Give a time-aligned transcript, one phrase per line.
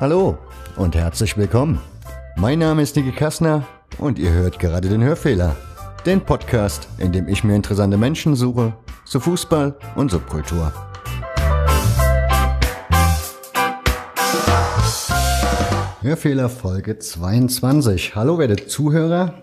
[0.00, 0.38] Hallo
[0.76, 1.78] und herzlich willkommen.
[2.34, 3.66] Mein Name ist Niki Kassner
[3.98, 5.54] und ihr hört gerade den Hörfehler.
[6.06, 8.72] Den Podcast, in dem ich mir interessante Menschen suche
[9.04, 10.72] zu Fußball und Subkultur.
[16.00, 18.16] Hörfehler Folge 22.
[18.16, 19.42] Hallo werte Zuhörer.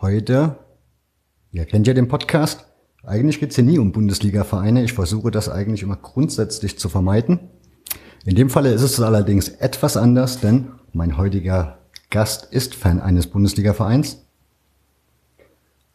[0.00, 0.60] Heute,
[1.50, 2.66] ihr kennt ja den Podcast.
[3.02, 4.84] Eigentlich geht's hier nie um Bundesliga-Vereine.
[4.84, 7.50] Ich versuche das eigentlich immer grundsätzlich zu vermeiden.
[8.24, 11.78] In dem Falle ist es allerdings etwas anders, denn mein heutiger
[12.10, 14.24] Gast ist Fan eines Bundesliga-Vereins.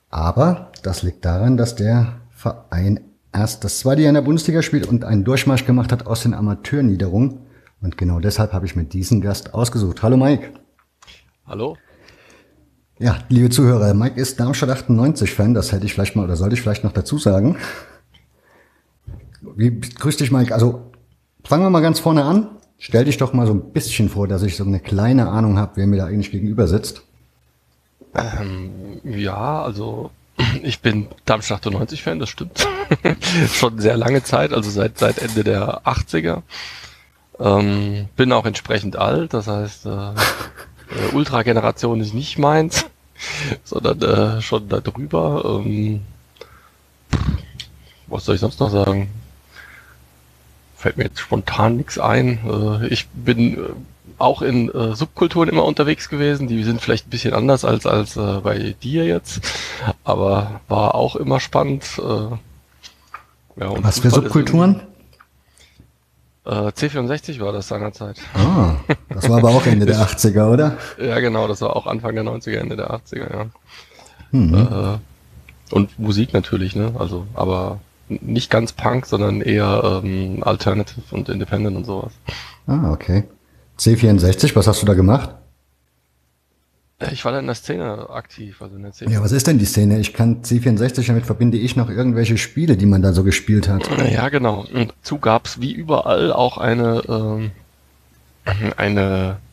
[0.10, 3.02] Aber das liegt daran, dass der Verein
[3.34, 6.34] erst das zweite Jahr in der Bundesliga spielt und einen Durchmarsch gemacht hat aus den
[6.34, 7.40] Amateurniederungen.
[7.82, 10.04] Und genau deshalb habe ich mir diesen Gast ausgesucht.
[10.04, 10.52] Hallo Mike.
[11.46, 11.78] Hallo.
[13.00, 16.54] Ja, liebe Zuhörer, Mike ist Darmstadt 98 Fan, das hätte ich vielleicht mal oder sollte
[16.54, 17.58] ich vielleicht noch dazu sagen.
[19.42, 20.93] Wie, grüß dich Mike, also
[21.44, 22.50] fangen wir mal ganz vorne an.
[22.78, 25.74] Stell dich doch mal so ein bisschen vor, dass ich so eine kleine Ahnung habe,
[25.76, 27.04] wer mir da eigentlich gegenüber sitzt.
[28.14, 30.12] Ähm, ja, also
[30.64, 32.68] ich bin Darmstadt 98 Fan, das stimmt.
[33.54, 36.42] Schon sehr lange Zeit, also seit, seit Ende der 80er.
[37.40, 42.86] Ähm, bin auch entsprechend alt, das heißt, äh, äh, Ultra-Generation ist nicht meins,
[43.64, 45.62] sondern äh, schon da drüber.
[45.66, 46.02] Ähm,
[48.08, 49.10] was soll ich sonst noch sagen?
[50.84, 52.40] Fällt mir jetzt spontan nichts ein.
[52.46, 53.60] Äh, ich bin äh,
[54.18, 56.50] auch in äh, Subkulturen immer unterwegs gewesen.
[56.50, 59.40] Die sind vielleicht ein bisschen anders als als äh, bei dir jetzt,
[60.04, 61.86] aber war auch immer spannend.
[62.00, 64.82] Äh, ja, Was für Subkulturen?
[66.46, 68.18] Äh, C64 war das seinerzeit.
[68.34, 68.76] Ah,
[69.08, 70.78] das war aber auch Ende der 80er, oder?
[71.02, 73.46] Ja, genau, das war auch Anfang der 90er, Ende der 80er, ja.
[74.32, 74.54] Mhm.
[74.54, 76.94] Äh, und Musik natürlich, ne?
[77.00, 82.14] Also, aber nicht ganz Punk, sondern eher ähm, Alternative und Independent und sowas.
[82.68, 83.24] Ah, okay.
[83.80, 85.30] C64, was hast du da gemacht?
[87.12, 89.12] Ich war da in der Szene aktiv, also in der Szene.
[89.12, 90.00] Ja, was ist denn die Szene?
[90.00, 93.90] Ich kann C64, damit verbinde ich noch irgendwelche Spiele, die man da so gespielt hat.
[94.10, 94.66] Ja, genau.
[94.74, 97.52] Und zu gab's wie überall auch eine, ähm,
[98.78, 99.53] eine, äh,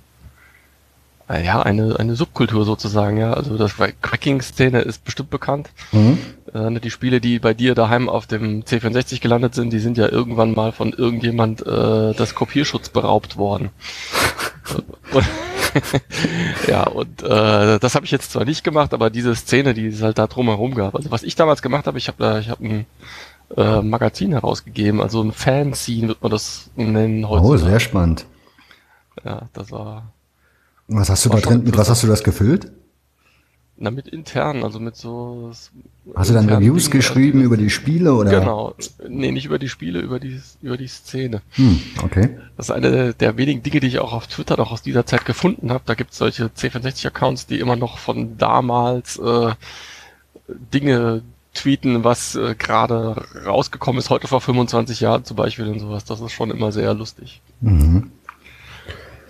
[1.38, 3.32] ja, eine, eine Subkultur sozusagen, ja.
[3.32, 5.70] Also das Cracking-Szene ist bestimmt bekannt.
[5.92, 6.18] Mhm.
[6.54, 9.96] Äh, ne, die Spiele, die bei dir daheim auf dem C64 gelandet sind, die sind
[9.96, 13.70] ja irgendwann mal von irgendjemand äh, das Kopierschutz beraubt worden.
[16.66, 20.02] ja, und äh, das habe ich jetzt zwar nicht gemacht, aber diese Szene, die es
[20.02, 20.94] halt da drumherum gab.
[20.94, 22.86] Also was ich damals gemacht habe, ich habe da, ich habe ein
[23.56, 27.44] äh, Magazin herausgegeben, also ein Fanzine wird man das nennen heute.
[27.44, 28.26] Oh, sehr spannend.
[29.24, 30.12] Ja, das war.
[30.92, 32.72] Was hast du da drin, mit was hast du das gefüllt?
[33.76, 35.52] Na, mit intern, also mit so.
[36.14, 38.30] Hast du dann Reviews Dingen, geschrieben also, über die Spiele oder?
[38.30, 38.74] Genau.
[39.08, 41.40] Nee, nicht über die Spiele, über die, über die Szene.
[41.52, 42.36] Hm, okay.
[42.56, 45.24] Das ist eine der wenigen Dinge, die ich auch auf Twitter noch aus dieser Zeit
[45.24, 45.84] gefunden habe.
[45.86, 49.52] Da gibt es solche C64-Accounts, die immer noch von damals äh,
[50.74, 51.22] Dinge
[51.54, 56.04] tweeten, was äh, gerade rausgekommen ist, heute vor 25 Jahren zum Beispiel und sowas.
[56.04, 57.40] Das ist schon immer sehr lustig.
[57.60, 58.10] Mhm.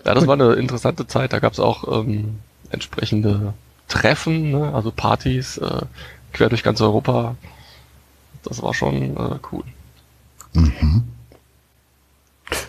[0.05, 1.33] Ja, das war eine interessante Zeit.
[1.33, 2.39] Da gab es auch ähm,
[2.71, 3.55] entsprechende
[3.89, 4.73] Treffen, ne?
[4.75, 5.83] also Partys äh,
[6.33, 7.37] quer durch ganz Europa.
[8.43, 9.65] Das war schon äh, cool.
[10.55, 11.05] Mhm.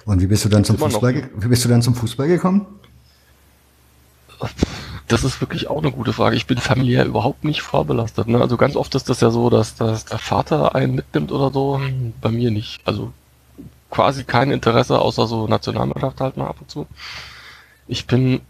[0.06, 1.30] Und wie bist du dann zum Fußball?
[1.36, 2.66] Wie bist du dann zum Fußball gekommen?
[5.08, 6.36] Das ist wirklich auch eine gute Frage.
[6.36, 8.28] Ich bin familiär überhaupt nicht vorbelastet.
[8.28, 8.40] Ne?
[8.40, 11.80] Also ganz oft ist das ja so, dass, dass der Vater einen mitnimmt oder so.
[12.22, 12.82] Bei mir nicht.
[12.86, 13.12] Also
[13.92, 16.88] quasi kein Interesse, außer so Nationalmannschaft halt mal ab und zu.
[17.88, 18.42] Ich bin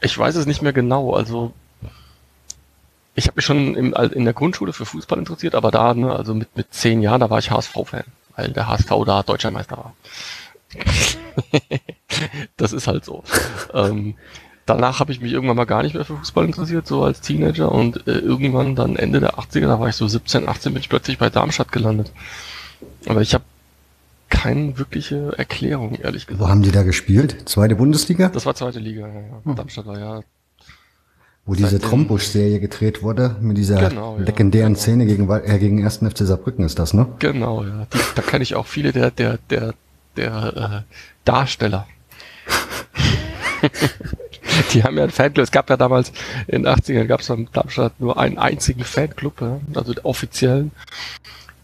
[0.00, 1.14] ich weiß es nicht mehr genau.
[1.14, 1.52] Also
[3.14, 6.34] ich habe mich schon im, in der Grundschule für Fußball interessiert, aber da, ne, also
[6.34, 8.04] mit, mit zehn Jahren, da war ich HSV-Fan,
[8.36, 9.94] weil der HSV da Deutscher Meister war.
[12.56, 13.24] das ist halt so.
[13.74, 14.14] ähm,
[14.64, 17.72] danach habe ich mich irgendwann mal gar nicht mehr für Fußball interessiert, so als Teenager
[17.72, 20.88] und äh, irgendwann dann Ende der 80er, da war ich so 17, 18, bin ich
[20.88, 22.12] plötzlich bei Darmstadt gelandet.
[23.06, 23.44] Aber ich habe
[24.42, 26.42] keine wirkliche Erklärung, ehrlich gesagt.
[26.42, 27.36] Wo haben die da gespielt?
[27.48, 28.28] Zweite Bundesliga?
[28.28, 29.14] Das war zweite Liga, ja.
[29.14, 29.40] ja.
[29.44, 29.54] Hm.
[29.54, 30.20] Darmstadt war ja.
[31.44, 34.82] Wo diese Trombusch-Serie gedreht wurde, mit dieser genau, ja, legendären genau.
[34.82, 35.98] Szene gegen, äh, gegen 1.
[35.98, 37.06] FC Saarbrücken ist das, ne?
[37.18, 37.86] Genau, ja.
[37.92, 39.74] Die, da kenne ich auch viele der, der, der,
[40.16, 40.94] der äh,
[41.24, 41.86] Darsteller.
[44.72, 45.44] die haben ja ein Fanclub.
[45.44, 46.12] Es gab ja damals
[46.46, 50.72] in den 80ern gab es in Darmstadt nur einen einzigen Fanclub, ja, also offiziellen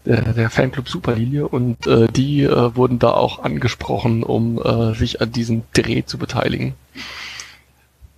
[0.07, 5.21] der, der Fanclub Superlinie und äh, die äh, wurden da auch angesprochen, um äh, sich
[5.21, 6.73] an diesem Dreh zu beteiligen.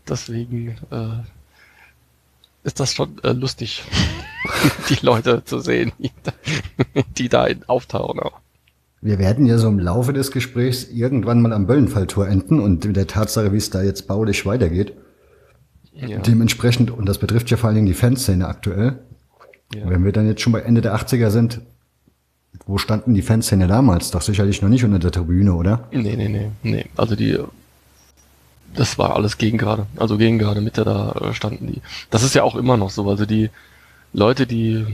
[0.08, 1.24] Deswegen äh,
[2.64, 3.84] ist das schon äh, lustig,
[4.90, 6.32] die Leute zu sehen, die da,
[7.18, 8.40] die da auftauchen auch.
[9.02, 12.98] Wir werden ja so im Laufe des Gesprächs irgendwann mal am Böllenfalltor enden und mit
[12.98, 14.94] der Tatsache, wie es da jetzt baulich weitergeht.
[15.94, 16.20] Ja.
[16.20, 19.00] Dementsprechend, und das betrifft ja vor allen Dingen die Fanszene aktuell,
[19.74, 19.90] ja.
[19.90, 21.62] wenn wir dann jetzt schon bei Ende der 80er sind,
[22.66, 24.12] wo standen die Fanszene damals?
[24.12, 25.88] Doch sicherlich noch nicht unter der Tribüne, oder?
[25.92, 26.86] Nee, nee, nee, nee.
[26.96, 27.38] Also die,
[28.76, 29.88] das war alles gegen gerade.
[29.98, 31.82] Also gegen gerade Mitte da äh, standen die.
[32.10, 33.10] Das ist ja auch immer noch so.
[33.10, 33.50] Also die
[34.14, 34.86] Leute, die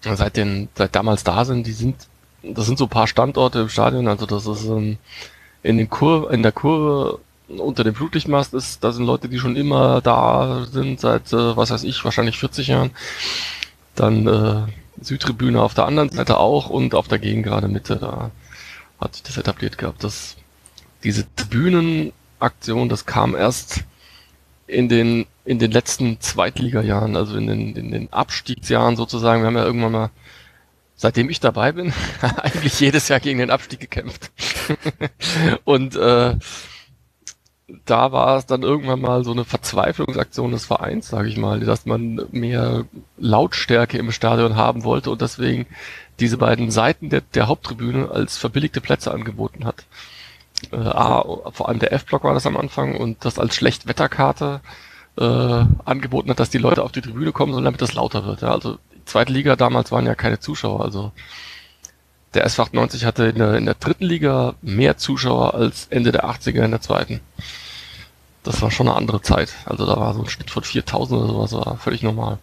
[0.00, 1.96] seit den, seit damals da sind, die sind,
[2.42, 4.08] das sind so ein paar Standorte im Stadion.
[4.08, 4.98] Also das ist ähm,
[5.62, 9.56] in den Kur, in der Kurve unter dem Flutlichtmast ist, da sind Leute, die schon
[9.56, 12.90] immer da sind, seit, äh, was weiß ich, wahrscheinlich 40 Jahren.
[13.96, 14.62] Dann äh,
[15.00, 18.30] Südtribüne auf der anderen Seite auch und auf der Gegengrade Mitte, da
[19.00, 20.04] hat sich das etabliert gehabt.
[20.04, 20.36] Das,
[21.02, 23.84] diese Tribünenaktion, das kam erst
[24.66, 29.42] in den, in den letzten Zweitliga-Jahren, also in den, in den Abstiegsjahren sozusagen.
[29.42, 30.10] Wir haben ja irgendwann mal,
[30.96, 31.92] seitdem ich dabei bin,
[32.36, 34.30] eigentlich jedes Jahr gegen den Abstieg gekämpft.
[35.64, 36.36] und äh,
[37.84, 41.86] da war es dann irgendwann mal so eine Verzweiflungsaktion des Vereins, sage ich mal, dass
[41.86, 42.84] man mehr
[43.18, 45.66] Lautstärke im Stadion haben wollte und deswegen
[46.18, 49.84] diese beiden Seiten der, der Haupttribüne als verbilligte Plätze angeboten hat.
[50.72, 54.60] Äh, A, vor allem der F-Block war das am Anfang und das als Schlechtwetterkarte
[55.18, 58.42] äh, angeboten hat, dass die Leute auf die Tribüne kommen sollen, damit das lauter wird.
[58.42, 58.52] Ja.
[58.52, 61.12] Also die zweite Liga damals waren ja keine Zuschauer, also
[62.34, 66.24] der SV 98 hatte in der, in der dritten Liga mehr Zuschauer als Ende der
[66.24, 67.20] 80er in der zweiten.
[68.42, 69.54] Das war schon eine andere Zeit.
[69.66, 72.38] Also da war so ein Schnitt von 4000 oder sowas, war völlig normal.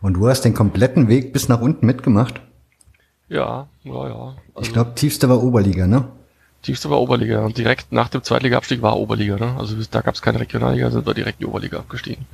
[0.00, 2.40] Und du hast den kompletten Weg bis nach unten mitgemacht?
[3.28, 4.36] Ja, ja, ja.
[4.54, 6.08] Also ich glaube, tiefste war Oberliga, ne?
[6.62, 9.56] Tiefste war Oberliga und direkt nach dem Zweitliga-Abstieg war Oberliga, ne?
[9.58, 12.26] Also da gab es keine Regionalliga, sind wir direkt in die Oberliga abgestiegen.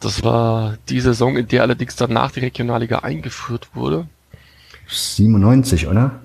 [0.00, 4.06] Das war die Saison, in der allerdings danach die Regionalliga eingeführt wurde.
[4.88, 6.20] 97, oder?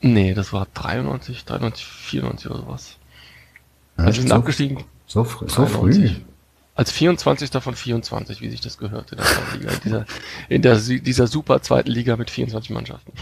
[0.00, 2.96] Nee, das war 93, 93, 94 oder sowas.
[4.06, 4.78] Also wir sind so, abgestiegen.
[5.06, 6.10] So, fr so früh?
[6.74, 7.50] Als 24.
[7.62, 9.70] von 24, wie sich das gehört in der zweiten Liga.
[9.70, 10.04] In dieser,
[10.48, 13.12] in der, dieser super zweiten Liga mit 24 Mannschaften.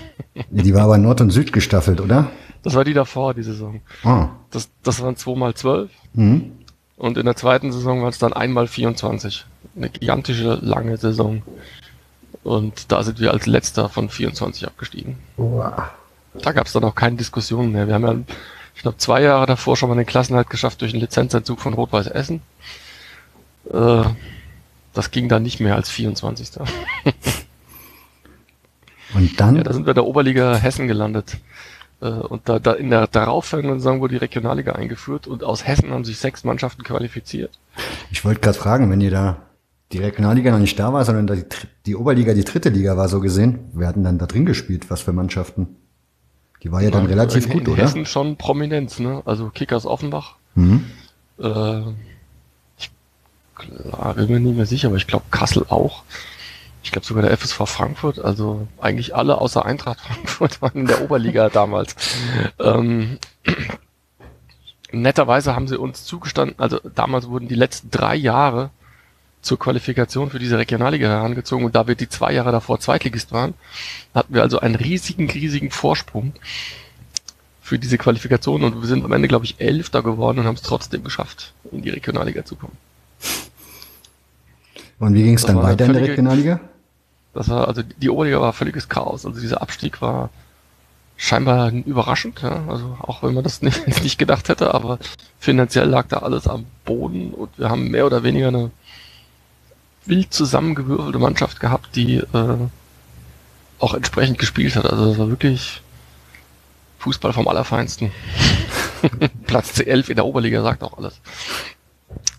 [0.50, 2.30] Die war aber Nord und Süd gestaffelt, oder?
[2.62, 3.80] Das war die davor, die Saison.
[4.04, 4.28] Ah.
[4.50, 5.90] Das, das waren 2 mal 12.
[6.14, 6.52] Mhm.
[6.96, 9.46] Und in der zweiten Saison waren es dann einmal 24.
[9.76, 11.42] Eine gigantische, lange Saison.
[12.42, 15.16] Und da sind wir als letzter von 24 abgestiegen.
[15.36, 15.84] Wow.
[16.42, 17.86] Da gab es dann auch keine Diskussion mehr.
[17.86, 18.34] Wir haben ja,
[18.78, 22.06] ich glaube, zwei Jahre davor schon mal den Klassenhalt geschafft durch einen Lizenzentzug von Rot-Weiß
[22.06, 22.42] Essen.
[23.72, 24.04] Äh,
[24.94, 26.50] das ging dann nicht mehr als 24.
[29.14, 29.56] Und dann?
[29.56, 31.38] Ja, da sind wir in der Oberliga Hessen gelandet.
[32.00, 35.90] Äh, und da, da in der darauffolgenden Saison wurde die Regionalliga eingeführt und aus Hessen
[35.90, 37.58] haben sich sechs Mannschaften qualifiziert.
[38.12, 39.38] Ich wollte gerade fragen, wenn ihr da
[39.90, 41.44] die Regionalliga noch nicht da war, sondern die,
[41.84, 43.70] die Oberliga die dritte Liga war so gesehen.
[43.72, 45.74] Wir hatten dann da drin gespielt, was für Mannschaften.
[46.62, 47.82] Die war ja, dann relativ in, gut, in oder?
[47.82, 49.22] Hessen schon Prominenz, ne?
[49.24, 50.36] Also Kickers Offenbach.
[50.54, 50.86] Mhm.
[51.40, 51.82] Äh,
[52.78, 52.90] ich
[53.54, 56.02] klar, bin mir nicht mehr sicher, aber ich glaube Kassel auch.
[56.82, 61.02] Ich glaube sogar der FSV Frankfurt, also eigentlich alle außer Eintracht Frankfurt waren in der
[61.02, 61.94] Oberliga damals.
[62.58, 63.18] Ähm,
[64.90, 68.70] netterweise haben sie uns zugestanden, also damals wurden die letzten drei Jahre
[69.48, 73.54] zur Qualifikation für diese Regionalliga herangezogen und da wir die zwei Jahre davor Zweitligist waren,
[74.14, 76.34] hatten wir also einen riesigen, riesigen Vorsprung
[77.62, 80.62] für diese Qualifikation und wir sind am Ende, glaube ich, Elfter geworden und haben es
[80.62, 82.76] trotzdem geschafft, in die Regionalliga zu kommen.
[84.98, 86.60] Und wie ging es dann weiter in der Regionalliga?
[87.32, 89.24] Das war, also die Oberliga war völliges Chaos.
[89.24, 90.28] Also dieser Abstieg war
[91.16, 92.64] scheinbar überraschend, ja.
[92.68, 94.98] Also auch wenn man das nicht, nicht gedacht hätte, aber
[95.38, 98.70] finanziell lag da alles am Boden und wir haben mehr oder weniger eine
[100.08, 102.56] wild zusammengewürfelte Mannschaft gehabt, die äh,
[103.78, 104.86] auch entsprechend gespielt hat.
[104.86, 105.82] Also das war wirklich
[106.98, 108.10] Fußball vom Allerfeinsten.
[109.46, 111.20] Platz C11 in der Oberliga sagt auch alles.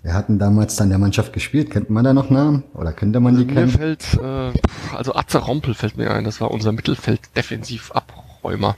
[0.01, 1.71] Wir hatten damals dann der Mannschaft gespielt?
[1.71, 2.63] Kennt man da noch Namen?
[2.73, 3.69] Oder könnte man die mir kennen?
[3.69, 4.51] Fällt, äh,
[4.95, 6.23] also Atze Rompel fällt mir ein.
[6.23, 8.75] Das war unser Mittelfeld-Defensiv-Abräumer.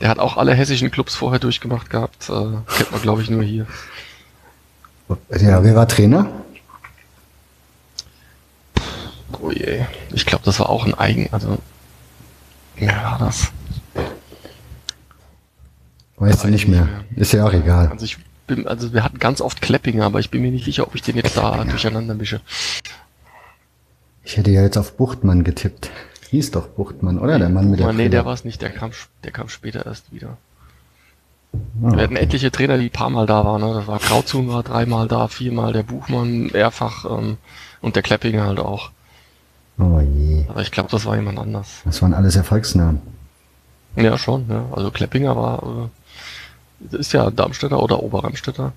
[0.00, 2.28] Der hat auch alle hessischen Clubs vorher durchgemacht gehabt.
[2.28, 3.66] Äh, kennt man, glaube ich, nur hier.
[5.38, 6.28] Ja, wer war Trainer?
[9.40, 9.84] Oh je.
[10.12, 11.58] Ich glaube, das war auch ein Eigen, also.
[12.76, 13.52] Wer war das?
[16.16, 16.88] Weißt du nicht mehr.
[17.16, 17.88] Ist ja auch egal.
[17.88, 20.86] Also ich bin, also wir hatten ganz oft Kleppinger, aber ich bin mir nicht sicher,
[20.86, 22.40] ob ich den jetzt da durcheinander mische.
[24.24, 25.90] Ich hätte ja jetzt auf Buchtmann getippt.
[26.30, 27.38] Hieß doch Buchtmann, oder?
[27.38, 28.92] Der Mann mit der Nee, der war es nicht, der kam,
[29.24, 30.38] der kam später erst wieder.
[31.82, 33.60] Ah, wir hatten etliche Trainer, die ein paar Mal da waren.
[33.60, 33.74] Ne?
[33.74, 37.36] Das war Krauzun war dreimal da, viermal der Buchmann, mehrfach ähm,
[37.80, 38.90] und der Kleppinger halt auch.
[39.78, 40.44] Oh je.
[40.48, 41.80] Aber ich glaube, das war jemand anders.
[41.84, 43.00] Das waren alles Erfolgsnamen.
[43.96, 44.46] Ja, schon.
[44.48, 44.64] Ja.
[44.72, 45.90] Also Kleppinger war,
[46.92, 48.72] äh, ist ja Darmstädter oder Oberramstädter.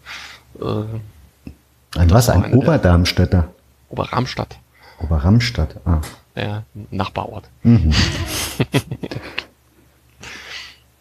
[0.60, 2.30] Äh, ein was?
[2.30, 3.50] Ein Oberdarmstädter?
[3.90, 4.58] Oberramstadt.
[5.00, 6.02] Oberramstadt, ah.
[6.36, 7.46] Ja, Nachbarort.
[7.64, 7.92] Mhm.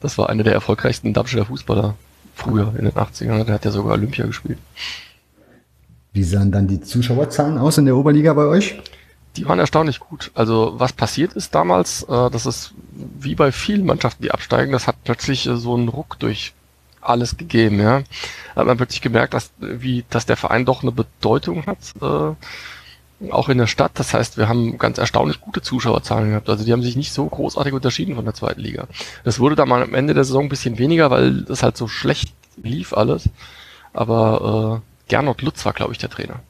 [0.00, 1.94] das war einer der erfolgreichsten Darmstädter Fußballer
[2.34, 3.44] früher in den 80ern.
[3.44, 4.58] Der hat ja sogar Olympia gespielt.
[6.12, 8.80] Wie sahen dann die Zuschauerzahlen aus in der Oberliga bei euch?
[9.36, 10.30] Die waren erstaunlich gut.
[10.34, 14.86] Also was passiert ist damals, äh, das ist wie bei vielen Mannschaften, die absteigen, das
[14.86, 16.52] hat plötzlich äh, so einen Ruck durch
[17.00, 18.02] alles gegeben, ja.
[18.56, 23.48] Hat man plötzlich gemerkt, dass, wie, dass der Verein doch eine Bedeutung hat, äh, auch
[23.48, 23.92] in der Stadt.
[23.94, 26.48] Das heißt, wir haben ganz erstaunlich gute Zuschauerzahlen gehabt.
[26.48, 28.86] Also die haben sich nicht so großartig unterschieden von der zweiten Liga.
[29.22, 31.88] Das wurde dann mal am Ende der Saison ein bisschen weniger, weil das halt so
[31.88, 33.28] schlecht lief alles.
[33.92, 36.40] Aber äh, Gernot Lutz war, glaube ich, der Trainer.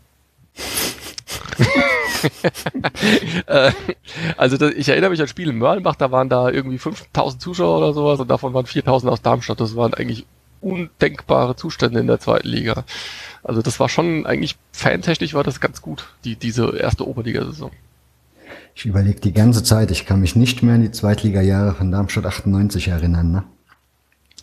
[3.46, 3.72] Äh,
[4.36, 7.78] also das, ich erinnere mich an Spiel in Mörlenbach, da waren da irgendwie 5000 Zuschauer
[7.78, 9.60] oder sowas und davon waren 4000 aus Darmstadt.
[9.60, 10.24] Das waren eigentlich
[10.60, 12.84] undenkbare Zustände in der zweiten Liga.
[13.42, 17.70] Also das war schon eigentlich fantechnisch war das ganz gut, die, diese erste Oberligasaison.
[18.74, 22.26] Ich überlege die ganze Zeit, ich kann mich nicht mehr an die Zweitliga-Jahre von Darmstadt
[22.26, 23.44] 98 erinnern, ne?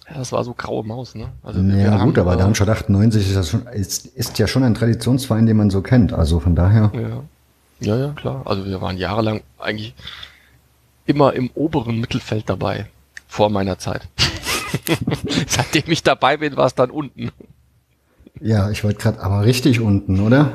[0.08, 1.30] Ja, das war so graue Maus, ne?
[1.44, 5.58] Also ja, gut, aber Darmstadt 98 ist, schon, ist, ist, ja schon ein Traditionsverein, den
[5.58, 6.14] man so kennt.
[6.14, 6.92] Also von daher.
[6.94, 7.24] Ja.
[7.82, 8.44] Ja, ja, klar.
[8.46, 9.94] Also wir waren jahrelang eigentlich
[11.06, 12.88] immer im oberen Mittelfeld dabei.
[13.28, 14.08] Vor meiner Zeit.
[15.48, 17.32] Seitdem ich dabei bin, war es dann unten.
[18.40, 20.54] Ja, ich wollte gerade, aber richtig unten, oder?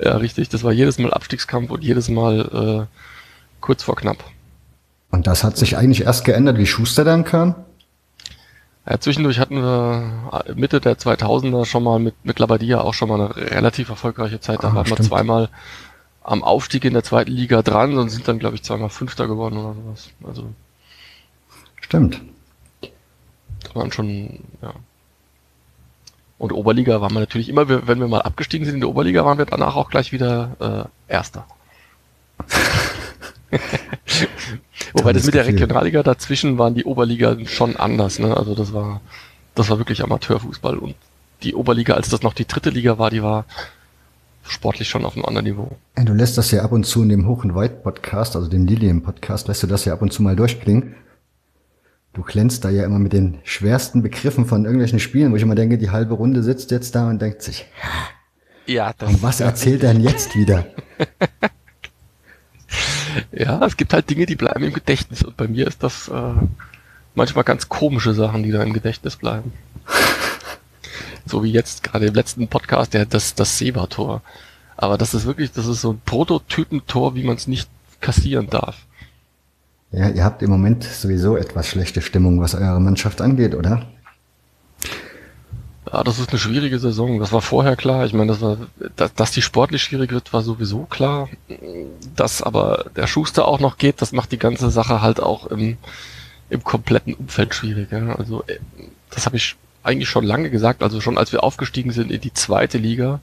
[0.00, 0.48] Ja, richtig.
[0.48, 2.96] Das war jedes Mal Abstiegskampf und jedes Mal äh,
[3.60, 4.24] kurz vor knapp.
[5.10, 7.54] Und das hat sich eigentlich erst geändert, wie Schuster dann kam?
[8.88, 13.08] Ja, zwischendurch hatten wir äh, Mitte der 2000er schon mal mit, mit Labadia auch schon
[13.08, 14.62] mal eine relativ erfolgreiche Zeit.
[14.62, 15.48] Da ah, waren wir zweimal
[16.22, 19.56] am Aufstieg in der zweiten Liga dran und sind dann, glaube ich, zweimal Fünfter geworden
[19.56, 20.10] oder sowas.
[20.24, 20.52] Also.
[21.80, 22.20] Stimmt.
[23.62, 24.74] Das waren schon, ja.
[26.38, 29.38] Und Oberliga waren wir natürlich immer, wenn wir mal abgestiegen sind in der Oberliga, waren
[29.38, 31.46] wir danach auch gleich wieder äh, Erster.
[34.92, 38.18] Wobei das mit der Regionalliga dazwischen waren die Oberliga schon anders.
[38.18, 38.36] Ne?
[38.36, 39.00] Also das war,
[39.54, 40.78] das war wirklich Amateurfußball.
[40.78, 40.94] Und
[41.42, 43.44] die Oberliga, als das noch die dritte Liga war, die war
[44.50, 45.76] sportlich schon auf einem anderen Niveau.
[45.96, 49.48] Du lässt das ja ab und zu in dem Hoch- und Weit-Podcast, also dem Lilien-Podcast,
[49.48, 50.94] lässt du das ja ab und zu mal durchklingen.
[52.14, 55.54] Du glänzt da ja immer mit den schwersten Begriffen von irgendwelchen Spielen, wo ich immer
[55.54, 57.66] denke, die halbe Runde sitzt jetzt da und denkt sich,
[58.66, 60.66] ja, das und was erzählt er denn jetzt wieder?
[63.32, 65.22] ja, es gibt halt Dinge, die bleiben im Gedächtnis.
[65.22, 66.32] Und bei mir ist das äh,
[67.14, 69.52] manchmal ganz komische Sachen, die da im Gedächtnis bleiben.
[71.28, 74.22] so wie jetzt gerade im letzten Podcast, der das, das Seba-Tor.
[74.76, 77.68] Aber das ist wirklich, das ist so ein Prototypentor, wie man es nicht
[78.00, 78.76] kassieren darf.
[79.90, 83.86] Ja, ihr habt im Moment sowieso etwas schlechte Stimmung, was eure Mannschaft angeht, oder?
[85.90, 87.18] Ja, das ist eine schwierige Saison.
[87.18, 88.04] Das war vorher klar.
[88.04, 88.58] Ich meine, das war,
[88.96, 91.28] dass, dass die sportlich schwierig wird, war sowieso klar.
[92.14, 95.78] Dass aber der Schuster auch noch geht, das macht die ganze Sache halt auch im,
[96.50, 97.90] im kompletten Umfeld schwierig.
[97.90, 98.14] Ja.
[98.16, 98.58] Also äh,
[99.10, 99.56] das habe ich
[99.88, 100.82] eigentlich schon lange gesagt.
[100.82, 103.20] Also schon als wir aufgestiegen sind in die zweite Liga,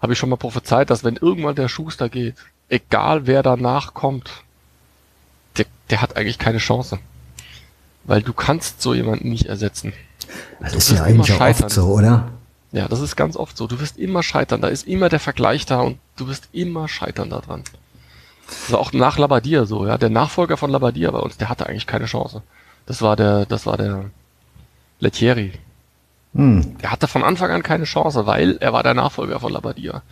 [0.00, 2.36] habe ich schon mal prophezeit, dass wenn irgendwann der Schuster geht,
[2.68, 4.30] egal wer danach kommt,
[5.56, 6.98] der, der hat eigentlich keine Chance.
[8.04, 9.92] Weil du kannst so jemanden nicht ersetzen.
[10.60, 12.30] Das ist ja eigentlich auch oft so, oder?
[12.72, 13.66] Ja, das ist ganz oft so.
[13.66, 14.60] Du wirst immer scheitern.
[14.60, 17.64] Da ist immer der Vergleich da und du wirst immer scheitern daran.
[18.46, 19.98] Das war auch nach Labadia so, ja.
[19.98, 22.42] Der Nachfolger von Labadia bei uns, der hatte eigentlich keine Chance.
[22.86, 24.10] Das war der, das war der
[25.00, 25.52] Lettieri.
[26.34, 26.78] Hm.
[26.78, 30.02] Der hatte von Anfang an keine Chance, weil er war der Nachfolger von Labadia.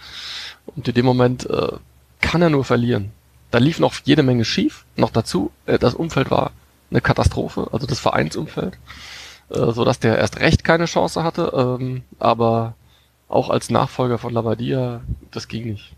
[0.66, 1.72] Und in dem Moment äh,
[2.20, 3.12] kann er nur verlieren.
[3.50, 4.84] Da lief noch jede Menge schief.
[4.96, 6.50] Noch dazu, äh, das Umfeld war
[6.90, 8.76] eine Katastrophe, also das Vereinsumfeld
[9.50, 12.74] äh, so dass der erst recht keine Chance hatte, ähm, aber
[13.28, 15.94] auch als Nachfolger von Labadia, das ging nicht.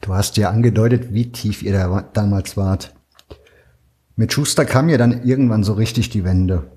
[0.00, 2.94] Du hast ja angedeutet, wie tief ihr da damals wart.
[4.14, 6.70] Mit Schuster kam ja dann irgendwann so richtig die Wende.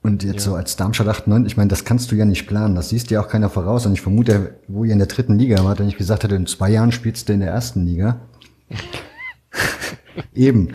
[0.00, 0.52] Und jetzt ja.
[0.52, 2.74] so als Darmstadt 98, ich meine, das kannst du ja nicht planen.
[2.74, 3.84] Das siehst dir auch keiner voraus.
[3.84, 6.46] Und ich vermute, wo ihr in der dritten Liga wart, wenn ich gesagt hätte, in
[6.46, 8.20] zwei Jahren spielst du in der ersten Liga.
[10.34, 10.72] Eben.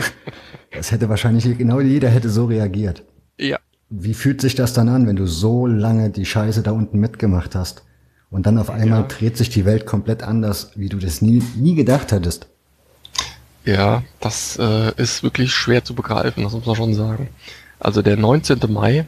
[0.71, 3.03] Das hätte wahrscheinlich genau jeder hätte so reagiert.
[3.39, 3.59] Ja.
[3.89, 7.55] Wie fühlt sich das dann an, wenn du so lange die Scheiße da unten mitgemacht
[7.55, 7.83] hast?
[8.29, 9.07] Und dann auf einmal ja.
[9.07, 12.47] dreht sich die Welt komplett anders, wie du das nie, nie gedacht hättest.
[13.63, 17.29] Ja, das äh, ist wirklich schwer zu begreifen, das muss man schon sagen.
[17.83, 18.59] Also der 19.
[18.69, 19.05] Mai,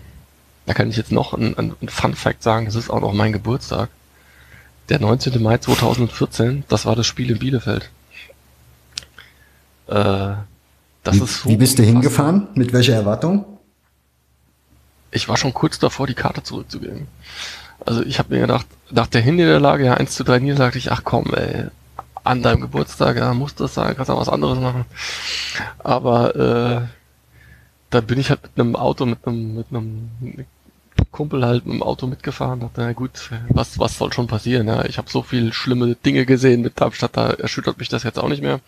[0.66, 3.14] da kann ich jetzt noch ein, ein, ein Fun Fact sagen, das ist auch noch
[3.14, 3.90] mein Geburtstag.
[4.90, 5.42] Der 19.
[5.42, 7.90] Mai 2014, das war das Spiel in Bielefeld.
[9.88, 10.34] Äh,
[11.04, 12.48] Das wie, ist so wie bist du hingefahren?
[12.56, 13.46] Mit welcher Erwartung?
[15.12, 17.08] Ich war schon kurz davor, die Karte zurückzugeben.
[17.86, 21.04] Also ich habe mir gedacht, nach der Hinniederlage, ja 1 zu 3 Niederlage, ich, ach
[21.06, 21.68] komm, ey,
[22.26, 24.86] an deinem Geburtstag, ja, muss das sein, kannst auch was anderes machen.
[25.80, 26.88] Aber äh,
[27.90, 30.10] dann bin ich halt mit einem Auto, mit einem, mit einem
[31.12, 34.68] Kumpel halt mit dem Auto mitgefahren, dachte, na gut, was, was soll schon passieren?
[34.68, 38.20] Ja, ich habe so viel schlimme Dinge gesehen mit Darmstadt, da erschüttert mich das jetzt
[38.20, 38.60] auch nicht mehr.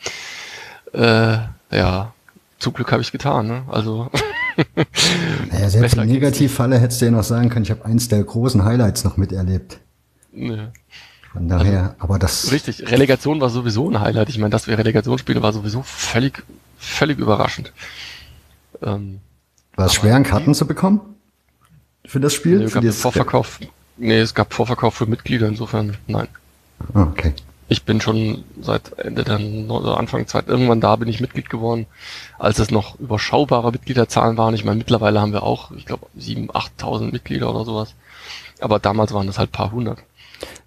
[0.94, 1.40] Äh,
[1.76, 2.14] ja,
[2.60, 3.64] zum Glück habe ich getan, ne?
[3.68, 4.10] Also
[5.52, 8.64] Naja, selbst im Negativfalle hättest du ja noch sagen können, ich habe eins der großen
[8.64, 9.80] Highlights noch miterlebt.
[10.32, 10.72] ne.
[11.34, 14.30] Von daher, aber das, Richtig, Relegation war sowieso ein Highlight.
[14.30, 16.44] Ich meine, dass wir Relegation spielen, war sowieso völlig,
[16.80, 17.74] völlig überraschend.
[18.82, 19.20] Ähm,
[19.76, 21.02] war es schwer, Karten zu bekommen?
[22.06, 22.60] Für das Spiel?
[22.60, 23.60] nee, es Für gab Vorverkauf.
[23.98, 26.28] Nee, es gab Vorverkauf für Mitglieder, insofern nein.
[26.94, 27.34] Ah, okay.
[27.70, 31.50] Ich bin schon seit Ende der No- oder Anfang Zeit irgendwann da bin ich Mitglied
[31.50, 31.86] geworden,
[32.40, 34.54] als es noch überschaubare Mitgliederzahlen waren.
[34.56, 37.94] Ich meine, mittlerweile haben wir auch, ich glaube, 7.000, 8.000 Mitglieder oder sowas.
[38.62, 40.00] Aber damals waren das halt paar hundert.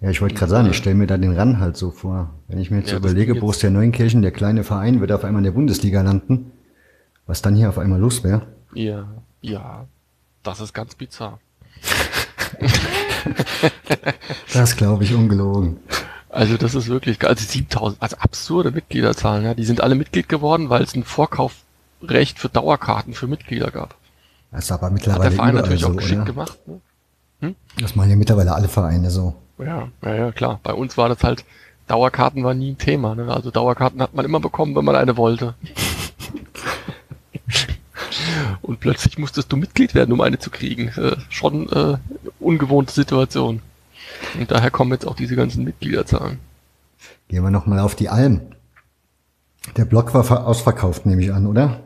[0.01, 2.31] Ja, ich wollte gerade sagen, ich stelle mir da den Ran halt so vor.
[2.49, 5.45] Wenn ich mir jetzt Ja, überlege, Borussia Neunkirchen, der kleine Verein, wird auf einmal in
[5.45, 6.53] der Bundesliga landen,
[7.31, 8.43] was dann hier auf einmal los wäre.
[8.75, 9.07] Ja,
[9.41, 9.87] ja,
[10.43, 11.39] das ist ganz bizarr.
[14.53, 15.77] Das glaube ich ungelogen.
[16.29, 19.55] Also das ist wirklich, also 7000, also absurde Mitgliederzahlen, ja.
[19.55, 23.95] Die sind alle Mitglied geworden, weil es ein Vorkaufrecht für Dauerkarten für Mitglieder gab.
[24.51, 26.33] Das ist aber Hat mittlerweile der Verein natürlich so, auch geschickt oder?
[26.33, 26.59] gemacht.
[27.41, 27.55] Ne?
[27.79, 29.35] Das machen ja mittlerweile alle Vereine so.
[29.59, 30.61] Ja, ja, ja, klar.
[30.63, 31.45] Bei uns war das halt,
[31.87, 33.15] Dauerkarten war nie ein Thema.
[33.15, 33.33] Ne?
[33.33, 35.55] Also Dauerkarten hat man immer bekommen, wenn man eine wollte.
[38.63, 40.89] Und plötzlich musstest du Mitglied werden, um eine zu kriegen.
[40.89, 41.97] Äh, schon äh,
[42.39, 43.61] ungewohnte Situation.
[44.39, 46.39] Und daher kommen jetzt auch diese ganzen Mitgliederzahlen.
[47.29, 48.41] Gehen wir nochmal auf die Alm.
[49.77, 51.81] Der Block war ver- ausverkauft, nehme ich an, oder?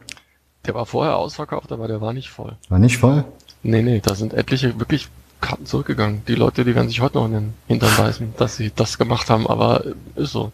[0.64, 2.56] Der war vorher ausverkauft, aber der war nicht voll.
[2.68, 3.24] War nicht voll?
[3.62, 5.08] Nee, nee, da sind etliche wirklich
[5.40, 6.22] Karten zurückgegangen.
[6.26, 9.28] Die Leute, die werden sich heute noch in den Hintern beißen, dass sie das gemacht
[9.28, 10.52] haben, aber äh, ist so.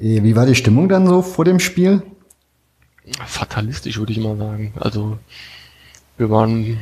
[0.00, 2.02] Eh, Wie war die Stimmung dann so vor dem Spiel?
[3.26, 4.72] Fatalistisch, würde ich mal sagen.
[4.80, 5.18] Also,
[6.16, 6.78] wir waren,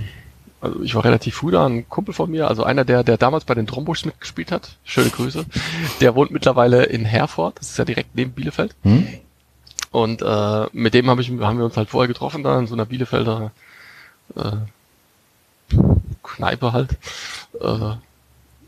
[0.60, 3.44] also ich war relativ früh da, ein Kumpel von mir, also einer, der, der damals
[3.44, 5.44] bei den Trombuschs mitgespielt hat, schöne Grüße,
[6.00, 8.74] der wohnt mittlerweile in Herford, das ist ja direkt neben Bielefeld.
[8.82, 9.08] Hm?
[9.90, 12.74] Und äh, mit dem hab ich, haben wir uns halt vorher getroffen, da in so
[12.74, 13.50] einer Bielefelder
[14.36, 15.76] äh,
[16.22, 16.92] Kneipe halt.
[17.60, 17.96] Äh,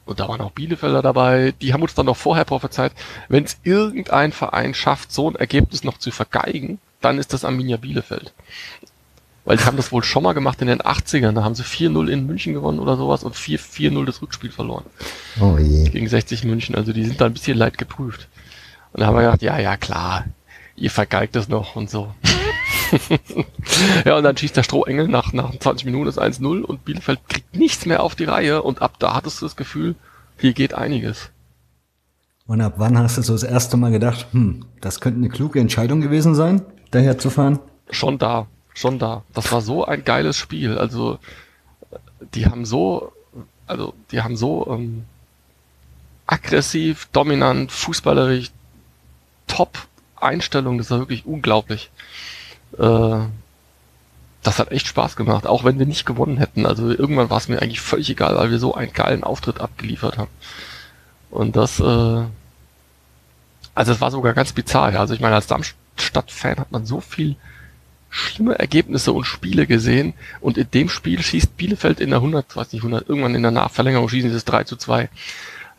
[0.07, 1.55] und da waren auch Bielefelder dabei.
[1.63, 2.93] Die haben uns dann noch vorher prophezeit,
[3.29, 7.77] wenn es irgendein Verein schafft, so ein Ergebnis noch zu vergeigen, dann ist das Arminia
[7.77, 8.33] Bielefeld.
[9.45, 11.33] Weil die haben das wohl schon mal gemacht in den 80ern.
[11.33, 14.87] Da haben sie 4-0 in München gewonnen oder sowas und 4-4-0 das Rückspiel verloren
[15.39, 15.89] Oh je.
[15.91, 16.75] gegen 60 München.
[16.75, 18.29] Also die sind da ein bisschen leid geprüft.
[18.93, 20.25] Und da haben wir gedacht, ja, ja, klar,
[20.77, 22.15] ihr vergeigt es noch und so.
[24.05, 27.57] ja, und dann schießt der Strohengel nach, nach 20 Minuten das 1-0 und Bielefeld kriegt
[27.57, 29.95] nichts mehr auf die Reihe und ab da hattest du das Gefühl,
[30.39, 31.31] hier geht einiges.
[32.47, 35.61] Und ab wann hast du so das erste Mal gedacht, hm, das könnte eine kluge
[35.61, 37.59] Entscheidung gewesen sein, daher zu fahren?
[37.91, 39.23] Schon da, schon da.
[39.35, 40.79] Das war so ein geiles Spiel.
[40.79, 41.19] Also,
[42.35, 43.13] die haben so,
[43.67, 45.05] also, die haben so ähm,
[46.27, 48.51] aggressiv, dominant, fußballerisch,
[49.47, 50.79] top Einstellung.
[50.79, 51.91] Das war wirklich unglaublich.
[52.79, 53.21] Äh,
[54.45, 56.67] das hat echt Spaß gemacht, auch wenn wir nicht gewonnen hätten.
[56.67, 60.19] Also irgendwann war es mir eigentlich völlig egal, weil wir so einen geilen Auftritt abgeliefert
[60.19, 60.31] haben.
[61.31, 62.23] Und das, äh,
[63.75, 64.93] also es war sogar ganz bizarr.
[64.93, 65.01] Ja.
[65.01, 65.47] Also ich meine, als
[65.97, 67.37] Darmstadt-Fan hat man so viel
[68.11, 72.73] schlimme Ergebnisse und Spiele gesehen und in dem Spiel schießt Bielefeld in der 100, weiß
[72.73, 75.05] nicht, 100, irgendwann in der Nachverlängerung schießen sie das 3 zu 2.
[75.05, 75.11] Da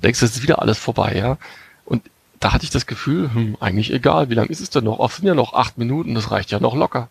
[0.04, 1.38] denkst du, es ist wieder alles vorbei, ja.
[1.86, 2.04] Und
[2.41, 4.99] da hatte ich das Gefühl, hm, eigentlich egal, wie lang ist es denn noch?
[4.99, 7.10] Oft sind ja noch acht Minuten, das reicht ja noch locker.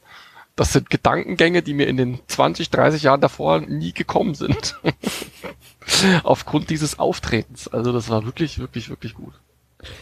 [0.56, 4.78] Das sind Gedankengänge, die mir in den 20, 30 Jahren davor nie gekommen sind.
[6.22, 7.66] Aufgrund dieses Auftretens.
[7.66, 9.34] Also das war wirklich, wirklich, wirklich gut.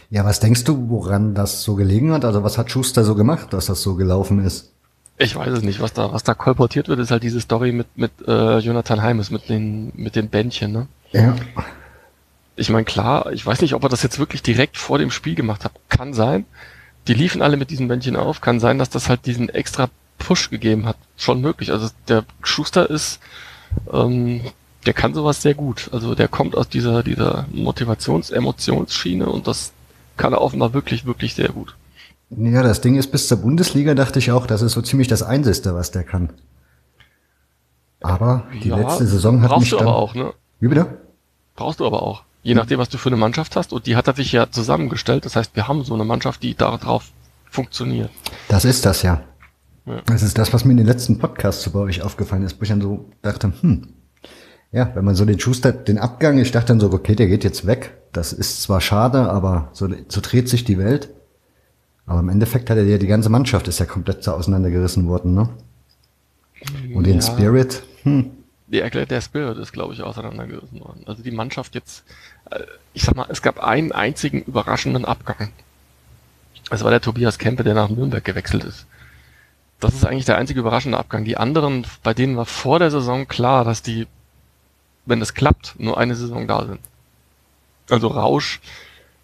[0.09, 2.25] Ja, was denkst du, woran das so gelegen hat?
[2.25, 4.71] Also was hat Schuster so gemacht, dass das so gelaufen ist?
[5.17, 7.87] Ich weiß es nicht, was da, was da kolportiert wird, ist halt diese Story mit,
[7.95, 10.87] mit äh, Jonathan Heimes, mit den, mit den Bändchen, ne?
[11.11, 11.35] Ja.
[12.55, 15.35] Ich meine, klar, ich weiß nicht, ob er das jetzt wirklich direkt vor dem Spiel
[15.35, 15.71] gemacht hat.
[15.89, 16.45] Kann sein.
[17.07, 18.41] Die liefen alle mit diesen Bändchen auf.
[18.41, 20.97] Kann sein, dass das halt diesen extra Push gegeben hat.
[21.17, 21.71] Schon möglich.
[21.71, 23.19] Also der Schuster ist,
[23.91, 24.41] ähm,
[24.85, 25.89] der kann sowas sehr gut.
[25.91, 29.73] Also der kommt aus dieser, dieser Motivations-Emotionsschiene und das
[30.17, 31.75] kann er offenbar wirklich, wirklich sehr gut.
[32.29, 35.23] Ja, das Ding ist, bis zur Bundesliga dachte ich auch, das ist so ziemlich das
[35.23, 36.31] Einzige, was der kann.
[38.01, 39.87] Aber die Ja, letzte Saison hat brauchst mich du dann...
[39.87, 40.33] aber auch, ne?
[40.59, 40.97] Wie bitte?
[41.55, 42.23] Brauchst du aber auch.
[42.41, 43.71] Je nachdem, was du für eine Mannschaft hast.
[43.71, 45.25] Und die hat er sich ja zusammengestellt.
[45.25, 47.11] Das heißt, wir haben so eine Mannschaft, die darauf
[47.49, 48.09] funktioniert.
[48.49, 49.21] Das ist das ja.
[49.85, 50.01] ja.
[50.05, 52.69] Das ist das, was mir in den letzten Podcasts bei euch aufgefallen ist, wo ich
[52.69, 53.93] dann so dachte, hm,
[54.73, 57.43] ja, wenn man so den Schuster, den Abgang, ich dachte dann so, okay, der geht
[57.43, 57.93] jetzt weg.
[58.11, 61.09] Das ist zwar schade, aber so, so dreht sich die Welt.
[62.05, 65.49] Aber im Endeffekt hat er ja die ganze Mannschaft ist ja komplett auseinandergerissen worden, ne?
[66.93, 67.21] Und den ja.
[67.21, 68.31] Spirit, hm.
[68.67, 71.03] Der, der Spirit ist, glaube ich, auseinandergerissen worden.
[71.05, 72.03] Also die Mannschaft jetzt,
[72.49, 72.61] äh,
[72.93, 75.49] ich sag mal, es gab einen einzigen überraschenden Abgang.
[76.71, 78.87] Es war der Tobias Kempe, der nach Nürnberg gewechselt ist.
[79.79, 81.25] Das ist eigentlich der einzige überraschende Abgang.
[81.25, 84.07] Die anderen, bei denen war vor der Saison klar, dass die,
[85.05, 86.79] wenn es klappt, nur eine Saison da sind.
[87.89, 88.61] Also Rausch,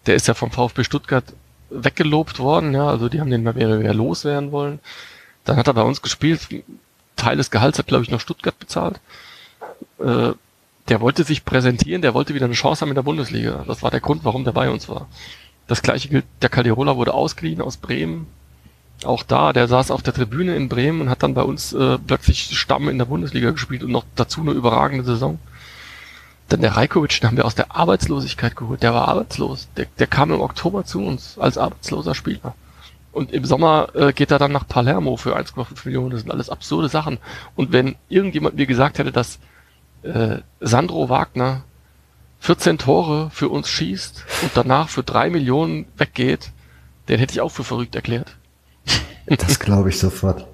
[0.06, 1.24] der ist ja vom VfB Stuttgart
[1.70, 4.80] weggelobt worden, ja, also die haben den mal wieder loswerden wollen.
[5.44, 6.48] Dann hat er bei uns gespielt,
[7.16, 9.00] Teil des Gehalts hat, glaube ich, noch Stuttgart bezahlt.
[9.98, 10.32] Äh,
[10.88, 13.64] der wollte sich präsentieren, der wollte wieder eine Chance haben in der Bundesliga.
[13.66, 15.06] Das war der Grund, warum der bei uns war.
[15.68, 18.26] Das gleiche gilt, der Calderola wurde ausgeliehen aus Bremen.
[19.04, 21.96] Auch da, der saß auf der Tribüne in Bremen und hat dann bei uns äh,
[21.98, 25.38] plötzlich Stamm in der Bundesliga gespielt und noch dazu eine überragende Saison.
[26.50, 28.82] Dann der Rajkovic, den haben wir aus der Arbeitslosigkeit geholt.
[28.82, 29.68] Der war arbeitslos.
[29.76, 32.54] Der, der kam im Oktober zu uns als arbeitsloser Spieler.
[33.12, 36.10] Und im Sommer äh, geht er dann nach Palermo für 1,5 Millionen.
[36.10, 37.18] Das sind alles absurde Sachen.
[37.54, 39.38] Und wenn irgendjemand mir gesagt hätte, dass
[40.02, 41.62] äh, Sandro Wagner
[42.40, 46.50] 14 Tore für uns schießt und danach für drei Millionen weggeht,
[47.08, 48.36] den hätte ich auch für verrückt erklärt.
[49.26, 50.46] Das glaube ich sofort.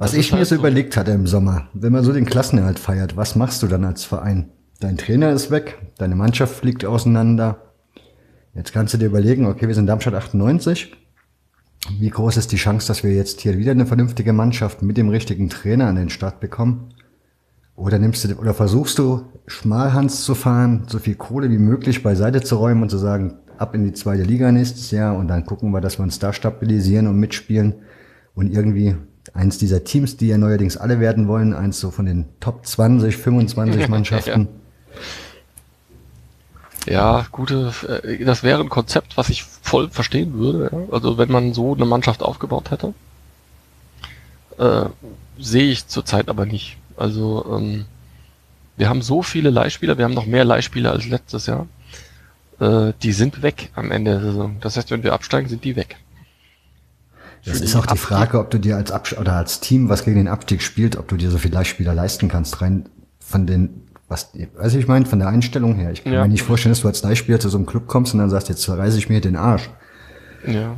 [0.00, 3.16] Was ich mir halt so überlegt hatte im Sommer, wenn man so den Klassenerhalt feiert,
[3.16, 4.50] was machst du dann als Verein?
[4.78, 7.72] Dein Trainer ist weg, deine Mannschaft fliegt auseinander.
[8.54, 10.96] Jetzt kannst du dir überlegen, okay, wir sind Darmstadt 98.
[11.98, 15.08] Wie groß ist die Chance, dass wir jetzt hier wieder eine vernünftige Mannschaft mit dem
[15.08, 16.94] richtigen Trainer an den Start bekommen?
[17.74, 22.40] Oder nimmst du, oder versuchst du, Schmalhans zu fahren, so viel Kohle wie möglich beiseite
[22.40, 25.72] zu räumen und zu sagen, ab in die zweite Liga nächstes Jahr und dann gucken
[25.72, 27.74] wir, dass wir uns da stabilisieren und mitspielen
[28.36, 28.94] und irgendwie
[29.34, 33.16] eins dieser Teams, die ja neuerdings alle werden wollen, eins so von den Top 20,
[33.16, 34.48] 25 Mannschaften.
[36.86, 36.92] ja.
[37.20, 37.72] ja, gute,
[38.04, 40.70] äh, das wäre ein Konzept, was ich voll verstehen würde.
[40.72, 40.92] Ja?
[40.92, 42.94] Also wenn man so eine Mannschaft aufgebaut hätte,
[44.58, 44.86] äh,
[45.38, 46.76] sehe ich zurzeit aber nicht.
[46.96, 47.86] Also ähm,
[48.76, 51.66] wir haben so viele Leihspieler, wir haben noch mehr Leihspieler als letztes Jahr.
[52.60, 54.56] Äh, die sind weg am Ende der Saison.
[54.60, 55.96] Das heißt, wenn wir absteigen, sind die weg.
[57.48, 60.16] Das ist auch die Frage, ob du dir als Abs oder als Team, was gegen
[60.16, 62.88] den Abstieg spielt, ob du dir so viel Leihspieler leisten kannst, rein
[63.20, 65.90] von den, was, weiß ich meine, von der Einstellung her.
[65.92, 66.22] Ich kann ja.
[66.22, 68.48] mir nicht vorstellen, dass du als Leihspieler zu so einem Club kommst und dann sagst,
[68.48, 69.68] jetzt zerreiße ich mir den Arsch.
[70.46, 70.76] Ja.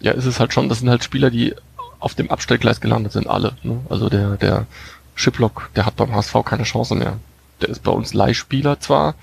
[0.00, 1.54] Ja, ist es halt schon, das sind halt Spieler, die
[2.00, 3.52] auf dem Abstellgleis gelandet sind, alle.
[3.62, 3.80] Ne?
[3.88, 4.66] Also der, der
[5.14, 7.18] Shiplock, der hat beim HSV keine Chance mehr.
[7.60, 9.14] Der ist bei uns Leihspieler zwar,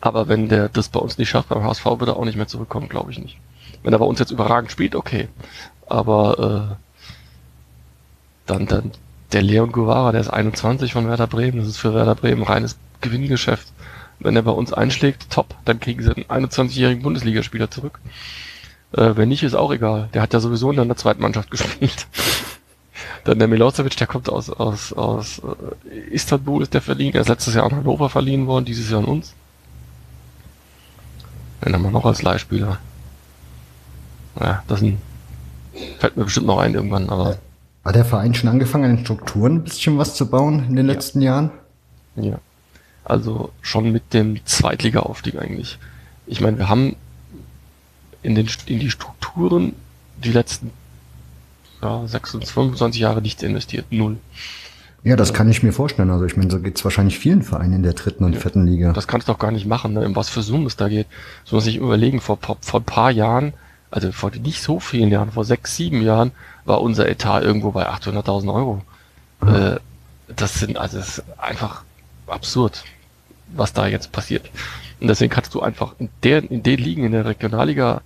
[0.00, 2.46] aber wenn der das bei uns nicht schafft beim HSV, wird er auch nicht mehr
[2.46, 3.38] zurückkommen, glaube ich nicht.
[3.82, 5.28] Wenn er bei uns jetzt überragend spielt, okay.
[5.86, 6.74] Aber äh,
[8.46, 8.92] dann, dann
[9.32, 12.76] der Leon Guevara, der ist 21 von Werder Bremen, das ist für Werder Bremen reines
[13.00, 13.72] Gewinngeschäft.
[14.18, 18.00] Wenn er bei uns einschlägt, top, dann kriegen sie einen 21-jährigen Bundesligaspieler zurück.
[18.92, 20.08] Äh, wenn nicht, ist auch egal.
[20.14, 22.06] Der hat ja sowieso in der zweiten Mannschaft gespielt.
[23.24, 25.42] dann der Milosevic, der kommt aus, aus, aus
[25.90, 27.14] äh, Istanbul, ist der verliehen.
[27.14, 29.34] Er ist letztes Jahr an Hannover verliehen worden, dieses Jahr an uns.
[31.60, 32.78] Wen haben wir noch als Leihspieler?
[34.40, 34.98] Ja, das sind
[35.98, 37.38] Fällt mir bestimmt noch ein irgendwann, aber.
[37.84, 40.86] Hat der Verein schon angefangen, an den Strukturen ein bisschen was zu bauen in den
[40.86, 40.92] ja.
[40.92, 41.50] letzten Jahren?
[42.16, 42.38] Ja.
[43.04, 45.78] Also schon mit dem Zweitliga-Aufstieg eigentlich.
[46.26, 46.96] Ich meine, wir haben
[48.22, 49.74] in, den, in die Strukturen
[50.24, 50.72] die letzten
[51.82, 53.86] ja, 26, 25 Jahre nichts investiert.
[53.90, 54.16] Null.
[55.04, 56.10] Ja, das kann ich mir vorstellen.
[56.10, 58.66] Also ich meine, so geht es wahrscheinlich vielen Vereinen in der dritten und ja, vierten
[58.66, 58.92] Liga.
[58.92, 60.10] Das kannst du doch gar nicht machen, ne?
[60.14, 61.06] was für Summen es da geht.
[61.44, 63.52] So muss ich überlegen, vor, vor ein paar Jahren
[63.90, 66.32] also vor nicht so vielen Jahren, vor sechs, sieben Jahren,
[66.64, 68.82] war unser Etat irgendwo bei 800.000 Euro.
[69.42, 69.76] Äh,
[70.28, 71.82] das sind, also das ist einfach
[72.26, 72.84] absurd,
[73.48, 74.50] was da jetzt passiert.
[75.00, 78.00] Und deswegen kannst du einfach in der, in den Ligen in der Regionalliga,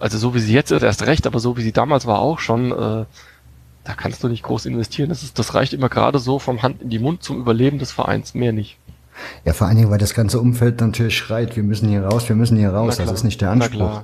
[0.00, 2.38] also so wie sie jetzt ist, erst recht, aber so wie sie damals war auch
[2.38, 3.04] schon, äh,
[3.84, 5.10] da kannst du nicht groß investieren.
[5.10, 7.92] Das ist, das reicht immer gerade so vom Hand in die Mund zum Überleben des
[7.92, 8.78] Vereins, mehr nicht.
[9.44, 12.34] Ja, vor allen Dingen, weil das ganze Umfeld natürlich schreit, wir müssen hier raus, wir
[12.34, 12.96] müssen hier raus.
[12.96, 14.02] Das ist nicht der Anspruch.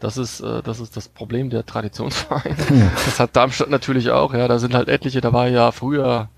[0.00, 2.56] Das ist, äh, das ist das Problem der Traditionsvereine.
[2.70, 2.90] Ja.
[3.04, 4.48] Das hat Darmstadt natürlich auch, ja.
[4.48, 6.28] Da sind halt etliche, da war ja früher,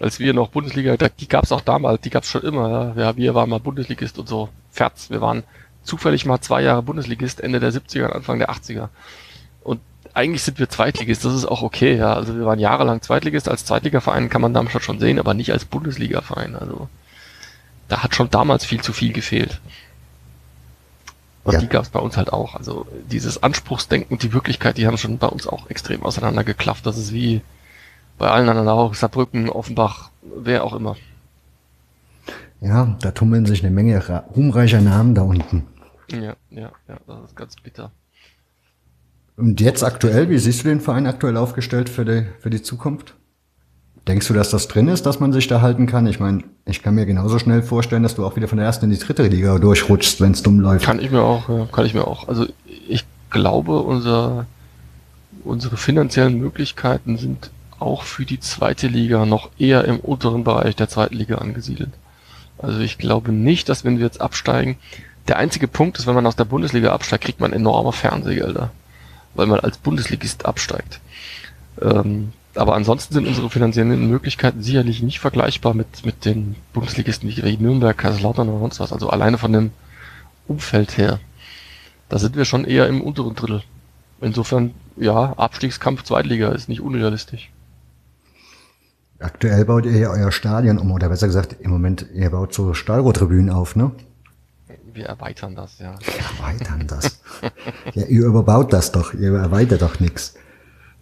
[0.00, 3.02] als wir noch Bundesliga, da, die gab's auch damals, die gab's schon immer, ja.
[3.02, 3.16] ja.
[3.16, 4.48] Wir waren mal Bundesligist und so.
[4.70, 5.10] Ferz.
[5.10, 5.44] Wir waren
[5.82, 8.88] zufällig mal zwei Jahre Bundesligist, Ende der 70er, Anfang der 80er.
[9.62, 9.80] Und
[10.14, 12.14] eigentlich sind wir Zweitligist, das ist auch okay, ja.
[12.14, 13.48] Also wir waren jahrelang Zweitligist.
[13.48, 16.56] Als Zweitligaverein kann man Darmstadt schon sehen, aber nicht als Bundesligaverein.
[16.56, 16.88] Also
[17.88, 19.60] da hat schon damals viel zu viel gefehlt.
[21.46, 21.60] Und ja.
[21.60, 22.56] die gab es bei uns halt auch.
[22.56, 26.84] Also dieses Anspruchsdenken und die Wirklichkeit, die haben schon bei uns auch extrem auseinandergeklafft.
[26.84, 27.40] Das ist wie
[28.18, 30.96] bei allen anderen auch, Saarbrücken, Offenbach, wer auch immer.
[32.60, 35.68] Ja, da tummeln sich eine Menge ruhmreicher Namen da unten.
[36.10, 37.92] Ja, ja, ja, das ist ganz bitter.
[39.36, 43.14] Und jetzt aktuell, wie siehst du den Verein aktuell aufgestellt für die, für die Zukunft?
[44.08, 46.06] Denkst du, dass das drin ist, dass man sich da halten kann?
[46.06, 48.84] Ich meine, ich kann mir genauso schnell vorstellen, dass du auch wieder von der ersten
[48.84, 50.86] in die dritte Liga durchrutschst, wenn es dumm läuft.
[50.86, 52.28] Kann ich mir auch, ja, kann ich mir auch.
[52.28, 52.46] Also
[52.88, 54.46] ich glaube, unser,
[55.42, 60.88] unsere finanziellen Möglichkeiten sind auch für die zweite Liga noch eher im unteren Bereich der
[60.88, 61.90] zweiten Liga angesiedelt.
[62.58, 64.76] Also ich glaube nicht, dass wenn wir jetzt absteigen,
[65.26, 68.70] der einzige Punkt ist, wenn man aus der Bundesliga absteigt, kriegt man enorme Fernsehgelder,
[69.34, 71.00] weil man als Bundesligist absteigt.
[71.82, 77.56] Ähm, aber ansonsten sind unsere finanziellen Möglichkeiten sicherlich nicht vergleichbar mit, mit den Bundesligisten wie
[77.56, 78.92] Nürnberg, Kaiserslautern oder sonst was.
[78.92, 79.70] Also alleine von dem
[80.48, 81.20] Umfeld her.
[82.08, 83.62] Da sind wir schon eher im unteren Drittel.
[84.20, 87.50] Insofern, ja, Abstiegskampf Zweitliga ist nicht unrealistisch.
[89.18, 92.74] Aktuell baut ihr ja euer Stadion um, oder besser gesagt, im Moment, ihr baut so
[92.74, 93.92] Stahlrohrtribünen auf, ne?
[94.92, 95.94] Wir erweitern das, ja.
[96.38, 97.20] Erweitern das.
[97.94, 100.34] ja, ihr überbaut das doch, ihr erweitert doch nichts.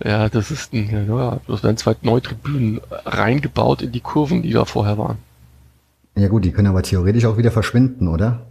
[0.03, 4.51] Ja, das ist ein, ja, das werden zwei neue Tribünen reingebaut in die Kurven, die
[4.51, 5.19] da vorher waren.
[6.17, 8.47] Ja gut, die können aber theoretisch auch wieder verschwinden, oder?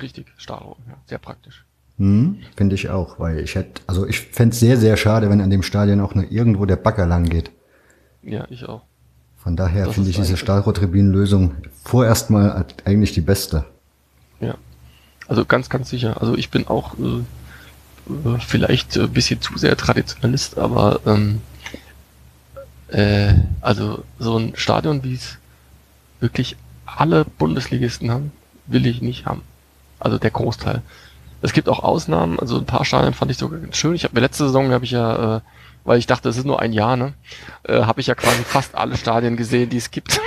[0.00, 1.64] Richtig, Stahlrohr, ja, sehr praktisch.
[1.98, 5.40] Hm, finde ich auch, weil ich hätte, also ich fände es sehr, sehr schade, wenn
[5.40, 7.50] an dem Stadion auch nur irgendwo der Bagger lang geht.
[8.22, 8.82] Ja, ich auch.
[9.36, 13.64] Von daher finde ich diese Stahlrohrtribünenlösung vorerst mal eigentlich die beste.
[14.40, 14.56] Ja,
[15.28, 16.20] also ganz, ganz sicher.
[16.20, 17.22] Also ich bin auch äh,
[18.46, 21.40] vielleicht ein bisschen zu sehr Traditionalist, aber ähm,
[22.88, 25.38] äh, also so ein Stadion, wie es
[26.20, 28.32] wirklich alle Bundesligisten haben,
[28.66, 29.42] will ich nicht haben.
[29.98, 30.82] Also der Großteil.
[31.42, 33.94] Es gibt auch Ausnahmen, also ein paar Stadien fand ich sogar ganz schön.
[33.94, 35.40] Ich habe mir letzte Saison habe ich ja äh,
[35.86, 37.14] weil ich dachte, es ist nur ein Jahr, ne?
[37.62, 40.20] Äh, habe ich ja quasi fast alle Stadien gesehen, die es gibt.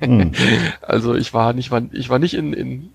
[0.00, 0.32] mhm.
[0.82, 2.90] Also ich war nicht, war, ich war nicht in, in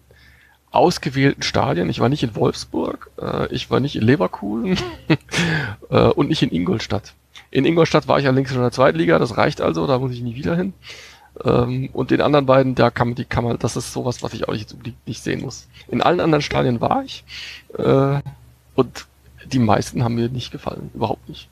[0.78, 1.90] ausgewählten Stadien.
[1.90, 4.78] Ich war nicht in Wolfsburg, äh, ich war nicht in Leverkusen
[5.90, 7.14] äh, und nicht in Ingolstadt.
[7.50, 10.22] In Ingolstadt war ich allerdings schon in der Zweitliga, das reicht also, da muss ich
[10.22, 10.74] nie wieder hin.
[11.44, 14.34] Ähm, und den anderen beiden, da kann man die kann man, das ist sowas, was
[14.34, 15.68] ich auch nicht, nicht sehen muss.
[15.88, 17.24] In allen anderen Stadien war ich
[17.78, 18.20] äh,
[18.76, 19.06] und
[19.46, 21.50] die meisten haben mir nicht gefallen, überhaupt nicht.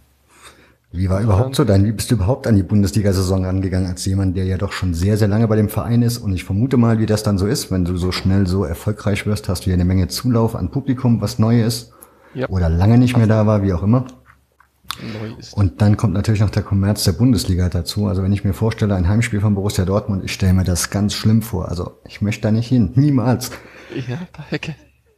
[0.96, 4.38] Wie war überhaupt so dein, wie bist du überhaupt an die Bundesliga-Saison rangegangen als jemand,
[4.38, 6.18] der ja doch schon sehr, sehr lange bei dem Verein ist?
[6.18, 9.26] Und ich vermute mal, wie das dann so ist, wenn du so schnell so erfolgreich
[9.26, 11.92] wirst, hast du ja eine Menge Zulauf an Publikum, was neu ist.
[12.34, 12.50] Ja.
[12.50, 14.06] Oder lange nicht mehr da war, wie auch immer.
[15.02, 15.54] Neu ist.
[15.54, 18.08] Und dann kommt natürlich noch der Kommerz der Bundesliga dazu.
[18.08, 21.14] Also wenn ich mir vorstelle, ein Heimspiel von Borussia Dortmund, ich stelle mir das ganz
[21.14, 21.70] schlimm vor.
[21.70, 22.92] Also ich möchte da nicht hin.
[22.96, 23.52] Niemals.
[24.08, 24.76] Ja, daher,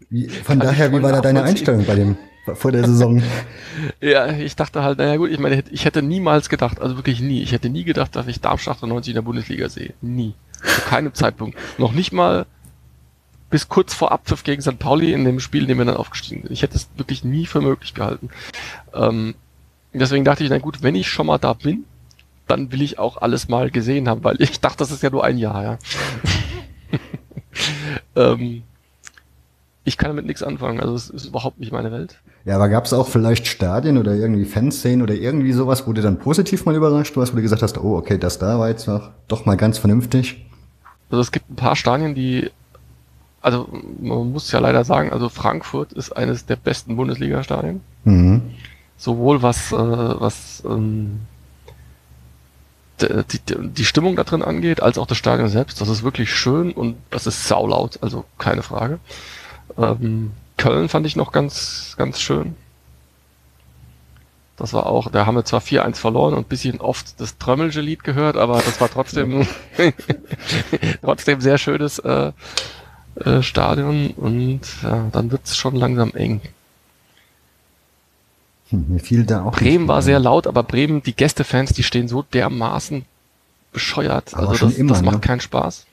[0.09, 2.17] wie, von daher, wie war da deine Einstellung bei dem
[2.55, 3.21] vor der Saison.
[4.01, 7.41] ja, ich dachte halt, naja gut, ich meine, ich hätte niemals gedacht, also wirklich nie,
[7.41, 9.93] ich hätte nie gedacht, dass ich Darmstadt 90 in der Bundesliga sehe.
[10.01, 10.33] Nie.
[10.63, 11.57] Zu keinem Zeitpunkt.
[11.77, 12.45] Noch nicht mal
[13.49, 14.79] bis kurz vor Abpfiff gegen St.
[14.79, 16.51] Pauli in dem Spiel, in dem wir dann aufgestiegen sind.
[16.51, 18.29] Ich hätte es wirklich nie für möglich gehalten.
[18.93, 19.35] Ähm,
[19.93, 21.85] deswegen dachte ich, na gut, wenn ich schon mal da bin,
[22.47, 25.23] dann will ich auch alles mal gesehen haben, weil ich dachte, das ist ja nur
[25.23, 25.77] ein Jahr, ja.
[28.15, 28.63] ähm,
[29.87, 30.81] ich kann damit nichts anfangen.
[30.81, 32.19] Also es ist überhaupt nicht meine Welt.
[32.43, 36.01] Ja, aber gab es auch vielleicht Stadien oder irgendwie Fanszenen oder irgendwie sowas, wo du
[36.01, 38.85] dann positiv mal überrascht warst, wo du gesagt hast, oh, okay, das da war jetzt
[38.89, 40.45] noch, doch mal ganz vernünftig?
[41.09, 42.51] Also es gibt ein paar Stadien, die,
[43.41, 43.69] also
[44.01, 47.79] man muss ja leider sagen, also Frankfurt ist eines der besten Bundesliga-Stadien.
[48.03, 48.41] Mhm.
[48.97, 51.21] Sowohl was, äh, was ähm,
[52.99, 55.79] die, die, die Stimmung da drin angeht, als auch das Stadion selbst.
[55.79, 58.99] Das ist wirklich schön und das ist saulaut, also keine Frage.
[59.77, 62.55] Ähm, Köln fand ich noch ganz, ganz schön.
[64.57, 68.03] Das war auch, da haben wir zwar 4-1 verloren und bisschen oft das Trömmelsche Lied
[68.03, 69.47] gehört, aber das war trotzdem,
[71.03, 72.31] trotzdem sehr schönes äh,
[73.23, 76.41] äh, Stadion und ja, dann wird's schon langsam eng.
[78.69, 79.51] Hm, mir fiel da auch.
[79.51, 83.05] Bremen war sehr laut, aber Bremen, die Gästefans, die stehen so dermaßen
[83.71, 84.33] bescheuert.
[84.33, 85.21] Aber also das, immer, das macht ne?
[85.21, 85.85] keinen Spaß.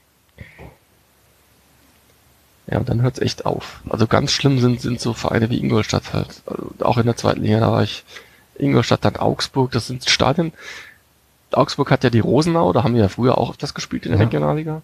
[2.67, 3.81] Ja, und dann hört's echt auf.
[3.89, 6.43] Also ganz schlimm sind, sind so Vereine wie Ingolstadt halt.
[6.47, 8.05] Also auch in der zweiten Liga, da war ich
[8.59, 10.53] Ingolstadt, dann Augsburg, das sind Stadien.
[11.53, 14.21] Augsburg hat ja die Rosenau, da haben wir ja früher auch das gespielt in der
[14.21, 14.27] ja.
[14.27, 14.83] Regionalliga.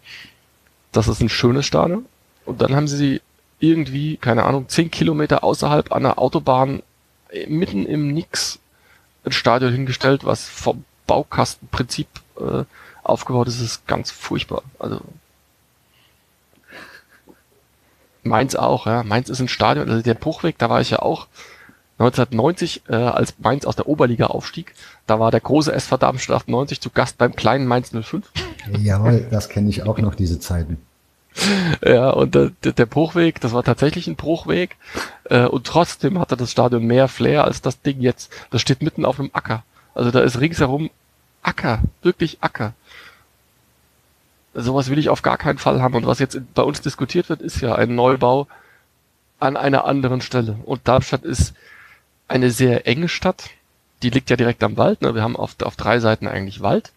[0.92, 2.04] Das ist ein schönes Stadion.
[2.44, 3.20] Und dann haben sie
[3.60, 6.82] irgendwie, keine Ahnung, zehn Kilometer außerhalb der Autobahn
[7.30, 8.58] äh, mitten im Nix
[9.24, 12.64] ein Stadion hingestellt, was vom Baukastenprinzip äh,
[13.02, 14.62] aufgebaut ist, ist ganz furchtbar.
[14.78, 15.00] Also
[18.22, 19.02] Mainz auch, ja.
[19.02, 21.26] Mainz ist ein Stadion, also der Bruchweg, da war ich ja auch
[21.98, 24.74] 1990, äh, als Mainz aus der Oberliga aufstieg.
[25.06, 28.24] Da war der große SV Darmstadt 98 zu Gast beim kleinen Mainz 05.
[28.78, 30.78] Jawohl, das kenne ich auch noch, diese Zeiten.
[31.86, 34.76] Ja, und der, der Bruchweg, das war tatsächlich ein Bruchweg.
[35.24, 38.32] Äh, und trotzdem hatte das Stadion mehr Flair als das Ding jetzt.
[38.50, 39.62] Das steht mitten auf einem Acker.
[39.94, 40.90] Also da ist ringsherum
[41.42, 42.74] Acker, wirklich Acker.
[44.54, 45.94] Sowas will ich auf gar keinen Fall haben.
[45.94, 48.48] Und was jetzt bei uns diskutiert wird, ist ja ein Neubau
[49.38, 50.56] an einer anderen Stelle.
[50.64, 51.54] Und Darmstadt ist
[52.28, 53.50] eine sehr enge Stadt.
[54.02, 55.02] Die liegt ja direkt am Wald.
[55.02, 55.14] Ne?
[55.14, 56.92] Wir haben auf, auf drei Seiten eigentlich Wald.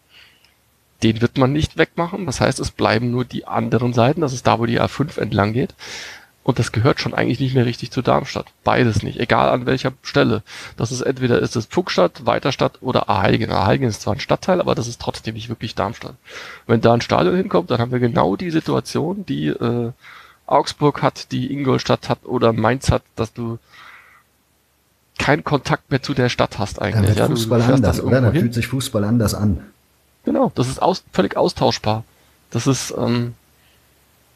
[1.02, 2.26] Den wird man nicht wegmachen.
[2.26, 4.20] Das heißt, es bleiben nur die anderen Seiten.
[4.20, 5.74] Das ist da, wo die A5 entlang geht.
[6.44, 8.46] Und das gehört schon eigentlich nicht mehr richtig zu Darmstadt.
[8.64, 10.42] Beides nicht, egal an welcher Stelle.
[10.76, 13.50] Das ist entweder ist es Pfugstadt, Weiterstadt oder Aheiligen.
[13.50, 16.14] Aheiligen ist zwar ein Stadtteil, aber das ist trotzdem nicht wirklich Darmstadt.
[16.66, 19.92] Wenn da ein Stadion hinkommt, dann haben wir genau die Situation, die äh,
[20.46, 23.58] Augsburg hat, die Ingolstadt hat oder Mainz hat, dass du
[25.18, 27.16] keinen Kontakt mehr zu der Stadt hast eigentlich.
[27.16, 28.20] Ja, Fußball anders, oder?
[28.20, 29.64] Da fühlt sich Fußball anders an.
[30.24, 32.04] Genau, das ist aus, völlig austauschbar.
[32.50, 33.34] Das ist, ähm,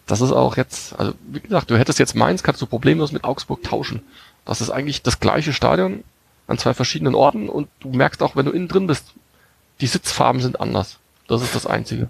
[0.09, 3.25] das ist auch jetzt, also wie gesagt, du hättest jetzt Mainz, kannst du problemlos mit
[3.25, 4.03] Augsburg tauschen.
[4.44, 6.03] Das ist eigentlich das gleiche Stadion
[6.47, 9.12] an zwei verschiedenen Orten und du merkst auch, wenn du innen drin bist,
[9.81, 10.99] die Sitzfarben sind anders.
[11.29, 12.09] Das ist das Einzige.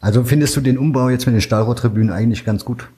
[0.00, 2.88] Also findest du den Umbau jetzt mit den Stahlrohrtribünen eigentlich ganz gut?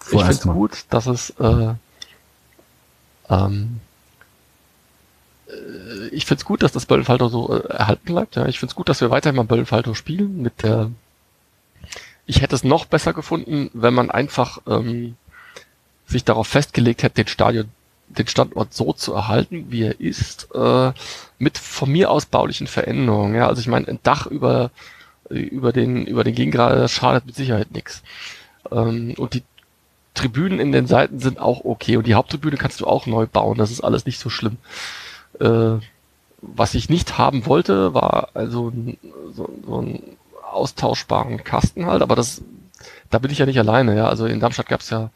[0.00, 1.74] Vorerst ich finde es gut, dass es äh,
[3.30, 3.80] ähm,
[5.48, 8.36] äh, ich finde es gut, dass das Böllenfalter so äh, erhalten bleibt.
[8.36, 8.46] Ja.
[8.46, 10.42] Ich finde es gut, dass wir weiterhin mal Böllenfalter spielen.
[10.42, 10.90] Mit der
[12.26, 15.16] ich hätte es noch besser gefunden, wenn man einfach ähm,
[16.06, 17.68] sich darauf festgelegt hätte, den Stadion,
[18.08, 20.92] den Standort so zu erhalten, wie er ist, äh,
[21.38, 23.34] mit von mir aus baulichen Veränderungen.
[23.34, 23.48] Ja.
[23.48, 24.70] Also ich meine, ein Dach über
[25.28, 28.02] über den über den Gegengrad schadet mit Sicherheit nichts.
[28.70, 29.42] Ähm, und die
[30.14, 33.58] Tribünen in den Seiten sind auch okay und die Haupttribüne kannst du auch neu bauen.
[33.58, 34.56] Das ist alles nicht so schlimm.
[35.40, 35.78] Äh,
[36.42, 38.72] was ich nicht haben wollte, war also
[39.32, 40.16] so, so einen
[40.56, 42.42] austauschbaren Kasten halt, aber das,
[43.10, 44.08] da bin ich ja nicht alleine, ja.
[44.08, 45.10] Also in Darmstadt gab es ja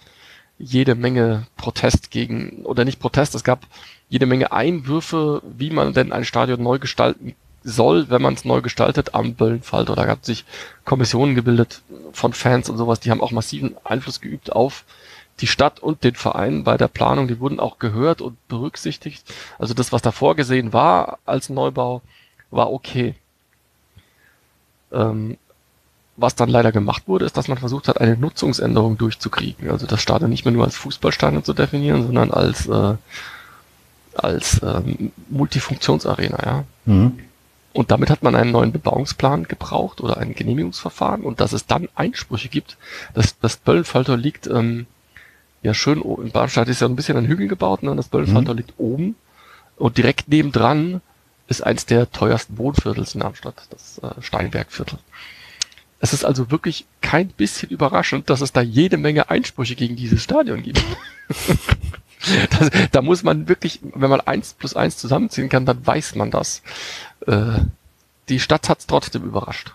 [0.58, 3.66] jede Menge Protest gegen, oder nicht Protest, es gab
[4.08, 8.60] jede Menge Einwürfe, wie man denn ein Stadion neu gestalten soll, wenn man es neu
[8.60, 9.94] gestaltet am Böllenfalter.
[9.94, 10.44] Da gab sich
[10.84, 14.84] Kommissionen gebildet von Fans und sowas, die haben auch massiven Einfluss geübt auf
[15.40, 19.24] die Stadt und den Verein bei der Planung, die wurden auch gehört und berücksichtigt.
[19.58, 22.02] Also das, was da vorgesehen war als Neubau,
[22.50, 23.14] war okay.
[24.92, 25.36] Ähm,
[26.16, 29.70] was dann leider gemacht wurde, ist, dass man versucht hat, eine Nutzungsänderung durchzukriegen.
[29.70, 32.94] Also das Stadion nicht mehr nur als Fußballstadion zu definieren, sondern als äh,
[34.14, 36.64] als ähm, Multifunktionsarena, ja.
[36.84, 37.18] Mhm.
[37.72, 41.88] Und damit hat man einen neuen Bebauungsplan gebraucht oder ein Genehmigungsverfahren und dass es dann
[41.94, 42.76] Einsprüche gibt.
[43.14, 44.86] Das, das Böllenfalter liegt ähm,
[45.62, 47.94] ja schön, in Bahnstadt ist ja ein bisschen ein Hügel gebaut, ne?
[47.94, 48.58] das Böllenfalter mhm.
[48.58, 49.14] liegt oben
[49.76, 51.00] und direkt nebendran
[51.50, 54.98] ist eins der teuersten Wohnviertels in Darmstadt, das äh, Steinbergviertel.
[55.98, 60.22] Es ist also wirklich kein bisschen überraschend, dass es da jede Menge Einsprüche gegen dieses
[60.22, 60.82] Stadion gibt.
[62.58, 66.30] das, da muss man wirklich, wenn man eins plus eins zusammenziehen kann, dann weiß man
[66.30, 66.62] das.
[67.26, 67.58] Äh,
[68.30, 69.74] die Stadt hat es trotzdem überrascht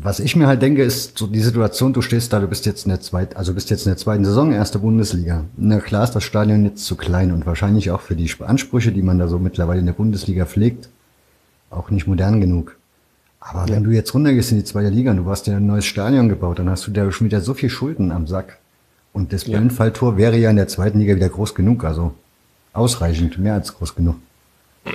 [0.00, 2.86] was ich mir halt denke, ist so die Situation, du stehst da, du bist jetzt
[2.86, 5.44] in der zweiten, also bist jetzt in der zweiten Saison, erste Bundesliga.
[5.56, 9.02] Na klar ist das Stadion jetzt zu klein und wahrscheinlich auch für die Ansprüche, die
[9.02, 10.88] man da so mittlerweile in der Bundesliga pflegt,
[11.70, 12.76] auch nicht modern genug.
[13.40, 13.74] Aber ja.
[13.74, 16.28] wenn du jetzt runtergehst in die zweite Liga und du hast dir ein neues Stadion
[16.28, 18.58] gebaut, dann hast du da schon wieder so viel Schulden am Sack.
[19.12, 19.56] Und das ja.
[19.58, 22.14] Böllenfalltor wäre ja in der zweiten Liga wieder groß genug, also
[22.72, 24.16] ausreichend, mehr als groß genug.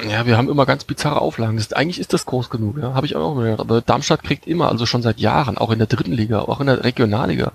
[0.09, 1.55] Ja, wir haben immer ganz bizarre Auflagen.
[1.55, 3.61] Das, eigentlich ist das groß genug, ja, habe ich auch gehört.
[3.61, 6.67] Aber Darmstadt kriegt immer, also schon seit Jahren, auch in der dritten Liga, auch in
[6.67, 7.53] der Regionalliga,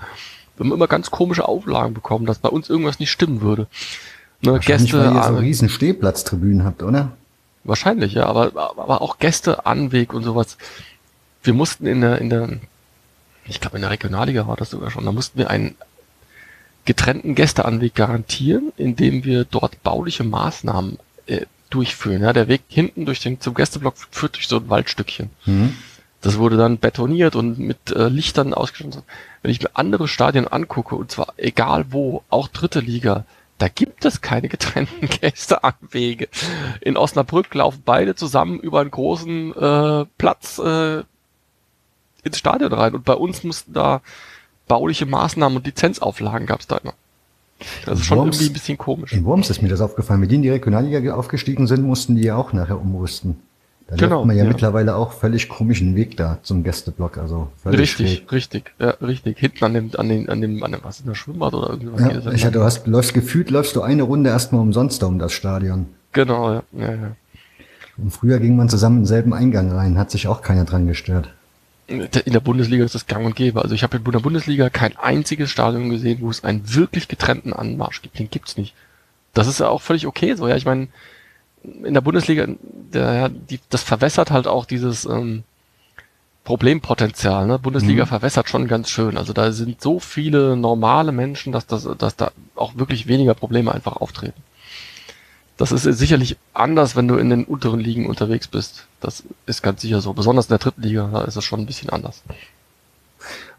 [0.56, 3.66] wir haben immer ganz komische Auflagen bekommen, dass bei uns irgendwas nicht stimmen würde.
[4.42, 7.12] Ne, Gäste, weil ihr so riesen Stehplatztribünen habt, oder?
[7.64, 10.58] Wahrscheinlich, ja, aber, aber auch Gäste, Anweg und sowas.
[11.42, 12.48] Wir mussten in der, in der,
[13.46, 15.76] ich glaube in der Regionalliga war das sogar schon, da mussten wir einen
[16.84, 20.98] getrennten Gästeanweg garantieren, indem wir dort bauliche Maßnahmen
[21.74, 22.22] durchführen.
[22.22, 25.30] Ja, der Weg hinten durch den zum Gästeblock führt durch so ein Waldstückchen.
[25.46, 25.74] Mhm.
[26.20, 29.04] Das wurde dann betoniert und mit äh, Lichtern ausgestattet.
[29.42, 33.24] Wenn ich mir andere Stadien angucke, und zwar egal wo, auch dritte Liga,
[33.58, 36.28] da gibt es keine getrennten Gästeanwege.
[36.80, 41.02] In Osnabrück laufen beide zusammen über einen großen äh, Platz äh,
[42.22, 42.94] ins Stadion rein.
[42.94, 44.00] Und bei uns mussten da
[44.68, 46.94] bauliche Maßnahmen und Lizenzauflagen gab es da immer.
[47.86, 49.12] Das ist schon Worms, irgendwie ein bisschen komisch.
[49.12, 50.20] In Worms ist mir das aufgefallen.
[50.20, 53.36] Wenn die in die Regionalliga aufgestiegen sind, mussten die ja auch nachher umrüsten.
[53.88, 54.48] Da Genau, läuft man ja, ja.
[54.48, 58.32] mittlerweile auch völlig komischen Weg da zum Gästeblock, also völlig Richtig, schräg.
[58.32, 59.38] richtig, ja, richtig.
[59.38, 62.00] Hinten an dem, an dem, an dem, an dem, was ist das, Schwimmbad oder irgendwas?
[62.00, 62.52] Ja, ich, entlang.
[62.52, 65.86] du hast, läufst gefühlt, läufst du eine Runde erstmal umsonst da um das Stadion.
[66.12, 67.16] Genau, ja, ja, ja.
[67.98, 71.28] Und früher ging man zusammen in denselben Eingang rein, hat sich auch keiner dran gestört.
[71.86, 73.60] In der Bundesliga ist das gang und gäbe.
[73.60, 77.52] Also ich habe in der Bundesliga kein einziges Stadion gesehen, wo es einen wirklich getrennten
[77.52, 78.18] Anmarsch gibt.
[78.18, 78.74] Den gibt's nicht.
[79.34, 80.46] Das ist ja auch völlig okay so.
[80.48, 80.88] Ja, ich meine,
[81.62, 82.46] in der Bundesliga,
[82.92, 85.42] der, die, das verwässert halt auch dieses ähm,
[86.44, 87.46] Problempotenzial.
[87.46, 87.58] Ne?
[87.58, 88.08] Bundesliga Mhm.
[88.08, 89.16] verwässert schon ganz schön.
[89.16, 93.72] Also da sind so viele normale Menschen, dass, das, dass da auch wirklich weniger Probleme
[93.72, 94.42] einfach auftreten.
[95.62, 98.86] Das ist sicherlich anders, wenn du in den unteren Ligen unterwegs bist.
[99.00, 100.12] Das ist ganz sicher so.
[100.12, 102.22] Besonders in der dritten Liga, da ist es schon ein bisschen anders.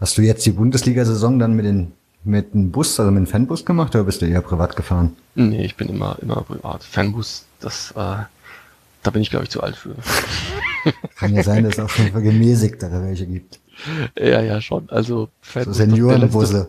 [0.02, 1.94] Hast du jetzt die Bundesliga-Saison dann mit, den,
[2.26, 5.16] mit dem Bus, also mit dem Fanbus gemacht oder bist du eher privat gefahren?
[5.36, 6.84] Nee, ich bin immer, immer privat.
[6.84, 9.96] Fanbus, das, äh, da bin ich glaube ich zu alt für.
[11.16, 13.60] Kann ja sein, dass es auch schon für gemäßigtere welche gibt.
[14.20, 14.90] ja, ja, schon.
[14.90, 15.78] Also So Fanbus.
[15.78, 16.68] der Seniorenbusse.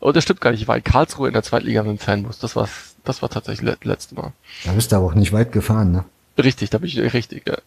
[0.00, 0.62] Oh, das stimmt gar nicht.
[0.62, 2.38] Ich war in Karlsruhe in der Zweitliga mit dem Fanbus.
[2.38, 2.68] Das war,
[3.04, 4.32] das war tatsächlich le letzte Mal.
[4.64, 6.04] Da bist du aber auch nicht weit gefahren, ne?
[6.38, 7.46] Richtig, da bin ich richtig.
[7.46, 7.58] Ja.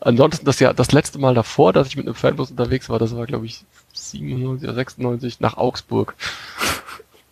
[0.00, 3.14] Ansonsten das Jahr, das letzte Mal davor, dass ich mit einem Fanbus unterwegs war, das
[3.14, 6.14] war glaube ich 97 oder 96 nach Augsburg.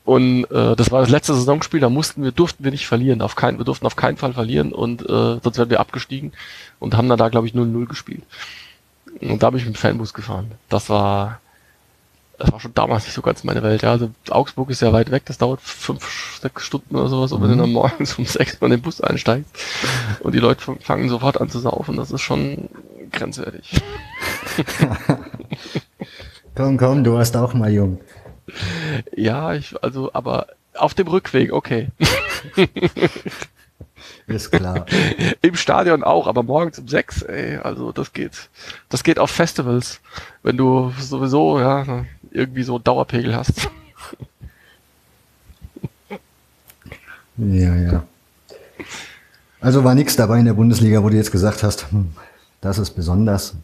[0.05, 3.35] Und äh, das war das letzte Saisonspiel, da mussten wir, durften wir nicht verlieren, auf
[3.35, 6.33] keinen, wir durften auf keinen Fall verlieren und äh, sonst wären wir abgestiegen
[6.79, 8.23] und haben dann da glaube ich 0-0 gespielt.
[9.21, 10.53] Und da bin ich mit dem Fanbus gefahren.
[10.69, 11.41] Das war
[12.39, 13.83] das war schon damals nicht so ganz meine Welt.
[13.83, 17.49] Ja, also Augsburg ist ja weit weg, das dauert fünf, sechs Stunden oder sowas, wenn
[17.51, 19.51] du dann morgens um sechs mal in den Bus einsteigst
[20.21, 22.69] und die Leute fang- fangen sofort an zu saufen, das ist schon
[23.13, 23.81] grenzwertig.
[26.55, 28.01] Komm, komm, du warst auch mal jung.
[29.15, 31.89] Ja, ich, also, aber auf dem Rückweg, okay.
[34.27, 34.87] Ist klar.
[35.43, 38.49] Im Stadion auch, aber morgens um sechs, ey, also das geht.
[38.89, 40.01] Das geht auf Festivals,
[40.43, 42.05] wenn du sowieso, ja,
[42.37, 43.69] irgendwie so einen Dauerpegel hast.
[47.37, 48.03] Ja, ja.
[49.61, 52.13] Also war nichts dabei in der Bundesliga, wo du jetzt gesagt hast, hm,
[52.61, 53.55] das ist besonders.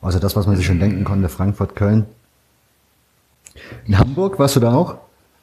[0.00, 2.06] Also das, was man sich schon denken konnte, Frankfurt, Köln.
[3.86, 4.96] In Hamburg warst du da auch?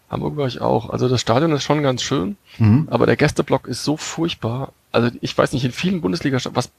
[0.10, 0.90] Hamburg war ich auch.
[0.90, 2.88] Also das Stadion ist schon ganz schön, Mhm.
[2.90, 4.72] aber der Gästeblock ist so furchtbar.
[4.92, 6.70] Also ich weiß nicht, in vielen bundesliga was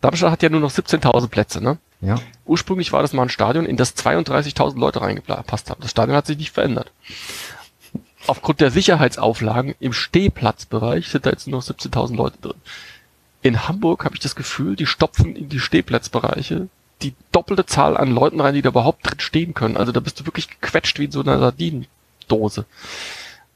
[0.00, 1.78] Darmstadt hat ja nur noch 17.000 Plätze, ne?
[2.04, 2.16] Ja.
[2.44, 5.80] Ursprünglich war das mal ein Stadion, in das 32.000 Leute reingepasst haben.
[5.80, 6.90] Das Stadion hat sich nicht verändert.
[8.26, 12.54] Aufgrund der Sicherheitsauflagen im Stehplatzbereich sind da jetzt nur noch 17.000 Leute drin.
[13.42, 16.68] In Hamburg habe ich das Gefühl, die stopfen in die Stehplatzbereiche
[17.02, 19.76] die doppelte Zahl an Leuten rein, die da überhaupt drin stehen können.
[19.76, 22.64] Also da bist du wirklich gequetscht wie in so einer Sardinendose.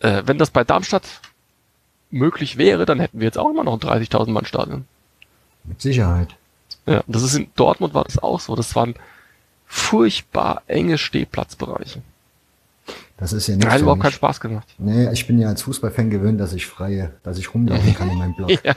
[0.00, 1.04] Äh, wenn das bei Darmstadt
[2.10, 4.86] möglich wäre, dann hätten wir jetzt auch immer noch ein 30.000 Mann Stadion.
[5.64, 6.36] Mit Sicherheit.
[6.88, 8.56] Ja, das ist in Dortmund war das auch so.
[8.56, 8.94] Das waren
[9.66, 12.00] furchtbar enge Stehplatzbereiche.
[13.18, 13.74] Das ist ja Da nichts.
[13.74, 14.66] hat überhaupt keinen Spaß gemacht.
[14.78, 18.18] Nee, ich bin ja als Fußballfan gewöhnt, dass ich freie, dass ich rumlaufen kann in
[18.18, 18.50] meinem Block.
[18.64, 18.74] Ja,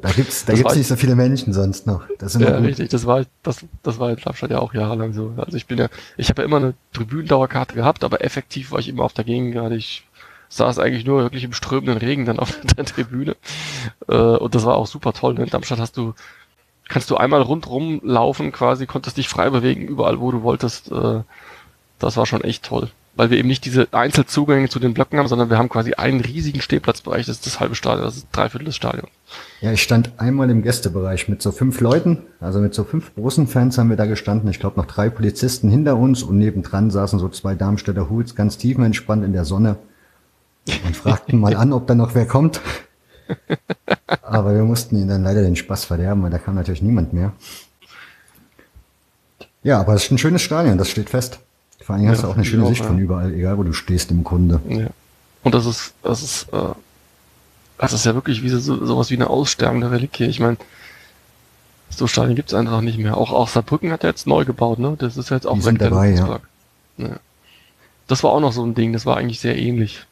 [0.00, 2.04] Da gibt's, da Das gibt's nicht so viele Menschen sonst noch.
[2.18, 2.66] Das ist immer ja gut.
[2.68, 2.88] richtig.
[2.90, 5.34] Das war, das, das war in Darmstadt ja auch jahrelang so.
[5.36, 8.88] Also ich bin ja, ich habe ja immer eine Tribünendauerkarte gehabt, aber effektiv war ich
[8.88, 9.76] immer auf der Gegengrade.
[9.76, 10.06] Ich
[10.48, 13.36] saß eigentlich nur wirklich im strömenden Regen dann auf der Tribüne.
[14.08, 15.34] Äh, und das war auch super toll.
[15.34, 15.44] Ne?
[15.44, 16.14] In Darmstadt hast du,
[16.88, 20.90] kannst du einmal rundrum laufen, quasi, konntest dich frei bewegen, überall wo du wolltest.
[20.90, 21.22] Äh,
[21.98, 22.90] das war schon echt toll.
[23.14, 26.20] Weil wir eben nicht diese Einzelzugänge zu den Blöcken haben, sondern wir haben quasi einen
[26.20, 29.08] riesigen Stehplatzbereich, das ist das halbe Stadion, das ist drei Viertel des Stadions.
[29.60, 33.46] Ja, ich stand einmal im Gästebereich mit so fünf Leuten, also mit so fünf großen
[33.48, 34.48] Fans haben wir da gestanden.
[34.50, 38.56] Ich glaube noch drei Polizisten hinter uns und nebendran saßen so zwei Darmstädter Hools ganz
[38.56, 39.76] tiefenentspannt in der Sonne
[40.86, 42.62] und fragten mal an, ob da noch wer kommt.
[44.22, 47.32] Aber wir mussten ihnen dann leider den Spaß verderben, weil da kam natürlich niemand mehr.
[49.62, 51.38] Ja, aber es ist ein schönes Stadion, das steht fest.
[51.80, 52.86] Vor allem Ja, hast du auch eine schöne auch, Sicht ja.
[52.86, 54.60] von überall, egal wo du stehst im Grunde.
[54.68, 54.86] Ja.
[55.44, 56.74] Und das ist, das ist, äh,
[57.78, 60.24] das ist ja wirklich wie so, sowas wie eine aussterbende Reliquie.
[60.24, 60.56] Ich meine,
[61.90, 63.16] so Stadien gibt's einfach nicht mehr.
[63.16, 64.96] Auch, auch Saarbrücken hat ja jetzt neu gebaut, ne?
[64.98, 66.40] Das ist jetzt auch Die sind der dabei, ja.
[66.98, 67.16] Ja.
[68.06, 70.06] Das war auch noch so ein Ding, das war eigentlich sehr ähnlich.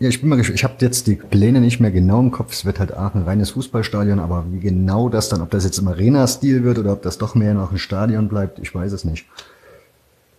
[0.00, 0.56] Ja, ich bin mal gespannt.
[0.58, 2.52] Ich habe jetzt die Pläne nicht mehr genau im Kopf.
[2.54, 5.78] Es wird halt Aachen ein reines Fußballstadion, aber wie genau das dann, ob das jetzt
[5.78, 9.04] im Arena-Stil wird oder ob das doch mehr noch ein Stadion bleibt, ich weiß es
[9.04, 9.26] nicht.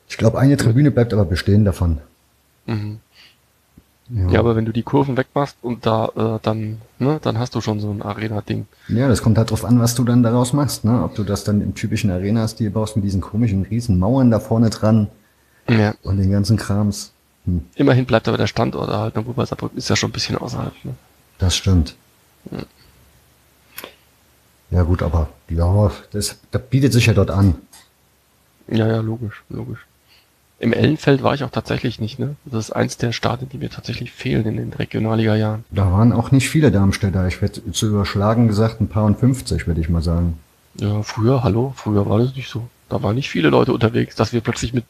[0.10, 2.00] Ich glaube, eine Tribüne bleibt aber bestehen davon.
[2.66, 3.00] Mhm.
[4.10, 7.54] Ja, Ja, aber wenn du die Kurven wegmachst und da äh, dann, ne, dann hast
[7.54, 8.66] du schon so ein Arena-Ding.
[8.90, 10.84] ja, das kommt halt drauf an, was du dann daraus machst.
[10.86, 11.04] Ne?
[11.04, 14.72] Ob du das dann im typischen Arena-Stil baust mit diesen komischen riesen Mauern da vorne
[14.72, 15.08] dran
[15.70, 15.94] Ja.
[16.02, 17.14] und den ganzen Krams.
[17.46, 20.38] Hm, Immerhin bleibt aber der Standort erhalten, obwohl bei Saarbrücken ist ja schon ein bisschen
[20.38, 20.74] außerhalb.
[20.84, 20.94] Ne?
[21.40, 21.96] das stimmt.
[24.70, 27.56] Ja gut, aber ja, das, das bietet sich ja dort an.
[28.68, 29.86] Ja, ja, logisch, logisch.
[30.60, 32.36] Im Ellenfeld war ich auch tatsächlich nicht, ne?
[32.46, 35.66] Das ist eins der Stadien, die mir tatsächlich fehlen in den Regionalliga-Jahren.
[35.72, 37.28] Da waren auch nicht viele Darmstädter.
[37.28, 40.38] Ich werde zu überschlagen gesagt ein paar und 50, würde ich mal sagen.
[40.76, 42.68] Ja, früher, hallo, früher war das nicht so.
[42.90, 44.86] Da waren nicht viele Leute unterwegs, dass wir plötzlich mit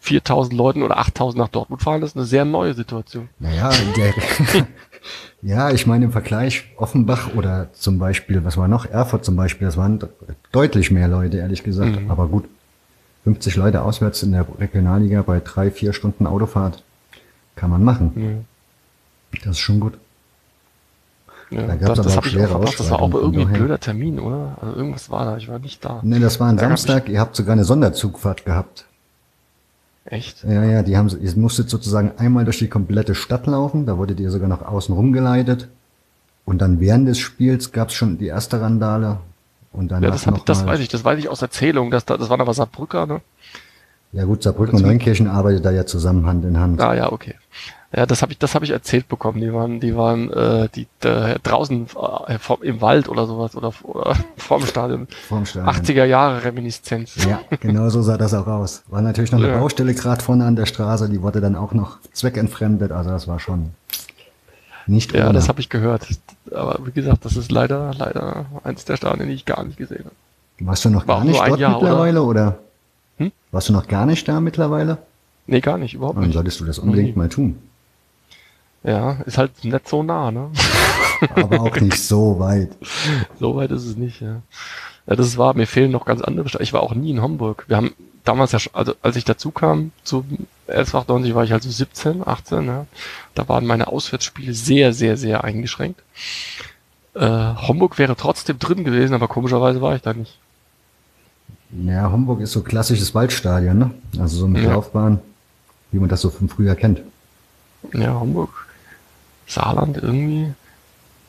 [0.00, 3.28] 4000 Leuten oder 8000 nach Dortmund fahren, das ist eine sehr neue Situation.
[3.38, 4.14] Naja, der,
[5.42, 9.66] ja, ich meine im Vergleich Offenbach oder zum Beispiel, was war noch, Erfurt zum Beispiel,
[9.66, 10.00] das waren
[10.52, 12.00] deutlich mehr Leute, ehrlich gesagt.
[12.00, 12.10] Mhm.
[12.10, 12.44] Aber gut,
[13.24, 16.82] 50 Leute auswärts in der Regionalliga bei drei, vier Stunden Autofahrt
[17.56, 18.12] kann man machen.
[18.14, 18.44] Mhm.
[19.44, 19.94] Das ist schon gut.
[21.50, 24.20] Ja, da gab es aber auch schwere auch Das war auch irgendwie ein blöder Termin,
[24.20, 24.58] oder?
[24.60, 26.00] Also irgendwas war da, ich war nicht da.
[26.02, 28.84] Nee, das war ein da Samstag, ihr habt sogar eine Sonderzugfahrt gehabt.
[30.10, 30.42] Echt?
[30.44, 34.18] Ja, ja, die haben, ihr musstet sozusagen einmal durch die komplette Stadt laufen, da wurdet
[34.20, 35.68] ihr sogar noch außen rumgeleitet.
[36.46, 39.18] Und dann während des Spiels gab es schon die erste Randale.
[39.70, 42.16] Und dann ja, das, hab, das weiß ich, das weiß ich aus Erzählung, dass da,
[42.16, 43.20] das waren aber Saarbrücker, ne?
[44.12, 46.80] Ja gut, Saarbrücken und Neunkirchen arbeitet da ja zusammen Hand in Hand.
[46.80, 47.34] Ah ja, okay.
[47.90, 49.40] Ja, das habe ich, das habe ich erzählt bekommen.
[49.40, 51.86] Die waren, die waren, äh, die äh, draußen
[52.26, 55.08] äh, vom, im Wald oder sowas oder, oder vorm Stadion.
[55.26, 55.74] Vorm Stadion.
[55.74, 57.24] 80er Jahre Reminiszenz.
[57.24, 58.82] Ja, genau so sah das auch aus.
[58.88, 59.58] War natürlich noch eine ja.
[59.58, 61.08] Baustelle gerade vorne an der Straße.
[61.08, 62.92] Die wurde dann auch noch zweckentfremdet.
[62.92, 63.70] Also das war schon
[64.86, 65.14] nicht.
[65.14, 65.32] Ja, ohne.
[65.32, 66.06] das habe ich gehört.
[66.52, 70.04] Aber wie gesagt, das ist leider, leider eins der Stadien, die ich gar nicht gesehen
[70.04, 70.14] habe.
[70.60, 72.48] Warst du noch War gar nicht dort Jahr, mittlerweile oder?
[72.48, 72.58] oder?
[73.16, 73.32] Hm?
[73.50, 74.98] Warst du noch gar nicht da mittlerweile?
[75.46, 76.26] Nee, gar nicht, überhaupt nicht.
[76.26, 77.56] Dann solltest du das unbedingt mal tun.
[78.84, 80.50] Ja, ist halt nicht so nah, ne?
[81.34, 82.70] Aber auch nicht so weit.
[83.38, 84.42] So weit ist es nicht, ja.
[85.06, 86.62] Ja, das war, mir fehlen noch ganz andere Städte.
[86.62, 87.64] Ich war auch nie in Hamburg.
[87.66, 90.24] Wir haben damals ja, also als ich dazu kam zu
[90.68, 92.86] 1198 war ich also 17, 18, ja.
[93.34, 96.02] Da waren meine Auswärtsspiele sehr, sehr, sehr eingeschränkt.
[97.14, 100.38] Äh, Homburg wäre trotzdem drin gewesen, aber komischerweise war ich da nicht.
[101.70, 103.90] Ja, Homburg ist so klassisches Waldstadion, ne?
[104.18, 104.72] Also so mit ja.
[104.72, 105.20] Laufbahn,
[105.90, 107.00] wie man das so vom Frühjahr kennt.
[107.92, 108.67] Ja, Hamburg.
[109.48, 110.52] Saarland irgendwie.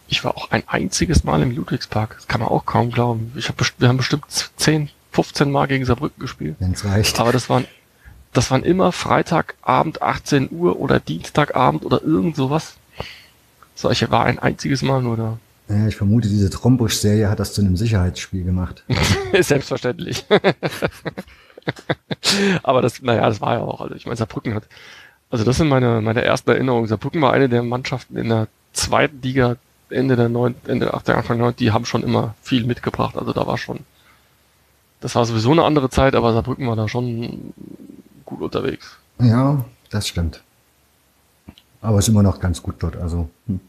[0.07, 2.15] Ich war auch ein einziges Mal im Ludwigspark.
[2.15, 3.31] Das kann man auch kaum glauben.
[3.35, 6.55] Ich hab, wir haben bestimmt 10, 15 Mal gegen Saarbrücken gespielt.
[6.59, 7.19] Wenn's reicht.
[7.19, 7.65] Aber das waren,
[8.33, 12.75] das waren immer Freitagabend 18 Uhr oder Dienstagabend oder irgend sowas.
[13.75, 15.37] So, ich war ein einziges Mal nur da.
[15.69, 18.83] Ja, ich vermute, diese Trombusch-Serie hat das zu einem Sicherheitsspiel gemacht.
[19.39, 20.25] Selbstverständlich.
[22.63, 23.81] Aber das, naja, das war ja auch.
[23.81, 24.63] Also ich meine, Saarbrücken hat
[25.29, 26.87] also das sind meine, meine ersten Erinnerungen.
[26.87, 29.57] Saarbrücken war eine der Mannschaften in der zweiten Liga
[29.89, 33.17] Ende der neun, Ende der 80er, Anfang der 90 die haben schon immer viel mitgebracht.
[33.17, 33.79] Also da war schon,
[35.01, 37.53] das war sowieso eine andere Zeit, aber Saarbrücken war da schon
[38.25, 38.97] gut unterwegs.
[39.19, 40.41] Ja, das stimmt.
[41.81, 42.97] Aber ist immer noch ganz gut dort.
[42.97, 43.59] Also hm.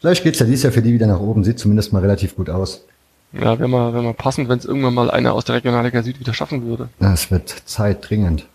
[0.00, 1.44] vielleicht geht's ja dieses Jahr für die wieder nach oben.
[1.44, 2.84] Sieht zumindest mal relativ gut aus.
[3.32, 6.18] Ja, wäre mal, wär mal passend, wenn es irgendwann mal einer aus der Regionalliga Süd
[6.18, 6.88] wieder schaffen würde.
[6.98, 8.46] Das wird Zeit dringend.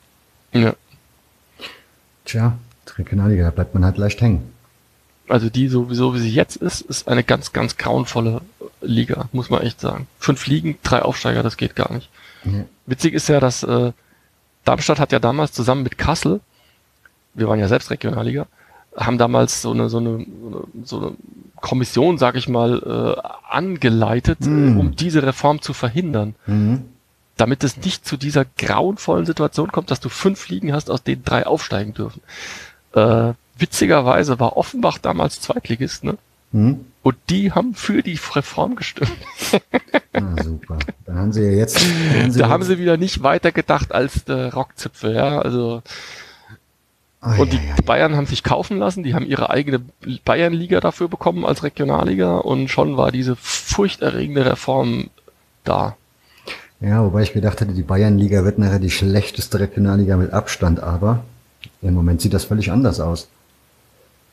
[0.51, 0.73] Ja.
[2.25, 2.57] Tja,
[2.97, 4.51] Regionalliga, da bleibt man halt leicht hängen.
[5.29, 8.41] Also die sowieso, wie sie jetzt ist, ist eine ganz, ganz grauenvolle
[8.81, 10.07] Liga, muss man echt sagen.
[10.19, 12.09] Fünf Ligen, drei Aufsteiger, das geht gar nicht.
[12.43, 12.65] Ja.
[12.85, 13.93] Witzig ist ja, dass äh,
[14.65, 16.41] Darmstadt hat ja damals zusammen mit Kassel,
[17.33, 18.47] wir waren ja selbst Regionalliga,
[18.95, 20.25] haben damals so eine, so eine,
[20.83, 21.11] so eine
[21.55, 24.77] Kommission, sag ich mal, äh, angeleitet, mhm.
[24.77, 26.35] um diese Reform zu verhindern.
[26.45, 26.83] Mhm
[27.37, 31.23] damit es nicht zu dieser grauenvollen Situation kommt, dass du fünf Ligen hast, aus denen
[31.23, 32.21] drei aufsteigen dürfen.
[32.93, 36.17] Äh, witzigerweise war Offenbach damals Zweitligist, ne?
[36.51, 36.85] Hm?
[37.01, 39.11] Und die haben für die Reform gestimmt.
[40.13, 40.79] ah, super.
[41.05, 41.79] Dann haben sie ja jetzt.
[41.79, 45.39] Haben sie da haben sie wieder nicht weiter gedacht als der Rockzipfel, ja.
[45.39, 45.81] Also
[47.23, 47.75] oh, und die ja, ja.
[47.83, 49.81] Bayern haben sich kaufen lassen, die haben ihre eigene
[50.23, 55.09] Bayernliga dafür bekommen als Regionalliga und schon war diese furchterregende Reform
[55.63, 55.97] da.
[56.83, 61.23] Ja, wobei ich gedacht hätte, die Bayernliga wird nachher die schlechteste Regionalliga mit Abstand, aber
[61.81, 63.29] im Moment sieht das völlig anders aus.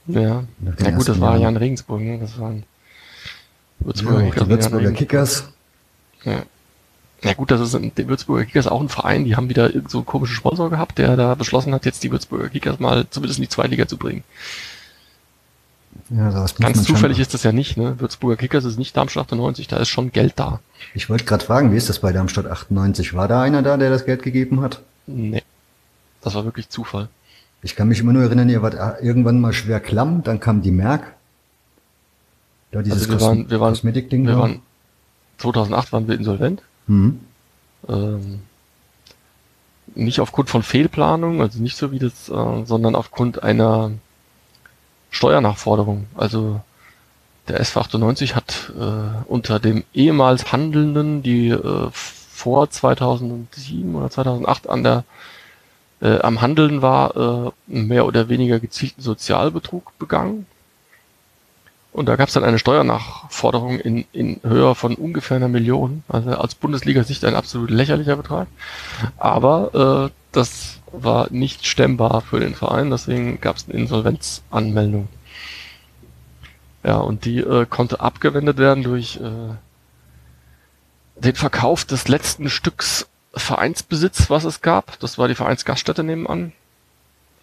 [0.08, 0.42] Ja,
[0.80, 2.18] ja gut, das war Jan Regensburg, ne?
[2.18, 2.64] das waren
[3.78, 5.44] Würzburger, ja, die Würzburger Kickers.
[6.24, 6.42] Ja.
[7.22, 10.06] Ja gut, das ist die Würzburger Kickers auch ein Verein, die haben wieder so einen
[10.06, 13.48] komischen Sponsor gehabt, der da beschlossen hat, jetzt die Würzburger Kickers mal zumindest in die
[13.48, 14.24] Zweitliga zu bringen.
[16.10, 18.00] Ja, sowas Ganz zufällig ist das ja nicht, ne?
[18.00, 20.60] Würzburger Kickers ist nicht Darmstadt 98, da ist schon Geld da.
[20.94, 23.14] Ich wollte gerade fragen, wie ist das bei Darmstadt 98?
[23.14, 24.82] War da einer da, der das Geld gegeben hat?
[25.06, 25.42] Nee.
[26.22, 27.08] Das war wirklich Zufall.
[27.62, 30.70] Ich kann mich immer nur erinnern, ihr wart irgendwann mal schwer klamm, dann kam die
[30.70, 31.14] Merck.
[32.70, 34.62] Da dieses also wir waren, wir waren, Kosmetikding wir waren,
[35.38, 36.62] 2008 waren wir insolvent.
[36.86, 37.20] Mhm.
[37.88, 38.40] Ähm,
[39.94, 43.92] nicht aufgrund von Fehlplanung, also nicht so wie das, äh, sondern aufgrund einer
[45.10, 46.06] Steuernachforderung.
[46.16, 46.60] Also
[47.48, 54.68] der SV 98 hat äh, unter dem ehemals Handelnden, die äh, vor 2007 oder 2008
[54.68, 55.04] an der
[56.00, 60.46] äh, am Handeln war, äh, mehr oder weniger gezielten Sozialbetrug begangen.
[61.92, 66.04] Und da gab es dann eine Steuernachforderung in, in Höhe von ungefähr einer Million.
[66.08, 68.46] Also als Bundesliga-Sicht ein absolut lächerlicher Betrag.
[69.18, 75.08] Aber äh, das war nicht stemmbar für den Verein, deswegen gab es eine Insolvenzanmeldung.
[76.82, 79.54] Ja, und die äh, konnte abgewendet werden durch äh,
[81.16, 84.98] den Verkauf des letzten Stücks Vereinsbesitz, was es gab.
[85.00, 86.52] Das war die Vereinsgaststätte nebenan.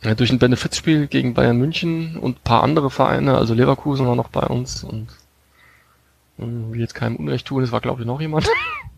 [0.03, 4.29] Ja, durch ein Benefizspiel gegen Bayern München und paar andere Vereine, also Leverkusen war noch
[4.29, 5.07] bei uns und
[6.37, 8.47] hm, wie jetzt keinem Unrecht tun, es war glaube ich noch jemand.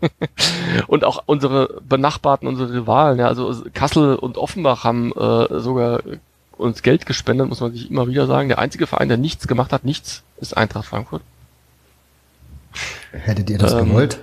[0.87, 6.01] und auch unsere Benachbarten, unsere Rivalen, ja, also Kassel und Offenbach haben äh, sogar
[6.57, 8.49] uns Geld gespendet, muss man sich immer wieder sagen.
[8.49, 11.21] Der einzige Verein, der nichts gemacht hat, nichts, ist Eintracht Frankfurt.
[13.11, 14.19] Hättet ihr das ähm, gewollt?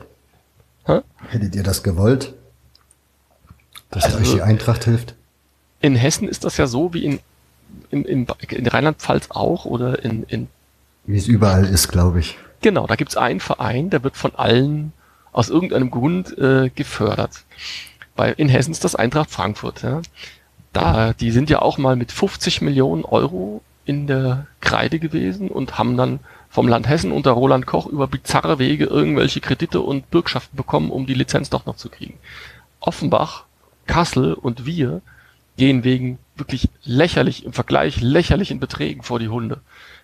[0.85, 1.01] Hä?
[1.29, 2.35] Hättet ihr das gewollt?
[3.91, 5.15] Dass also, euch die Eintracht hilft?
[5.81, 7.21] In Hessen ist das ja so wie in,
[7.91, 10.49] in, in, in Rheinland-Pfalz auch oder in, in
[11.07, 12.37] wie es überall ist, glaube ich.
[12.61, 14.93] Genau, da gibt es einen Verein, der wird von allen
[15.33, 17.45] aus irgendeinem Grund äh, gefördert.
[18.15, 19.83] Bei, in Hessen ist das Eintracht Frankfurt.
[19.83, 20.01] Ja.
[20.73, 25.79] Da, die sind ja auch mal mit 50 Millionen Euro in der Kreide gewesen und
[25.79, 30.57] haben dann vom Land Hessen unter Roland Koch über bizarre Wege irgendwelche Kredite und Bürgschaften
[30.57, 32.19] bekommen, um die Lizenz doch noch zu kriegen.
[32.81, 33.45] Offenbach,
[33.87, 35.03] Kassel und wir
[35.57, 39.61] gehen wegen wirklich lächerlich, im Vergleich lächerlichen Beträgen vor die Hunde.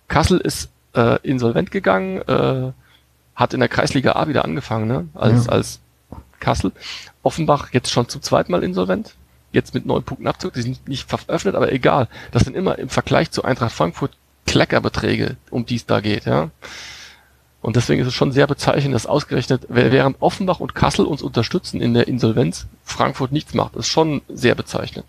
[0.09, 2.72] Kassel ist äh, insolvent gegangen, äh,
[3.34, 5.09] hat in der Kreisliga A wieder angefangen, ne?
[5.14, 5.53] als, ja.
[5.53, 5.80] als
[6.40, 6.72] Kassel.
[7.22, 9.14] Offenbach jetzt schon zum zweiten Mal insolvent.
[9.53, 10.55] Jetzt mit neun Punkten Abzug.
[10.55, 12.09] Die sind nicht veröffnet, aber egal.
[12.30, 14.12] Das sind immer im Vergleich zu Eintracht Frankfurt
[14.47, 16.51] Kleckerbeträge, um die es da geht, ja.
[17.61, 21.80] Und deswegen ist es schon sehr bezeichnend, dass ausgerechnet, während Offenbach und Kassel uns unterstützen
[21.80, 23.76] in der Insolvenz, Frankfurt nichts macht.
[23.76, 25.07] Das ist schon sehr bezeichnend.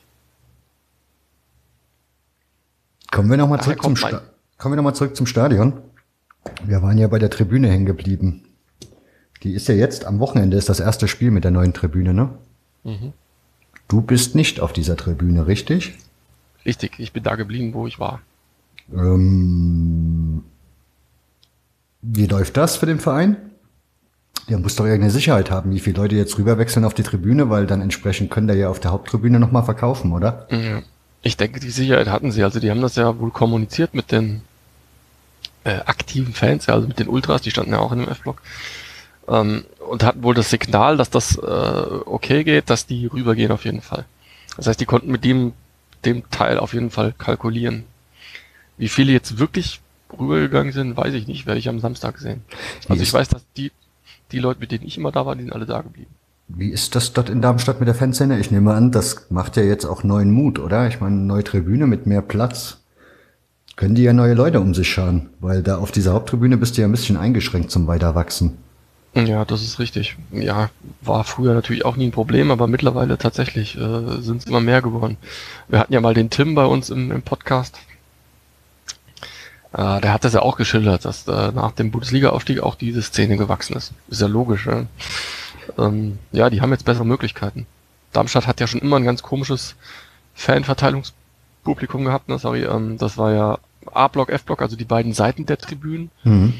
[3.11, 3.95] Kommen wir nochmal zurück, zum
[4.63, 5.73] Kommen wir noch zurück zum Stadion.
[6.63, 8.45] Wir waren ja bei der Tribüne hängen geblieben.
[9.43, 12.29] Die ist ja jetzt am Wochenende ist das erste Spiel mit der neuen Tribüne, ne?
[12.85, 13.11] Mhm.
[13.89, 15.97] Du bist nicht auf dieser Tribüne, richtig?
[16.65, 18.21] Richtig, ich bin da geblieben, wo ich war.
[18.93, 20.45] Ähm,
[22.01, 23.35] wie läuft das für den Verein?
[24.47, 27.67] Der muss doch irgendeine Sicherheit haben, wie viele Leute jetzt rüberwechseln auf die Tribüne, weil
[27.67, 30.47] dann entsprechend können der ja auf der Haupttribüne nochmal verkaufen, oder?
[31.21, 32.45] Ich denke, die Sicherheit hatten sie.
[32.45, 34.41] Also die haben das ja wohl kommuniziert mit den
[35.63, 38.41] äh, aktiven Fans, ja, also mit den Ultras, die standen ja auch in dem F-Block.
[39.27, 43.65] Ähm, und hatten wohl das Signal, dass das äh, okay geht, dass die rübergehen auf
[43.65, 44.05] jeden Fall.
[44.57, 45.53] Das heißt, die konnten mit dem,
[46.05, 47.85] dem Teil auf jeden Fall kalkulieren.
[48.77, 49.81] Wie viele jetzt wirklich
[50.17, 52.43] rübergegangen sind, weiß ich nicht, werde ich am Samstag sehen.
[52.89, 53.71] Also ich weiß, dass die,
[54.31, 56.11] die Leute, mit denen ich immer da war, die sind alle da geblieben.
[56.49, 58.39] Wie ist das dort in Darmstadt mit der Fanszene?
[58.39, 60.87] Ich nehme an, das macht ja jetzt auch neuen Mut, oder?
[60.87, 62.82] Ich meine, neue Tribüne mit mehr Platz.
[63.75, 66.81] Können die ja neue Leute um sich schauen, weil da auf dieser Haupttribüne bist du
[66.81, 68.57] ja ein bisschen eingeschränkt zum Weiterwachsen.
[69.15, 70.15] Ja, das ist richtig.
[70.31, 70.69] Ja,
[71.01, 74.81] war früher natürlich auch nie ein Problem, aber mittlerweile tatsächlich äh, sind es immer mehr
[74.81, 75.17] geworden.
[75.67, 77.77] Wir hatten ja mal den Tim bei uns im, im Podcast.
[79.71, 83.37] Äh, der hat das ja auch geschildert, dass äh, nach dem Bundesliga-Aufstieg auch diese Szene
[83.37, 83.93] gewachsen ist.
[84.07, 84.65] Ist ja logisch.
[84.65, 84.85] Ja?
[85.77, 87.67] Ähm, ja, die haben jetzt bessere Möglichkeiten.
[88.13, 89.75] Darmstadt hat ja schon immer ein ganz komisches
[91.63, 92.29] Fanverteilungspublikum gehabt.
[92.29, 92.37] Ne?
[92.37, 96.11] Sorry, ähm, das war ja A-Block, F-Block, also die beiden Seiten der Tribünen.
[96.23, 96.53] Mhm.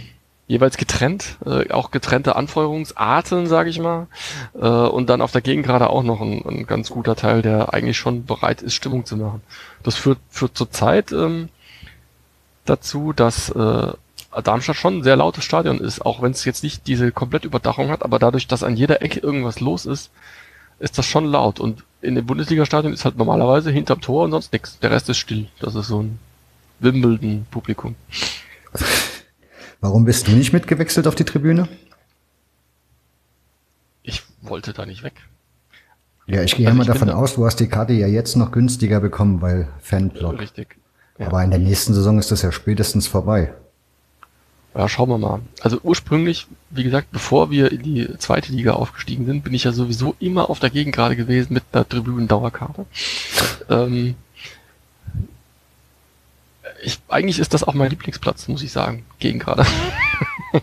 [0.46, 4.08] Jeweils getrennt, äh, auch getrennte Anfeuerungsarten, sage ich mal.
[4.54, 7.74] Äh, und dann auf der Gegend gerade auch noch ein, ein, ganz guter Teil, der
[7.74, 9.42] eigentlich schon bereit ist, Stimmung zu machen.
[9.84, 11.48] Das führt, führt zurzeit ähm,
[12.66, 13.94] dazu, dass äh,
[14.44, 18.04] Darmstadt schon ein sehr lautes Stadion ist, auch wenn es jetzt nicht diese Komplettüberdachung hat,
[18.04, 20.12] aber dadurch, dass an jeder Ecke irgendwas los ist,
[20.80, 21.60] ist das schon laut.
[21.60, 24.78] Und in dem Bundesliga-Stadion ist halt normalerweise hinterm Tor und sonst nichts.
[24.80, 25.48] Der Rest ist still.
[25.60, 26.20] Das ist so ein
[26.80, 27.96] Wimbledon-Publikum.
[29.80, 31.68] Warum bist du nicht mitgewechselt auf die Tribüne?
[34.04, 35.14] Ich wollte da nicht weg.
[36.26, 39.00] Ja, ich gehe also mal davon aus, du hast die Karte ja jetzt noch günstiger
[39.00, 40.40] bekommen, weil Fanblock.
[40.40, 40.78] Richtig.
[41.18, 41.28] Ja.
[41.28, 43.54] Aber in der nächsten Saison ist das ja spätestens vorbei.
[44.76, 45.42] Ja, schauen wir mal.
[45.62, 49.72] Also ursprünglich, wie gesagt, bevor wir in die zweite Liga aufgestiegen sind, bin ich ja
[49.72, 52.86] sowieso immer auf der Gegend gerade gewesen mit einer Tribünen-Dauerkarte.
[53.70, 54.16] ähm,
[56.84, 59.64] ich, eigentlich ist das auch mein Lieblingsplatz, muss ich sagen, gegen gerade.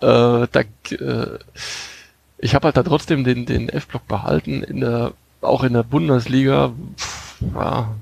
[0.00, 1.38] äh, da, äh,
[2.38, 6.72] ich habe halt da trotzdem den, den F-Block behalten, in der, auch in der Bundesliga.
[6.96, 7.94] Pff, ja,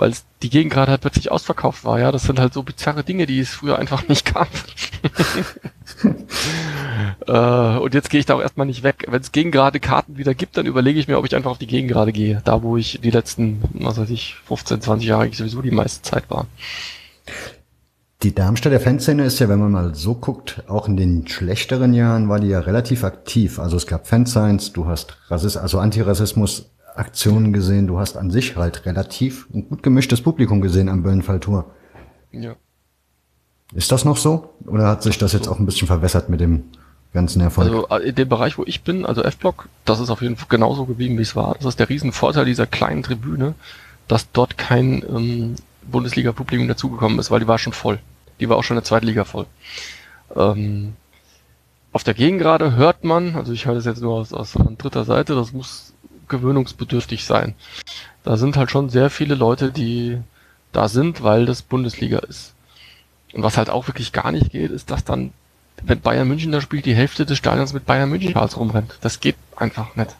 [0.00, 2.00] weil die Gegend gerade halt plötzlich ausverkauft war.
[2.00, 4.48] Ja, das sind halt so bizarre Dinge, die es früher einfach nicht gab.
[7.28, 9.04] äh, und jetzt gehe ich da auch erstmal nicht weg.
[9.08, 11.66] Wenn es Gegengrade Karten wieder gibt, dann überlege ich mir, ob ich einfach auf die
[11.66, 12.40] Gegengrade gehe.
[12.46, 16.00] Da, wo ich die letzten, was weiß ich, 15, 20 Jahre eigentlich sowieso die meiste
[16.00, 16.46] Zeit war.
[18.22, 22.30] Die Darmstädter Fanszene ist ja, wenn man mal so guckt, auch in den schlechteren Jahren
[22.30, 23.58] war die ja relativ aktiv.
[23.58, 28.56] Also es gab Fansigns, du hast Rassist, also Antirassismus Aktionen gesehen, du hast an sich
[28.56, 31.70] halt relativ ein gut gemischtes Publikum gesehen am Böllenfall Tour.
[32.32, 32.54] Ja.
[33.74, 34.54] Ist das noch so?
[34.66, 36.64] Oder hat sich das jetzt auch ein bisschen verwässert mit dem
[37.12, 37.68] ganzen Erfolg?
[37.68, 40.48] Also äh, in dem Bereich, wo ich bin, also F-Block, das ist auf jeden Fall
[40.48, 41.54] genauso geblieben, wie es war.
[41.54, 43.54] Das ist der Riesenvorteil dieser kleinen Tribüne,
[44.08, 48.00] dass dort kein ähm, Bundesliga-Publikum dazugekommen ist, weil die war schon voll.
[48.40, 49.46] Die war auch schon in der zweiten Liga voll.
[50.34, 50.94] Ähm,
[51.92, 55.34] auf der Gegengrade hört man, also ich höre das jetzt nur aus, aus dritter Seite,
[55.34, 55.92] das muss
[56.30, 57.54] gewöhnungsbedürftig sein.
[58.24, 60.18] Da sind halt schon sehr viele Leute, die
[60.72, 62.54] da sind, weil das Bundesliga ist.
[63.32, 65.32] Und was halt auch wirklich gar nicht geht, ist, dass dann,
[65.82, 68.98] wenn Bayern München da spielt, die Hälfte des Stadions mit Bayern München rumrennt.
[69.02, 70.16] Das geht einfach nicht.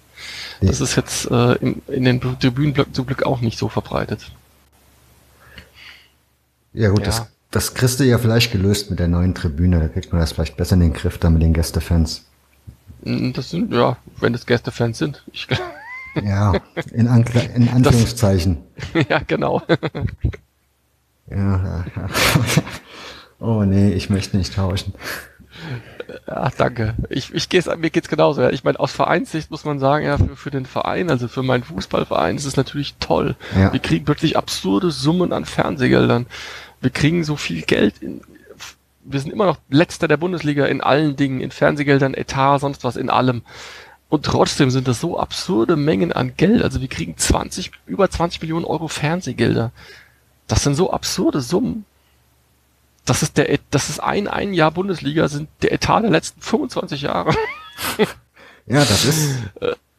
[0.60, 4.30] Das ist jetzt äh, in, in den Tribünenblöcken zum Glück auch nicht so verbreitet.
[6.72, 7.06] Ja gut, ja.
[7.06, 9.80] Das, das kriegst du ja vielleicht gelöst mit der neuen Tribüne.
[9.80, 12.26] Da kriegt man das vielleicht besser in den Griff da mit den Gästefans.
[13.02, 15.24] Mm, das sind, ja, wenn das Gästefans sind.
[15.32, 15.48] Ich,
[16.22, 16.54] ja,
[16.92, 18.58] in, Ankle in Anführungszeichen.
[18.92, 19.62] Das, ja, genau.
[21.30, 22.08] ja, ja, ja.
[23.38, 24.94] Oh nee, ich möchte nicht tauschen.
[26.26, 26.94] Ach, danke.
[27.08, 28.42] Ich, ich geh's, mir geht's genauso.
[28.42, 28.50] Ja.
[28.50, 31.62] Ich meine, aus Vereinssicht muss man sagen, ja, für, für den Verein, also für meinen
[31.62, 33.36] Fußballverein, ist es natürlich toll.
[33.56, 33.72] Ja.
[33.72, 36.26] Wir kriegen plötzlich absurde Summen an Fernsehgeldern.
[36.80, 38.22] Wir kriegen so viel Geld in,
[39.02, 42.96] wir sind immer noch letzter der Bundesliga in allen Dingen, in Fernsehgeldern, Etat, sonst was,
[42.96, 43.42] in allem.
[44.10, 46.62] Und trotzdem sind das so absurde Mengen an Geld.
[46.62, 49.70] Also wir kriegen 20, über 20 Millionen Euro Fernsehgelder.
[50.48, 51.84] Das sind so absurde Summen.
[53.04, 57.02] Das ist der, das ist ein, ein Jahr Bundesliga, sind der Etat der letzten 25
[57.02, 57.34] Jahre.
[58.66, 59.38] ja, das ist,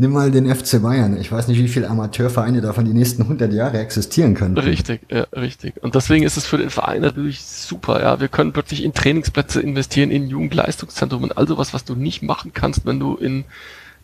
[0.00, 1.20] Nimm mal den FC Bayern.
[1.20, 4.56] Ich weiß nicht, wie viele Amateurvereine davon die nächsten 100 Jahre existieren können.
[4.56, 5.82] Richtig, ja, richtig.
[5.82, 8.00] Und deswegen ist es für den Verein natürlich super.
[8.00, 12.22] Ja, wir können plötzlich in Trainingsplätze investieren, in Jugendleistungszentrum und all sowas, was du nicht
[12.22, 13.44] machen kannst, wenn du in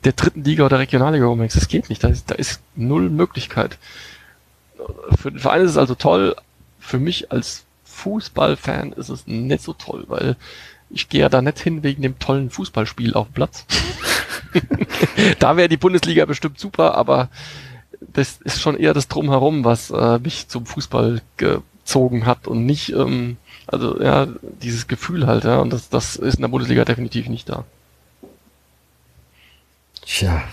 [0.02, 1.56] der dritten Liga oder Regionalliga rumhängst.
[1.56, 2.02] Das geht nicht.
[2.02, 3.78] Da ist, da ist null Möglichkeit.
[5.16, 6.34] Für den Verein ist es also toll.
[6.80, 10.34] Für mich als Fußballfan ist es nicht so toll, weil
[10.90, 13.66] ich gehe ja da nicht hin wegen dem tollen Fußballspiel auf dem Platz.
[15.38, 17.28] da wäre die Bundesliga bestimmt super, aber
[18.00, 22.90] das ist schon eher das Drumherum, was äh, mich zum Fußball gezogen hat und nicht,
[22.92, 24.28] ähm, also ja,
[24.62, 27.64] dieses Gefühl halt, ja, und das, das ist in der Bundesliga definitiv nicht da.
[30.02, 30.44] Tja,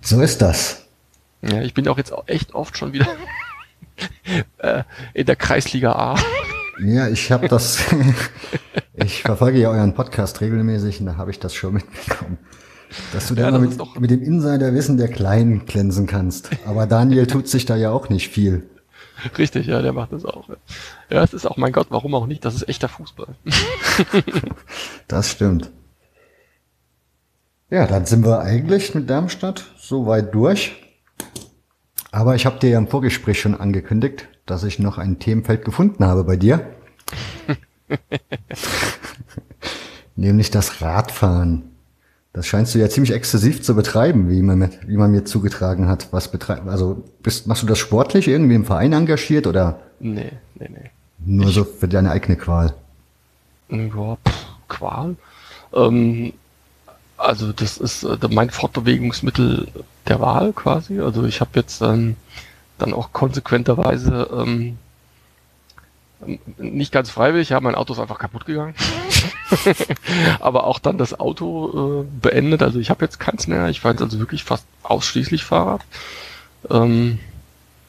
[0.00, 0.86] so ist das.
[1.42, 3.06] Ja, ich bin auch jetzt echt oft schon wieder
[4.58, 4.82] äh,
[5.14, 6.16] in der Kreisliga A.
[6.78, 7.78] Ja, ich habe das,
[8.94, 12.38] ich verfolge ja euren Podcast regelmäßig und da habe ich das schon mitbekommen.
[13.12, 16.50] Dass du da ja, mit, mit dem Insiderwissen der Kleinen glänzen kannst.
[16.66, 18.62] Aber Daniel tut sich da ja auch nicht viel.
[19.36, 20.48] Richtig, ja, der macht das auch.
[21.10, 22.44] Ja, es ist auch, mein Gott, warum auch nicht?
[22.44, 23.34] Das ist echter Fußball.
[25.08, 25.70] das stimmt.
[27.70, 30.76] Ja, dann sind wir eigentlich mit Darmstadt soweit durch.
[32.12, 36.04] Aber ich habe dir ja im Vorgespräch schon angekündigt, dass ich noch ein Themenfeld gefunden
[36.04, 36.66] habe bei dir.
[40.16, 41.64] Nämlich das Radfahren.
[42.32, 45.88] Das scheinst du ja ziemlich exzessiv zu betreiben, wie man, mit, wie man mir zugetragen
[45.88, 46.08] hat.
[46.12, 49.80] Was betreibt, also bist, machst du das sportlich irgendwie im Verein engagiert oder?
[50.00, 50.90] Nee, nee, nee.
[51.24, 52.74] Nur ich, so für deine eigene Qual.
[53.70, 55.16] Ja, pff, Qual.
[55.72, 56.32] Ähm,
[57.16, 59.68] also das ist äh, mein Fortbewegungsmittel
[60.06, 61.00] der Wahl quasi.
[61.00, 62.16] Also ich habe jetzt ähm,
[62.78, 64.78] dann auch konsequenterweise ähm,
[66.58, 68.74] nicht ganz freiwillig, ja, mein Auto ist einfach kaputt gegangen.
[70.40, 72.62] aber auch dann das Auto äh, beendet.
[72.62, 73.68] Also ich habe jetzt keins mehr.
[73.68, 75.82] Ich fahre jetzt also wirklich fast ausschließlich Fahrrad.
[76.70, 77.18] Ähm,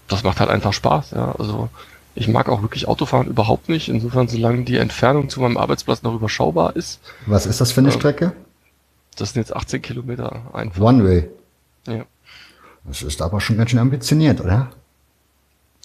[0.08, 1.12] das macht halt einfach Spaß.
[1.12, 1.36] Ja.
[1.38, 1.70] Also
[2.16, 3.90] ich mag auch wirklich Autofahren überhaupt nicht.
[3.90, 7.00] Insofern, solange die Entfernung zu meinem Arbeitsplatz noch überschaubar ist.
[7.26, 8.34] Was ist das für eine äh, Strecke?
[9.16, 10.82] Das sind jetzt 18 Kilometer einfach.
[10.82, 11.30] One Way.
[11.88, 12.06] Ja.
[12.84, 14.70] Das ist aber schon ganz schön ambitioniert, oder?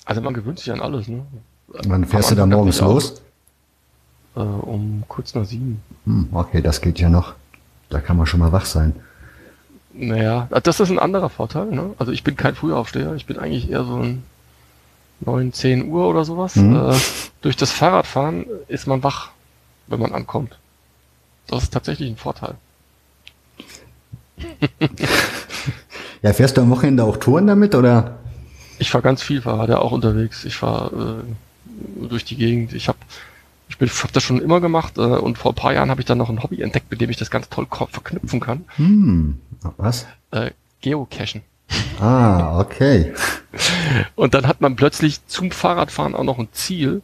[0.04, 1.24] Also man gewöhnt sich an alles, ne?
[1.68, 3.22] Wann fährst du da morgens los?
[4.34, 5.82] Äh, um kurz nach sieben.
[6.04, 7.34] Hm, okay, das geht ja noch.
[7.88, 8.94] Da kann man schon mal wach sein.
[9.94, 11.66] Naja, das ist ein anderer Vorteil.
[11.66, 11.90] Ne?
[11.98, 13.14] Also ich bin kein Frühaufsteher.
[13.14, 14.22] Ich bin eigentlich eher so ein
[15.20, 16.56] 9, 10 Uhr oder sowas.
[16.56, 16.76] Mhm.
[16.76, 16.94] Äh,
[17.42, 19.30] durch das Fahrradfahren ist man wach,
[19.86, 20.58] wenn man ankommt.
[21.46, 22.54] Das ist tatsächlich ein Vorteil.
[26.22, 28.18] ja, fährst du am Wochenende auch Touren damit oder?
[28.82, 30.44] Ich war ganz viel, war der auch unterwegs.
[30.44, 32.72] Ich war äh, durch die Gegend.
[32.72, 32.98] Ich habe
[33.68, 36.04] ich bin, hab das schon immer gemacht äh, und vor ein paar Jahren habe ich
[36.04, 38.64] dann noch ein Hobby entdeckt, mit dem ich das ganz toll verknüpfen kann.
[38.74, 39.38] Hm,
[39.76, 40.06] was?
[40.32, 41.42] Äh, Geocachen.
[42.00, 43.12] Ah, okay.
[44.16, 47.02] Und dann hat man plötzlich zum Fahrradfahren auch noch ein Ziel.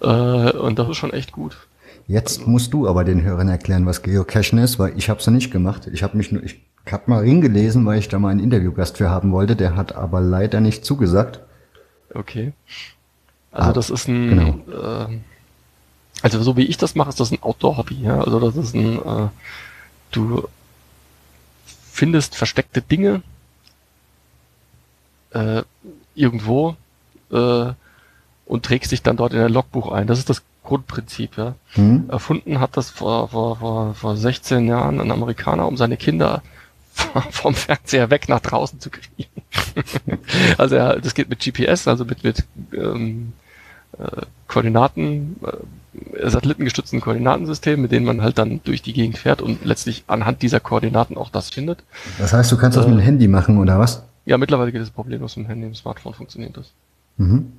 [0.00, 1.56] Äh, und das ist schon echt gut.
[2.08, 5.32] Jetzt musst du aber den Hörern erklären, was Geocachen ist, weil ich habe es noch
[5.32, 5.88] nicht gemacht.
[5.92, 6.60] Ich habe mich nur, ich
[6.92, 9.56] habe mal hingelesen, weil ich da mal einen Interviewgast für haben wollte.
[9.56, 11.40] Der hat aber leider nicht zugesagt.
[12.12, 12.52] Okay.
[13.52, 15.06] Also ah, das ist ein, genau.
[15.06, 15.18] äh,
[16.22, 18.02] also so wie ich das mache, ist das ein Outdoor-Hobby.
[18.02, 18.20] Ja?
[18.20, 19.28] Also das ist ein, äh,
[20.10, 20.48] du
[21.90, 23.22] findest versteckte Dinge
[25.30, 25.62] äh,
[26.14, 26.76] irgendwo
[27.30, 27.72] äh,
[28.46, 30.06] und trägst dich dann dort in ein Logbuch ein.
[30.06, 31.36] Das ist das Grundprinzip.
[31.36, 31.54] Ja.
[31.76, 32.08] Mhm.
[32.08, 36.42] Erfunden hat das vor, vor, vor, vor 16 Jahren ein Amerikaner, um seine Kinder
[37.30, 39.28] vom Fernseher weg nach draußen zu kriegen.
[40.58, 43.32] also ja, das geht mit GPS, also mit, mit ähm,
[43.98, 49.64] äh, Koordinaten, äh, satellitengestützten Koordinatensystem, mit denen man halt dann durch die Gegend fährt und
[49.64, 51.82] letztlich anhand dieser Koordinaten auch das findet.
[52.18, 54.02] Das heißt, du kannst das mit dem äh, Handy machen, oder was?
[54.26, 56.72] Ja, mittlerweile geht es problemlos mit dem Handy, im Smartphone funktioniert das.
[57.16, 57.52] Mhm.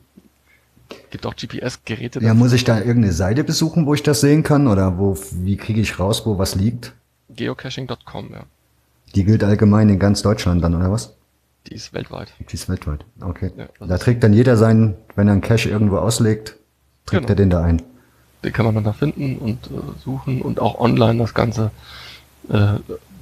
[1.09, 2.19] Gibt auch GPS-Geräte.
[2.21, 4.67] Ja, muss ich da irgendeine Seite besuchen, wo ich das sehen kann?
[4.67, 6.93] Oder wo, wie kriege ich raus, wo was liegt?
[7.29, 8.43] Geocaching.com, ja.
[9.15, 11.13] Die gilt allgemein in ganz Deutschland dann, oder was?
[11.67, 12.33] Die ist weltweit.
[12.39, 13.51] Die ist weltweit, okay.
[13.57, 16.57] Ja, da trägt dann jeder seinen, wenn er einen Cache irgendwo auslegt,
[17.05, 17.29] trägt genau.
[17.29, 17.81] er den da ein.
[18.43, 21.71] Den kann man dann da finden und äh, suchen und auch online das Ganze
[22.49, 22.75] äh,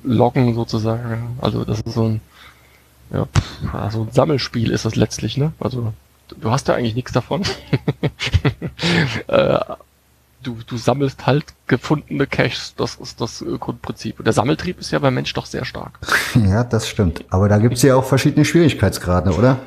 [0.03, 1.37] loggen sozusagen.
[1.39, 2.21] Also das ist so ein,
[3.13, 3.27] ja,
[3.71, 5.53] also ein Sammelspiel ist das letztlich, ne?
[5.59, 5.93] Also
[6.39, 7.43] du hast ja eigentlich nichts davon.
[9.27, 9.59] äh,
[10.43, 14.19] du, du sammelst halt gefundene Caches, das ist das äh, Grundprinzip.
[14.19, 15.99] Und der Sammeltrieb ist ja beim Mensch doch sehr stark.
[16.35, 17.23] Ja, das stimmt.
[17.29, 19.59] Aber da gibt's ja auch verschiedene Schwierigkeitsgrade, oder?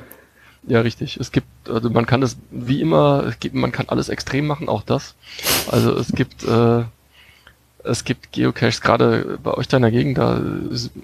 [0.67, 1.17] Ja, richtig.
[1.17, 4.69] Es gibt, also man kann das wie immer, es gibt, man kann alles extrem machen,
[4.69, 5.15] auch das.
[5.71, 6.83] Also es gibt, äh,
[7.85, 10.41] es gibt Geocaches, gerade bei euch da in der Gegend, da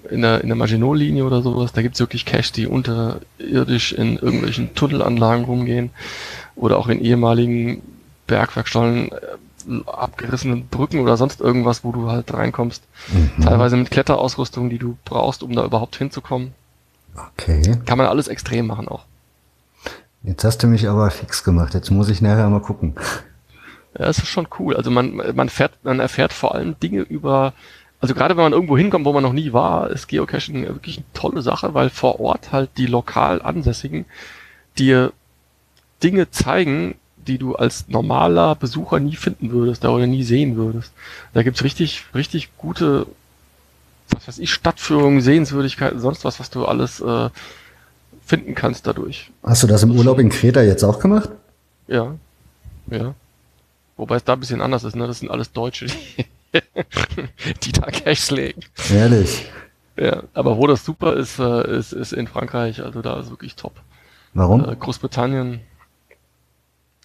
[0.09, 4.75] in der, in der Maginot-Linie oder sowas, da gibt's wirklich Caches, die unterirdisch in irgendwelchen
[4.75, 5.91] Tunnelanlagen rumgehen
[6.55, 7.81] oder auch in ehemaligen
[8.27, 9.11] Bergwerkstollen
[9.85, 12.83] abgerissenen Brücken oder sonst irgendwas, wo du halt reinkommst.
[13.11, 13.43] Mhm.
[13.43, 16.53] Teilweise mit Kletterausrüstung, die du brauchst, um da überhaupt hinzukommen.
[17.15, 17.77] Okay.
[17.85, 19.05] Kann man alles extrem machen auch.
[20.23, 21.73] Jetzt hast du mich aber fix gemacht.
[21.73, 22.95] Jetzt muss ich nachher mal gucken.
[23.97, 24.75] Ja, es ist schon cool.
[24.75, 27.53] Also man, man fährt, man erfährt vor allem Dinge über,
[27.99, 31.05] also gerade wenn man irgendwo hinkommt, wo man noch nie war, ist Geocaching wirklich eine
[31.13, 34.05] tolle Sache, weil vor Ort halt die lokal Ansässigen
[34.77, 35.11] dir
[36.01, 40.93] Dinge zeigen, die du als normaler Besucher nie finden würdest oder nie sehen würdest.
[41.33, 43.07] Da gibt's richtig, richtig gute,
[44.09, 47.29] was weiß ich, Stadtführungen, Sehenswürdigkeiten, sonst was, was du alles äh,
[48.25, 49.31] finden kannst dadurch.
[49.43, 51.29] Hast du das im Urlaub in Kreta jetzt auch gemacht?
[51.87, 52.15] Ja,
[52.87, 53.13] ja.
[53.97, 55.05] Wobei es da ein bisschen anders ist, ne?
[55.07, 56.25] Das sind alles Deutsche, die,
[57.63, 58.61] die da Cash legen.
[58.91, 59.45] Ehrlich.
[59.95, 63.55] Ja, aber wo das super ist, äh, ist, ist in Frankreich, also da ist wirklich
[63.55, 63.73] top.
[64.33, 64.67] Warum?
[64.67, 65.59] Äh, Großbritannien,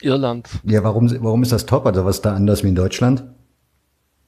[0.01, 0.49] Irland.
[0.65, 1.87] Ja, warum, warum ist das top?
[1.87, 3.25] Also was ist da anders wie in Deutschland?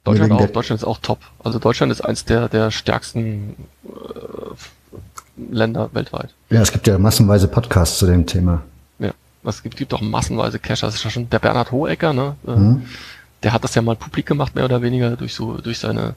[0.03, 0.47] Deutschland auch.
[0.47, 1.19] Deutschland ist auch top.
[1.43, 3.55] Also Deutschland ist eins der, der stärksten
[3.85, 6.33] äh, Länder weltweit.
[6.49, 8.63] Ja, es gibt ja massenweise Podcasts zu dem Thema.
[8.99, 9.11] Ja,
[9.43, 10.87] es gibt, gibt auch massenweise Cacher.
[10.87, 12.35] Das ist ja schon der Bernhard Hohecker, ne?
[12.47, 12.85] Äh, mhm.
[13.43, 16.13] Der hat das ja mal publik gemacht, mehr oder weniger, durch so, durch seine,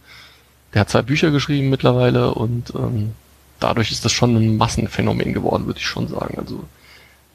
[0.75, 3.13] der hat zwei Bücher geschrieben mittlerweile und ähm,
[3.61, 6.39] dadurch ist das schon ein Massenphänomen geworden, würde ich schon sagen.
[6.39, 6.65] Also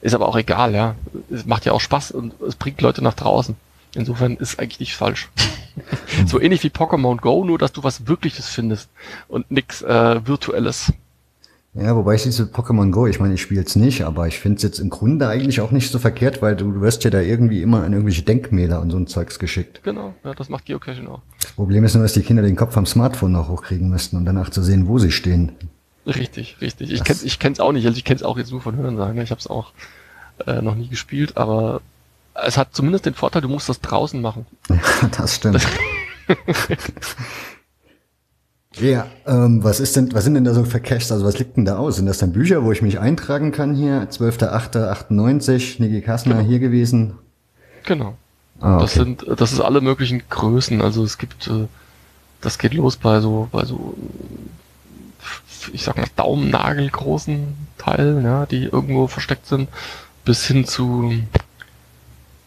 [0.02, 0.96] ist aber auch egal, ja.
[1.30, 3.56] Es macht ja auch Spaß und es bringt Leute nach draußen.
[3.96, 5.30] Insofern ist eigentlich nicht falsch.
[6.28, 8.90] so ähnlich wie Pokémon Go, nur dass du was Wirkliches findest
[9.28, 10.94] und nix äh, Virtuelles.
[11.76, 14.58] Ja, wobei ich diese Pokémon Go, ich meine, ich spiele es nicht, aber ich finde
[14.58, 17.22] es jetzt im Grunde eigentlich auch nicht so verkehrt, weil du, du wirst ja da
[17.22, 19.82] irgendwie immer an irgendwelche Denkmäler und so ein Zeugs geschickt.
[19.84, 21.22] Genau, ja, das macht Geocaching auch.
[21.42, 24.26] Das Problem ist nur, dass die Kinder den Kopf am Smartphone noch hochkriegen müssten, um
[24.26, 25.52] danach zu sehen, wo sie stehen.
[26.16, 26.92] Richtig, richtig.
[26.92, 27.86] Ich kenne ich kenn's auch nicht.
[27.86, 29.22] Also ich kenne es auch jetzt nur von Hören sagen.
[29.22, 29.72] Ich habe es auch
[30.48, 31.82] äh, noch nie gespielt, aber
[32.34, 34.46] es hat zumindest den Vorteil, du musst das draußen machen.
[34.70, 34.78] Ja,
[35.18, 35.66] das stimmt.
[38.80, 41.12] ja, ähm, was ist denn, was sind denn da so für Caches?
[41.12, 41.98] Also was liegt denn da aus?
[41.98, 44.08] Sind das dann Bücher, wo ich mich eintragen kann hier?
[44.10, 46.48] 12.8.98, Niki Kassner genau.
[46.48, 47.16] hier gewesen.
[47.86, 48.16] Genau.
[48.62, 48.82] Ah, okay.
[48.84, 50.82] Das sind, das ist alle möglichen Größen.
[50.82, 51.68] Also es gibt, äh,
[52.42, 53.96] das geht los bei so, bei so
[55.74, 59.70] ich sag mal, Daumennagel großen Teilen, ja, die irgendwo versteckt sind,
[60.26, 61.14] bis hin zu,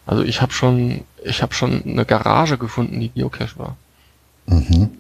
[0.07, 3.77] also ich habe schon, ich habe schon eine Garage gefunden, die Geocache war.
[4.47, 4.91] Mhm.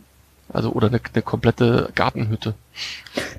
[0.48, 2.54] Also oder eine, eine komplette Gartenhütte.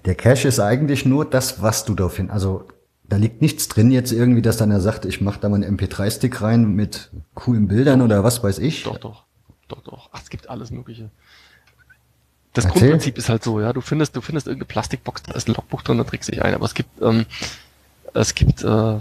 [0.06, 2.34] Der Cache ist eigentlich nur das, was du da findest.
[2.34, 2.68] Also
[3.04, 5.78] da liegt nichts drin jetzt irgendwie, dass dann er sagt, ich mache da mal einen
[5.78, 8.84] MP3-Stick rein mit coolen Bildern oder was weiß ich.
[8.84, 9.26] Doch, doch,
[9.68, 10.10] doch, doch.
[10.12, 11.12] Ach, es gibt alles Mögliche.
[12.54, 12.82] Das Erzähl.
[12.82, 15.82] Grundprinzip ist halt so, ja, du findest, du findest irgendeine Plastikbox, da ist ein Logbuch
[15.82, 17.26] drin, da trägst du dich ein, aber es gibt, ähm,
[18.14, 18.98] es gibt, äh,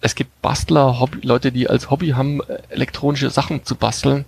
[0.00, 4.24] es gibt Bastler, Hobby, Leute, die als Hobby haben, äh, elektronische Sachen zu basteln.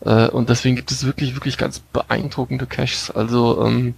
[0.00, 3.10] Äh, und deswegen gibt es wirklich, wirklich ganz beeindruckende Caches.
[3.10, 3.94] Also ähm,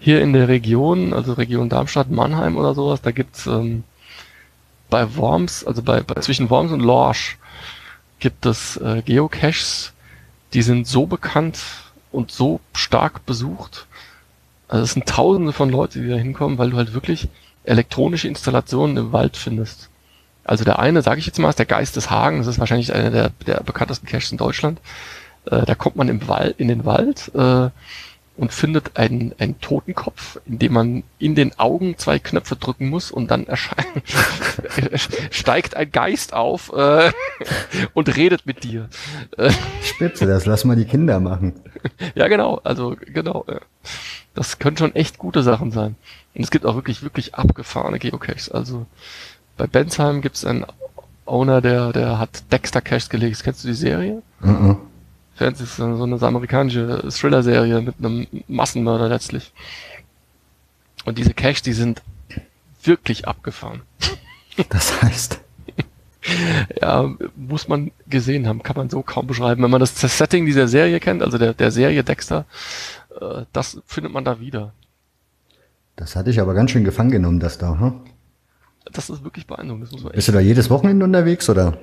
[0.00, 3.84] hier in der Region, also Region Darmstadt, Mannheim oder sowas, da gibt's ähm,
[4.90, 7.38] bei Worms, also bei, bei zwischen Worms und Lorsch,
[8.18, 9.92] gibt es äh, Geocaches,
[10.52, 11.58] die sind so bekannt
[12.14, 13.86] und so stark besucht.
[14.68, 17.28] Also es sind tausende von Leuten, die da hinkommen, weil du halt wirklich
[17.64, 19.88] elektronische Installationen im Wald findest.
[20.44, 22.38] Also der eine, sage ich jetzt mal, ist der Geist des Hagen.
[22.38, 24.80] Das ist wahrscheinlich einer der, der bekanntesten Caches in Deutschland.
[25.46, 27.70] Äh, da kommt man im Wald, in den Wald äh,
[28.36, 33.10] und findet einen, einen Totenkopf, in dem man in den Augen zwei Knöpfe drücken muss
[33.10, 34.02] und dann erscheint,
[35.30, 37.12] steigt ein Geist auf äh,
[37.94, 38.88] und redet mit dir.
[39.36, 41.54] Äh, Spitze, das lass mal die Kinder machen.
[42.14, 43.44] ja, genau, also genau.
[43.48, 43.60] Ja.
[44.34, 45.94] Das können schon echt gute Sachen sein.
[46.34, 48.50] Und es gibt auch wirklich, wirklich abgefahrene Geocaches.
[48.50, 48.86] Also
[49.56, 50.66] bei Bensheim gibt es einen
[51.24, 53.44] Owner, der, der hat Dexter Caches gelegt.
[53.44, 54.22] Kennst du die Serie?
[54.40, 54.76] Mhm.
[54.76, 54.93] Fernsehen
[55.40, 59.52] ist so eine amerikanische Thriller-Serie mit einem Massenmörder letztlich.
[61.04, 62.02] Und diese Caches, die sind
[62.82, 63.82] wirklich abgefahren.
[64.68, 65.40] Das heißt,
[66.80, 69.62] Ja, muss man gesehen haben, kann man so kaum beschreiben.
[69.62, 72.46] Wenn man das Setting dieser Serie kennt, also der, der Serie Dexter,
[73.20, 74.72] äh, das findet man da wieder.
[75.96, 77.78] das hatte ich aber ganz schön gefangen genommen, das da.
[77.78, 78.00] Hm?
[78.92, 79.84] Das ist wirklich beeindruckend.
[79.84, 81.78] Das muss man echt, Bist du da jedes Wochenende unterwegs oder?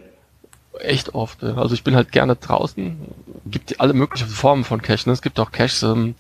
[0.82, 1.44] Echt oft.
[1.44, 2.98] Also ich bin halt gerne draußen.
[3.46, 5.06] Gibt alle möglichen Formen von Caches.
[5.06, 5.14] Ne?
[5.14, 6.16] Es gibt auch Caches, ähm,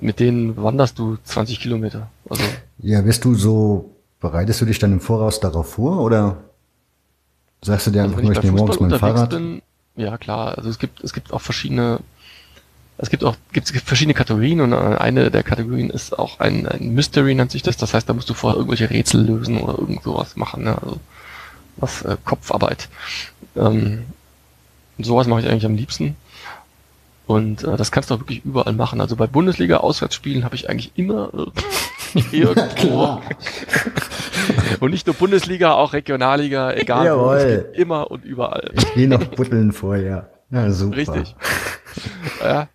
[0.00, 2.10] mit denen wanderst du 20 Kilometer.
[2.28, 2.42] Also
[2.78, 6.38] Ja, bist du so, bereitest du dich dann im Voraus darauf vor oder
[7.62, 9.30] sagst du dir Also einfach nur, ich ich nehme morgens mein Fahrrad?
[9.30, 9.62] bin,
[9.96, 12.00] ja klar, also es gibt, es gibt auch verschiedene,
[12.98, 16.66] es gibt auch, gibt, es gibt verschiedene Kategorien und eine der Kategorien ist auch ein,
[16.66, 19.78] ein Mystery nennt sich das, das heißt, da musst du vorher irgendwelche Rätsel lösen oder
[19.78, 20.76] irgend sowas machen, ne?
[20.80, 20.98] also
[21.76, 22.88] was äh, Kopfarbeit.
[23.56, 24.04] Ähm,
[24.98, 26.16] sowas mache ich eigentlich am liebsten.
[27.26, 29.00] Und äh, das kannst du auch wirklich überall machen.
[29.00, 31.30] Also bei Bundesliga-Auswärtsspielen habe ich eigentlich immer
[32.14, 33.20] äh, irgendwo.
[34.80, 37.32] und nicht nur Bundesliga, auch Regionalliga, egal wo.
[37.32, 37.54] Es Jawohl.
[37.62, 38.70] gibt immer und überall.
[38.74, 40.30] Ich gehe noch buddeln vorher.
[40.50, 40.96] Ja, super.
[40.96, 41.34] Richtig.
[42.42, 42.68] Ja,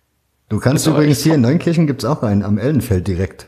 [0.48, 3.46] Du kannst aber übrigens hier in Neunkirchen gibt's auch einen am Ellenfeld direkt.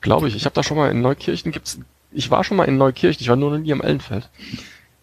[0.00, 0.36] glaube ich.
[0.36, 1.78] Ich habe da schon mal in Neukirchen gibt's.
[2.14, 4.30] Ich war schon mal in Neukirchen, ich war nur noch nie am Ellenfeld.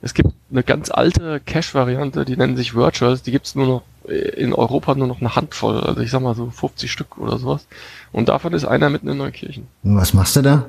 [0.01, 4.14] Es gibt eine ganz alte Cache-Variante, die nennen sich Virtuals, die gibt's nur noch äh,
[4.14, 7.68] in Europa nur noch eine Handvoll, also ich sag mal so 50 Stück oder sowas.
[8.12, 9.68] Und davon ist einer mitten in Neukirchen.
[9.84, 10.66] Was machst du da?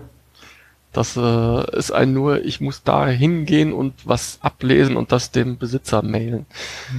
[0.92, 5.56] Das äh, ist ein nur, ich muss da hingehen und was ablesen und das dem
[5.56, 6.44] Besitzer mailen.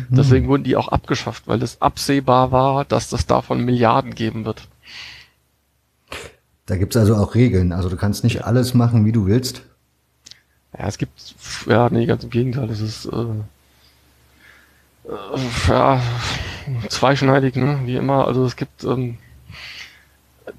[0.10, 4.68] Deswegen wurden die auch abgeschafft, weil es absehbar war, dass das davon Milliarden geben wird.
[6.66, 7.72] Da gibt's also auch Regeln.
[7.72, 9.64] Also du kannst nicht alles machen, wie du willst.
[10.78, 11.36] Ja, es gibt,
[11.68, 13.26] ja, nee, ganz im Gegenteil, es ist, äh,
[15.08, 16.02] äh, ja,
[16.90, 18.28] zweischneidig, ne, wie immer.
[18.28, 19.18] Also es gibt, ähm,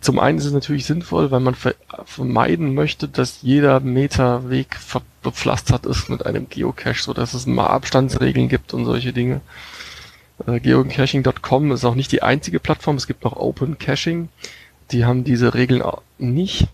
[0.00, 1.74] zum einen ist es natürlich sinnvoll, weil man ver
[2.04, 4.76] vermeiden möchte, dass jeder Meter Weg
[5.22, 9.40] bepflastert ist mit einem Geocache, so dass es mal Abstandsregeln gibt und solche Dinge.
[10.46, 14.28] Äh, Geocaching.com ist auch nicht die einzige Plattform, es gibt noch Open Caching.
[14.90, 16.68] Die haben diese Regeln auch nicht.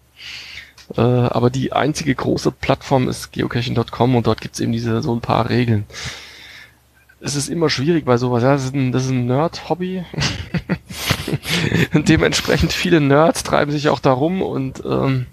[0.97, 5.21] Äh, aber die einzige große Plattform ist geocaching.com und dort gibt's eben diese so ein
[5.21, 5.85] paar Regeln.
[7.21, 8.43] Es ist immer schwierig bei sowas.
[8.43, 10.05] Ja, das ist ein, das ist ein Nerd-Hobby.
[11.95, 15.27] Dementsprechend viele Nerds treiben sich auch darum und ähm,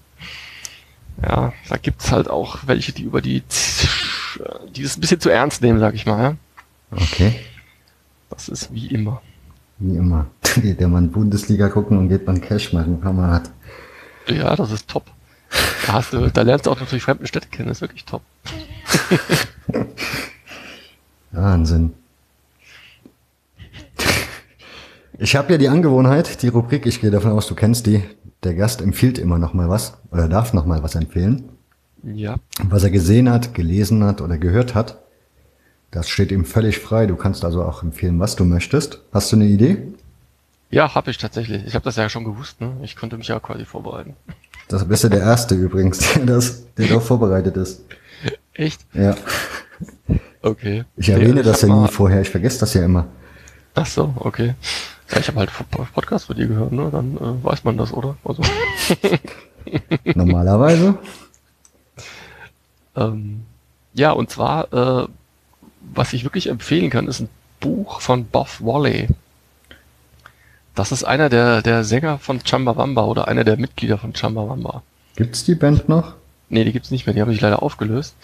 [1.23, 3.41] ja, da gibt's halt auch welche, die über die,
[4.75, 6.21] die das ein bisschen zu ernst nehmen, sag ich mal.
[6.21, 6.35] Ja?
[6.91, 7.39] Okay.
[8.29, 9.21] Das ist wie immer.
[9.79, 10.27] Wie immer.
[10.61, 13.51] Geht der Mann Bundesliga gucken und geht man Cash machen, Kamerad.
[14.27, 15.05] Ja, das ist top.
[15.85, 18.21] Da, hast du, da lernst du auch natürlich fremde Städte kennen, das ist wirklich top.
[21.31, 21.93] Wahnsinn.
[25.19, 28.03] Ich habe ja die Angewohnheit, die Rubrik, ich gehe davon aus, du kennst die,
[28.43, 31.49] der Gast empfiehlt immer noch mal was oder darf noch mal was empfehlen.
[32.03, 32.35] Ja,
[32.69, 34.99] Was er gesehen hat, gelesen hat oder gehört hat,
[35.91, 37.05] das steht ihm völlig frei.
[37.05, 38.99] Du kannst also auch empfehlen, was du möchtest.
[39.13, 39.77] Hast du eine Idee?
[40.69, 41.65] ja, habe ich tatsächlich.
[41.65, 42.59] Ich habe das ja schon gewusst.
[42.59, 42.73] Ne?
[42.83, 44.15] Ich konnte mich ja quasi vorbereiten.
[44.67, 47.83] Das bist du der Erste übrigens, der, das, der darauf vorbereitet ist.
[48.53, 48.81] Echt?
[48.93, 49.15] Ja.
[50.41, 50.83] Okay.
[50.97, 53.07] Ich erwähne Nee, das hab ja nie vorher, ich vergesse das ja immer.
[53.75, 54.55] Ach so, okay.
[55.11, 56.89] Ja, ich habe halt Pod- Podcast von dir gehört, ne?
[56.91, 58.17] Dann äh, weiß man das, oder?
[58.25, 58.43] Also,
[60.15, 60.97] Normalerweise.
[62.95, 63.45] Ähm,
[63.93, 65.07] ja, und zwar, äh,
[65.97, 67.29] was ich wirklich empfehlen kann, ist ein
[67.59, 69.07] Buch von Bob Wally.
[70.75, 74.83] Das ist einer der, der Sänger von Chumbawamba oder einer der Mitglieder von Chumbawamba.
[75.15, 76.13] Gibt's die Band noch?
[76.49, 78.15] Nee, die gibt's nicht mehr, die habe ich leider aufgelöst.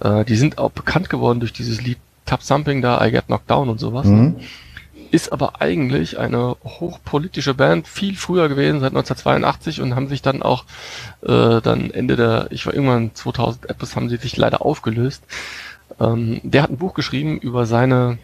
[0.00, 3.50] Äh, die sind auch bekannt geworden durch dieses Lied Tap Thumping da, I Get Knocked
[3.50, 4.06] Down und sowas.
[4.06, 4.36] Mhm.
[5.10, 10.42] Ist aber eigentlich eine hochpolitische Band, viel früher gewesen, seit 1982 und haben sich dann
[10.42, 10.64] auch
[11.22, 15.22] äh, dann Ende der, ich war irgendwann 2000 etwas, haben sie sich leider aufgelöst.
[16.00, 18.18] Ähm, der hat ein Buch geschrieben über seine,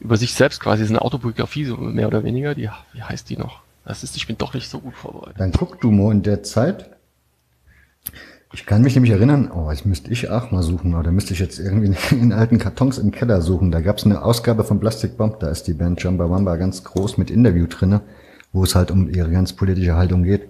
[0.00, 2.54] über sich selbst quasi, seine Autobiografie, so mehr oder weniger.
[2.54, 3.60] Die, wie heißt die noch?
[3.84, 5.38] Das ist, ich bin doch nicht so gut vorbereitet.
[5.38, 6.90] Dann guck du mal in der Zeit.
[8.52, 11.40] Ich kann mich nämlich erinnern, oh, das müsste ich auch mal suchen, oder müsste ich
[11.40, 13.70] jetzt irgendwie in alten Kartons im Keller suchen.
[13.70, 16.82] Da gab es eine Ausgabe von Plastic Bomb, da ist die Band Jamba Wamba ganz
[16.82, 18.00] groß mit Interview drinne,
[18.52, 20.48] wo es halt um ihre ganz politische Haltung geht.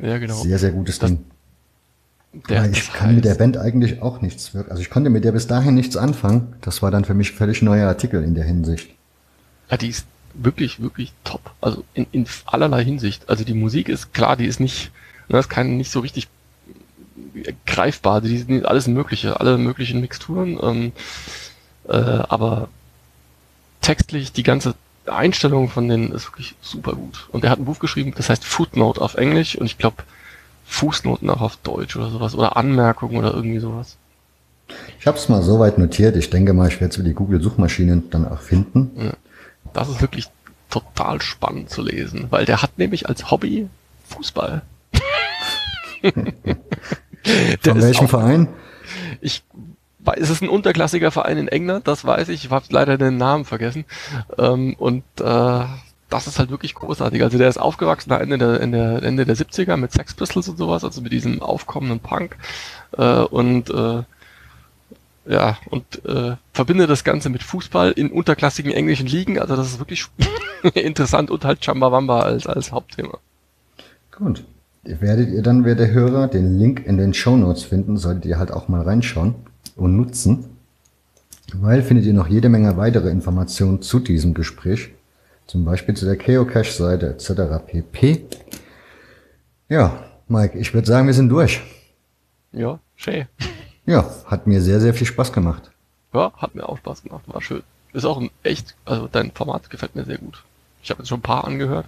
[0.00, 0.34] Ja, genau.
[0.34, 1.24] Sehr, sehr gutes das, Ding.
[2.48, 4.70] Der, ich kann heißt, mit der Band eigentlich auch nichts wirken.
[4.70, 6.54] Also ich konnte mit der bis dahin nichts anfangen.
[6.62, 8.90] Das war dann für mich völlig neuer Artikel in der Hinsicht.
[9.70, 11.52] Ja, die ist wirklich, wirklich top.
[11.60, 13.28] Also in, in allerlei Hinsicht.
[13.28, 14.90] Also die Musik ist klar, die ist nicht,
[15.28, 16.28] das ne, ist keine nicht so richtig
[17.66, 18.20] greifbar.
[18.20, 20.58] Die sind alles Mögliche, alle möglichen Mixturen.
[20.60, 20.92] Ähm,
[21.88, 22.68] äh, aber
[23.80, 24.74] textlich die ganze
[25.06, 27.28] Einstellung von denen ist wirklich super gut.
[27.30, 30.02] Und er hat ein Buch geschrieben, das heißt Footnote auf Englisch und ich glaube
[30.64, 33.96] Fußnoten auch auf Deutsch oder sowas oder Anmerkungen oder irgendwie sowas.
[34.98, 36.16] Ich habe es mal soweit notiert.
[36.16, 38.90] Ich denke mal, ich werde es über die Google-Suchmaschinen dann auch finden.
[38.96, 39.12] Ja,
[39.72, 40.28] das ist wirklich
[40.70, 43.68] total spannend zu lesen, weil der hat nämlich als Hobby
[44.08, 44.62] Fußball.
[47.62, 48.48] Von welchem auch, Verein?
[49.20, 49.42] Ich
[50.00, 52.44] weiß, es ist ein unterklassiger Verein in England, das weiß ich.
[52.44, 53.84] Ich habe leider den Namen vergessen.
[54.38, 55.64] Ähm, und äh,
[56.14, 57.22] das ist halt wirklich großartig.
[57.22, 60.56] Also der ist aufgewachsen Ende der, in der Ende der 70er mit Sex Pistols und
[60.56, 62.36] sowas, also mit diesem aufkommenden Punk.
[62.96, 64.02] Äh, und äh,
[65.26, 69.38] ja, und äh, verbinde das Ganze mit Fußball in unterklassigen englischen Ligen.
[69.38, 70.06] Also das ist wirklich
[70.74, 73.18] interessant und halt Chambawamba als, als Hauptthema.
[74.12, 74.44] Gut
[74.84, 78.38] werdet ihr dann, wer der Hörer, den Link in den Show Notes finden, solltet ihr
[78.38, 79.34] halt auch mal reinschauen
[79.76, 80.44] und nutzen.
[81.54, 84.90] Weil findet ihr noch jede Menge weitere Informationen zu diesem Gespräch.
[85.46, 87.64] Zum Beispiel zu der Geocache-Seite etc.
[87.66, 88.26] pp.
[89.68, 91.60] Ja, Mike, ich würde sagen, wir sind durch.
[92.52, 93.26] Ja, schön.
[93.86, 95.70] Ja, hat mir sehr, sehr viel Spaß gemacht.
[96.12, 97.62] Ja, hat mir auch Spaß gemacht, war schön.
[97.92, 100.42] Ist auch ein echt, also dein Format gefällt mir sehr gut.
[100.82, 101.86] Ich habe jetzt schon ein paar angehört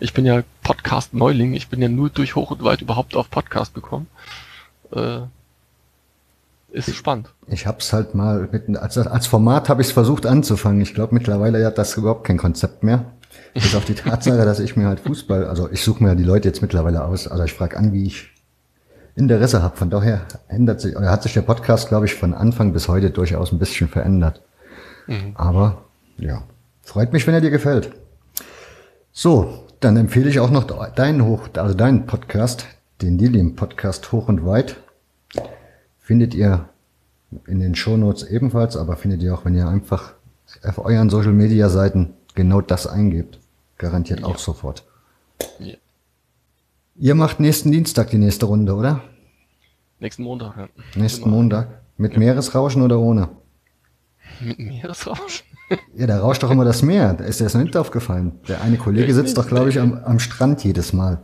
[0.00, 3.74] ich bin ja Podcast-Neuling, ich bin ja nur durch hoch und weit überhaupt auf Podcast
[3.74, 4.08] gekommen.
[4.92, 5.20] Äh,
[6.72, 7.34] ist spannend.
[7.46, 10.80] Ich habe es halt mal mit, als, als Format habe ich es versucht anzufangen.
[10.80, 13.06] Ich glaube mittlerweile hat das überhaupt kein Konzept mehr.
[13.54, 16.48] Bis auf die Tatsache, dass ich mir halt Fußball, also ich suche mir die Leute
[16.48, 18.30] jetzt mittlerweile aus, also ich frage an, wie ich
[19.16, 19.76] Interesse habe.
[19.76, 23.10] Von daher ändert sich, oder hat sich der Podcast, glaube ich, von Anfang bis heute
[23.10, 24.42] durchaus ein bisschen verändert.
[25.06, 25.32] Mhm.
[25.34, 25.84] Aber
[26.18, 26.42] ja,
[26.82, 27.92] freut mich, wenn er dir gefällt.
[29.12, 30.64] So, dann empfehle ich auch noch
[30.94, 32.66] deinen Hoch, also deinen Podcast,
[33.02, 34.76] den Lilium Podcast Hoch und Weit.
[36.10, 36.68] Findet ihr
[37.46, 40.14] in den Shownotes ebenfalls, aber findet ihr auch, wenn ihr einfach
[40.64, 43.38] auf euren Social Media Seiten genau das eingebt.
[43.78, 44.26] Garantiert ja.
[44.26, 44.82] auch sofort.
[45.60, 45.76] Ja.
[46.96, 49.02] Ihr macht nächsten Dienstag die nächste Runde, oder?
[50.00, 50.68] Nächsten Montag, ja.
[50.96, 51.36] Nächsten Immer.
[51.36, 51.68] Montag.
[51.96, 52.18] Mit ja.
[52.18, 53.28] Meeresrauschen oder ohne?
[54.40, 55.46] Mit Meeresrauschen?
[55.94, 57.14] Ja, da rauscht doch immer das Meer.
[57.14, 58.40] Da ist dir das noch nicht aufgefallen.
[58.48, 61.22] Der eine Kollege sitzt doch, glaube ich, am, am Strand jedes Mal.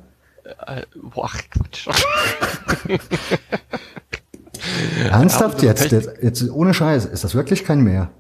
[0.69, 1.89] Äh, boah, Quatsch.
[5.11, 8.11] Ernsthaft ja, jetzt, jetzt, jetzt, ohne Scheiß, ist das wirklich kein Meer?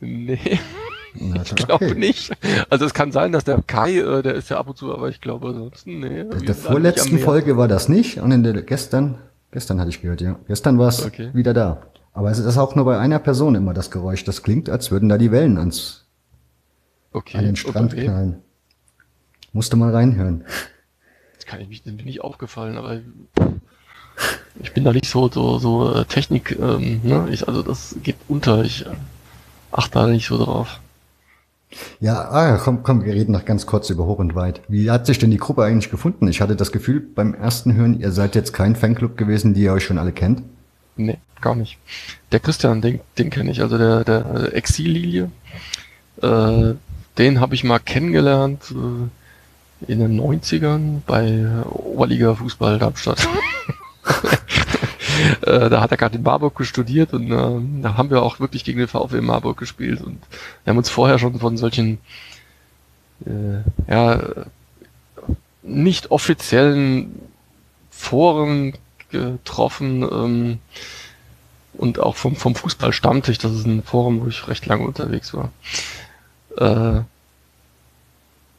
[0.00, 0.58] Nee.
[1.14, 1.94] Na, ich glaube okay.
[1.94, 2.32] nicht.
[2.70, 5.08] Also es kann sein, dass der Kai, äh, der ist ja ab und zu, aber
[5.08, 6.20] ich glaube ansonsten, nee.
[6.20, 9.18] In der vorletzten Folge war das nicht und in der gestern,
[9.52, 10.38] gestern hatte ich gehört, ja.
[10.48, 11.30] Gestern war es okay.
[11.32, 11.82] wieder da.
[12.12, 14.24] Aber es ist auch nur bei einer Person immer das Geräusch.
[14.24, 16.06] Das klingt, als würden da die Wellen ans,
[17.12, 17.38] okay.
[17.38, 18.42] an den Strand knallen.
[19.52, 20.44] Musste mal reinhören.
[21.36, 23.00] Das kann ich mich, bin nicht aufgefallen, aber
[24.60, 27.28] ich bin da nicht so, so, so äh, Technik, ähm, ne?
[27.30, 28.62] Ich, also das geht unter.
[28.64, 28.90] Ich äh,
[29.72, 30.80] achte da nicht so drauf.
[32.00, 34.60] Ja, ah, komm, komm, wir reden noch ganz kurz über Hoch und Weit.
[34.68, 36.28] Wie hat sich denn die Gruppe eigentlich gefunden?
[36.28, 39.72] Ich hatte das Gefühl beim ersten Hören, ihr seid jetzt kein Fanclub gewesen, die ihr
[39.72, 40.42] euch schon alle kennt.
[40.96, 41.78] Nee, gar nicht.
[42.30, 45.30] Der Christian, den, den kenne ich, also der, der Exillilie.
[46.22, 46.74] Äh,
[47.18, 53.26] den habe ich mal kennengelernt äh, in den 90ern bei Oberliga Fußball Darmstadt.
[55.42, 58.64] äh, da hat er gerade in Marburg studiert und äh, da haben wir auch wirklich
[58.64, 60.18] gegen den VfL Marburg gespielt und
[60.64, 61.98] wir haben uns vorher schon von solchen
[63.26, 64.20] äh, ja
[65.62, 67.20] nicht offiziellen
[67.90, 68.74] Foren
[69.10, 70.58] getroffen ähm,
[71.74, 75.50] und auch vom, vom Fußball-Stammtisch, das ist ein Forum, wo ich recht lange unterwegs war.
[76.56, 77.02] Äh,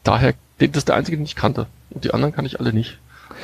[0.02, 1.66] daher, das ist der einzige, den ich kannte.
[1.90, 2.98] Und die anderen kann ich alle nicht.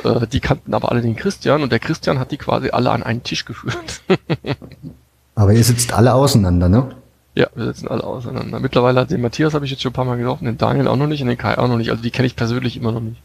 [0.05, 3.03] Äh, die kannten aber alle den Christian und der Christian hat die quasi alle an
[3.03, 4.03] einen Tisch geführt.
[5.35, 6.95] aber ihr sitzt alle auseinander, ne?
[7.35, 8.61] Ja, wir sitzen alle auseinander.
[8.61, 11.07] Mittlerweile den Matthias habe ich jetzt schon ein paar Mal getroffen, den Daniel auch noch
[11.07, 11.91] nicht und den Kai auch noch nicht.
[11.91, 13.23] Also die kenne ich persönlich immer noch nicht.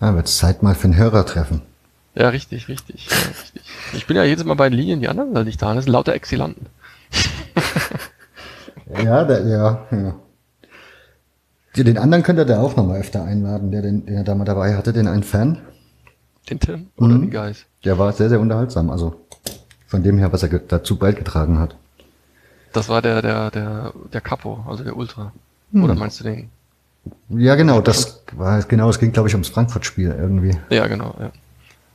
[0.00, 1.62] Ja, wird Zeit mal für ein Hörertreffen.
[2.14, 3.62] Ja, richtig, richtig, ja, richtig.
[3.94, 5.74] Ich bin ja jedes Mal bei den Linien, die anderen sind nicht da.
[5.74, 6.66] Das sind lauter Exilanten.
[9.02, 10.14] ja, der, ja, ja.
[11.74, 14.44] Den anderen könnt ihr da auch nochmal öfter einladen, der den, den er da mal
[14.44, 15.58] dabei hatte, den einen Fan.
[16.48, 17.22] Den Tim oder mhm.
[17.22, 17.66] den Geist?
[17.84, 18.90] Der war sehr, sehr unterhaltsam.
[18.90, 19.20] Also
[19.86, 21.76] von dem her, was er dazu beigetragen hat.
[22.72, 25.32] Das war der, der, der, der Capo, also der Ultra.
[25.72, 25.84] Hm.
[25.84, 26.50] Oder meinst du den?
[27.28, 30.56] Ja, genau, das war, genau, es ging, glaube ich, ums Frankfurt-Spiel irgendwie.
[30.70, 31.30] Ja, genau, ja.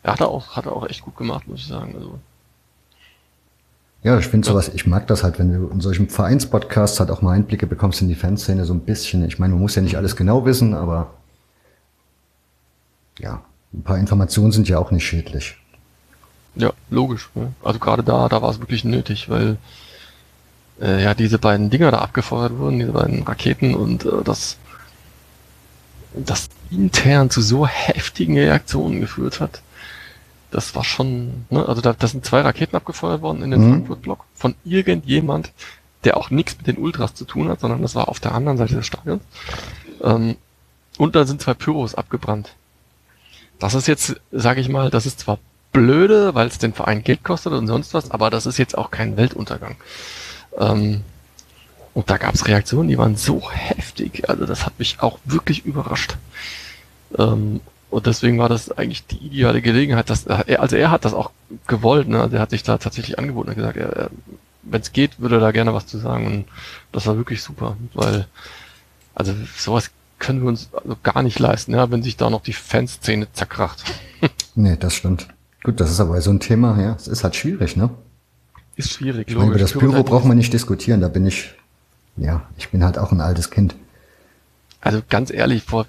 [0.03, 1.95] Er hat er auch, hat er auch echt gut gemacht, muss ich sagen.
[1.95, 2.19] Also.
[4.03, 7.21] Ja, ich finde sowas, ich mag das halt, wenn du in solchen Vereinspodcasts halt auch
[7.21, 9.25] mal Einblicke bekommst in die Fanszene so ein bisschen.
[9.25, 11.11] Ich meine, man muss ja nicht alles genau wissen, aber
[13.19, 13.41] ja,
[13.77, 15.55] ein paar Informationen sind ja auch nicht schädlich.
[16.55, 17.29] Ja, logisch.
[17.35, 17.53] Ne?
[17.63, 19.57] Also gerade da, da war es wirklich nötig, weil
[20.81, 24.57] äh, ja diese beiden Dinger da abgefeuert wurden, diese beiden Raketen und äh, das
[26.13, 29.61] das intern zu so heftigen Reaktionen geführt hat.
[30.49, 33.71] Das war schon, ne, also da, da sind zwei Raketen abgefeuert worden in den mhm.
[33.71, 35.51] Frankfurt-Block von irgendjemand,
[36.05, 38.57] der auch nichts mit den Ultras zu tun hat, sondern das war auf der anderen
[38.57, 39.21] Seite des Stadions.
[40.01, 40.37] Ähm,
[40.97, 42.55] und da sind zwei Pyros abgebrannt.
[43.59, 45.39] Das ist jetzt, sage ich mal, das ist zwar
[45.71, 48.91] blöde, weil es den Verein Geld kostet und sonst was, aber das ist jetzt auch
[48.91, 49.75] kein Weltuntergang.
[50.57, 51.01] Ähm,
[51.93, 54.29] und da gab es Reaktionen, die waren so heftig.
[54.29, 56.17] Also das hat mich auch wirklich überrascht.
[57.17, 61.13] Ähm, und deswegen war das eigentlich die ideale Gelegenheit, dass er, also er hat das
[61.13, 61.31] auch
[61.67, 62.21] gewollt, ne?
[62.21, 64.09] Also er hat sich da tatsächlich angeboten und gesagt, er,
[64.63, 66.27] wenn es geht, würde er da gerne was zu sagen.
[66.27, 66.45] Und
[66.91, 68.27] das war wirklich super, weil,
[69.15, 69.89] also sowas
[70.19, 73.83] können wir uns also gar nicht leisten, ja, wenn sich da noch die Fanszene zerkracht.
[74.55, 75.27] nee, das stimmt.
[75.63, 76.95] Gut, das ist aber so ein Thema, ja.
[76.95, 77.89] Es ist halt schwierig, ne?
[78.75, 81.55] Ist schwierig, ich meine, Über das Büro braucht man nicht diskutieren, da bin ich,
[82.15, 83.75] ja, ich bin halt auch ein altes Kind.
[84.81, 85.87] Also ganz ehrlich, vor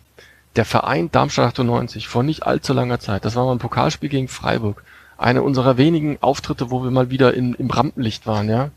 [0.56, 4.28] der Verein Darmstadt 98, vor nicht allzu langer Zeit, das war mal ein Pokalspiel gegen
[4.28, 4.82] Freiburg.
[5.18, 8.70] Eine unserer wenigen Auftritte, wo wir mal wieder in, im Rampenlicht waren, ja.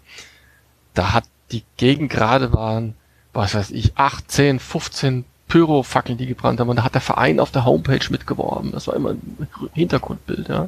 [0.93, 2.95] Da hat die Gegend gerade waren,
[3.33, 6.69] was weiß ich, 18, 15 Pyro-Fackeln, die gebrannt haben.
[6.69, 8.71] Und da hat der Verein auf der Homepage mitgeworben.
[8.71, 10.67] Das war immer ein Hintergrundbild, ja.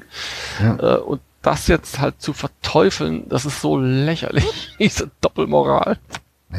[0.61, 0.95] ja.
[0.95, 5.97] Äh, und das jetzt halt zu verteufeln, das ist so lächerlich, diese Doppelmoral.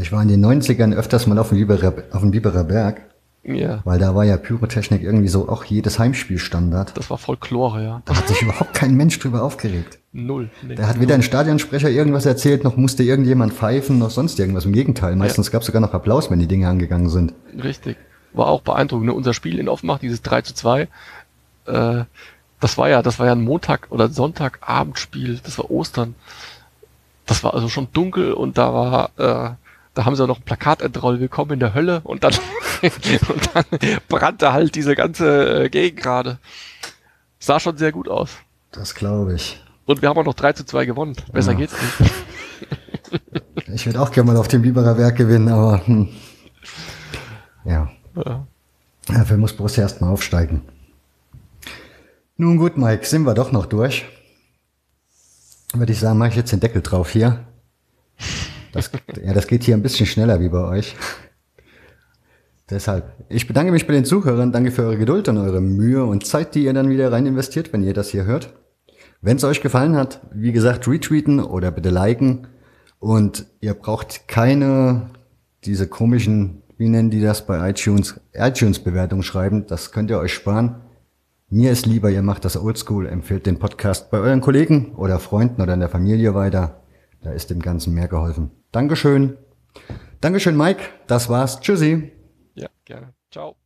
[0.00, 3.02] Ich war in den 90ern öfters mal auf dem Biberer, auf dem Biberer Berg.
[3.44, 3.80] Ja.
[3.84, 6.96] Weil da war ja Pyrotechnik irgendwie so auch jedes Heimspiel Standard.
[6.96, 8.02] Das war Folklore, ja.
[8.06, 9.98] Da hat sich überhaupt kein Mensch drüber aufgeregt.
[10.12, 10.48] Null.
[10.66, 14.64] Nee, da hat weder ein Stadionsprecher irgendwas erzählt, noch musste irgendjemand pfeifen, noch sonst irgendwas.
[14.64, 15.52] Im Gegenteil, meistens ja.
[15.52, 17.34] gab es sogar noch Applaus, wenn die Dinge angegangen sind.
[17.62, 17.98] Richtig.
[18.34, 19.06] War auch beeindruckend.
[19.06, 19.14] Ne?
[19.14, 20.88] Unser Spiel in Offenbach, dieses 3 zu 2,
[21.66, 22.04] äh,
[22.60, 26.14] das war ja, das war ja ein Montag oder Sonntagabendspiel, das war Ostern.
[27.26, 29.54] Das war also schon dunkel und da war, äh,
[29.94, 32.34] da haben sie auch noch ein Plakat entrollt, willkommen in der Hölle und dann,
[32.82, 33.64] und dann
[34.08, 36.38] brannte halt diese ganze äh, Gegend gerade.
[37.38, 38.30] Sah schon sehr gut aus.
[38.72, 39.62] Das glaube ich.
[39.84, 41.16] Und wir haben auch noch 3 zu 2 gewonnen.
[41.32, 41.58] Besser ja.
[41.58, 42.12] geht's nicht.
[43.74, 46.08] ich würde auch gerne mal auf dem Biberer Werk gewinnen, aber hm.
[47.64, 47.90] ja.
[48.16, 48.46] Ja.
[49.06, 50.62] Dafür muss Borussia erstmal aufsteigen.
[52.36, 54.04] Nun gut, Mike, sind wir doch noch durch.
[55.74, 57.46] Würde ich sagen, mache ich jetzt den Deckel drauf hier.
[58.72, 58.90] Das,
[59.22, 60.96] ja, das geht hier ein bisschen schneller wie bei euch.
[62.70, 66.26] Deshalb, ich bedanke mich bei den Zuhörern, danke für eure Geduld und eure Mühe und
[66.26, 68.54] Zeit, die ihr dann wieder rein investiert, wenn ihr das hier hört.
[69.20, 72.48] Wenn es euch gefallen hat, wie gesagt, retweeten oder bitte liken.
[72.98, 75.10] Und ihr braucht keine,
[75.64, 79.66] diese komischen, wie nennen die das bei iTunes, iTunes-Bewertung schreiben.
[79.66, 80.82] Das könnt ihr euch sparen.
[81.48, 85.62] Mir ist lieber, ihr macht das oldschool, empfehlt den Podcast bei euren Kollegen oder Freunden
[85.62, 86.82] oder in der Familie weiter.
[87.22, 88.50] Da ist dem Ganzen mehr geholfen.
[88.72, 89.36] Dankeschön.
[90.20, 90.82] Dankeschön, Mike.
[91.06, 91.60] Das war's.
[91.60, 92.12] Tschüssi.
[92.54, 93.14] Ja, gerne.
[93.30, 93.56] Ciao.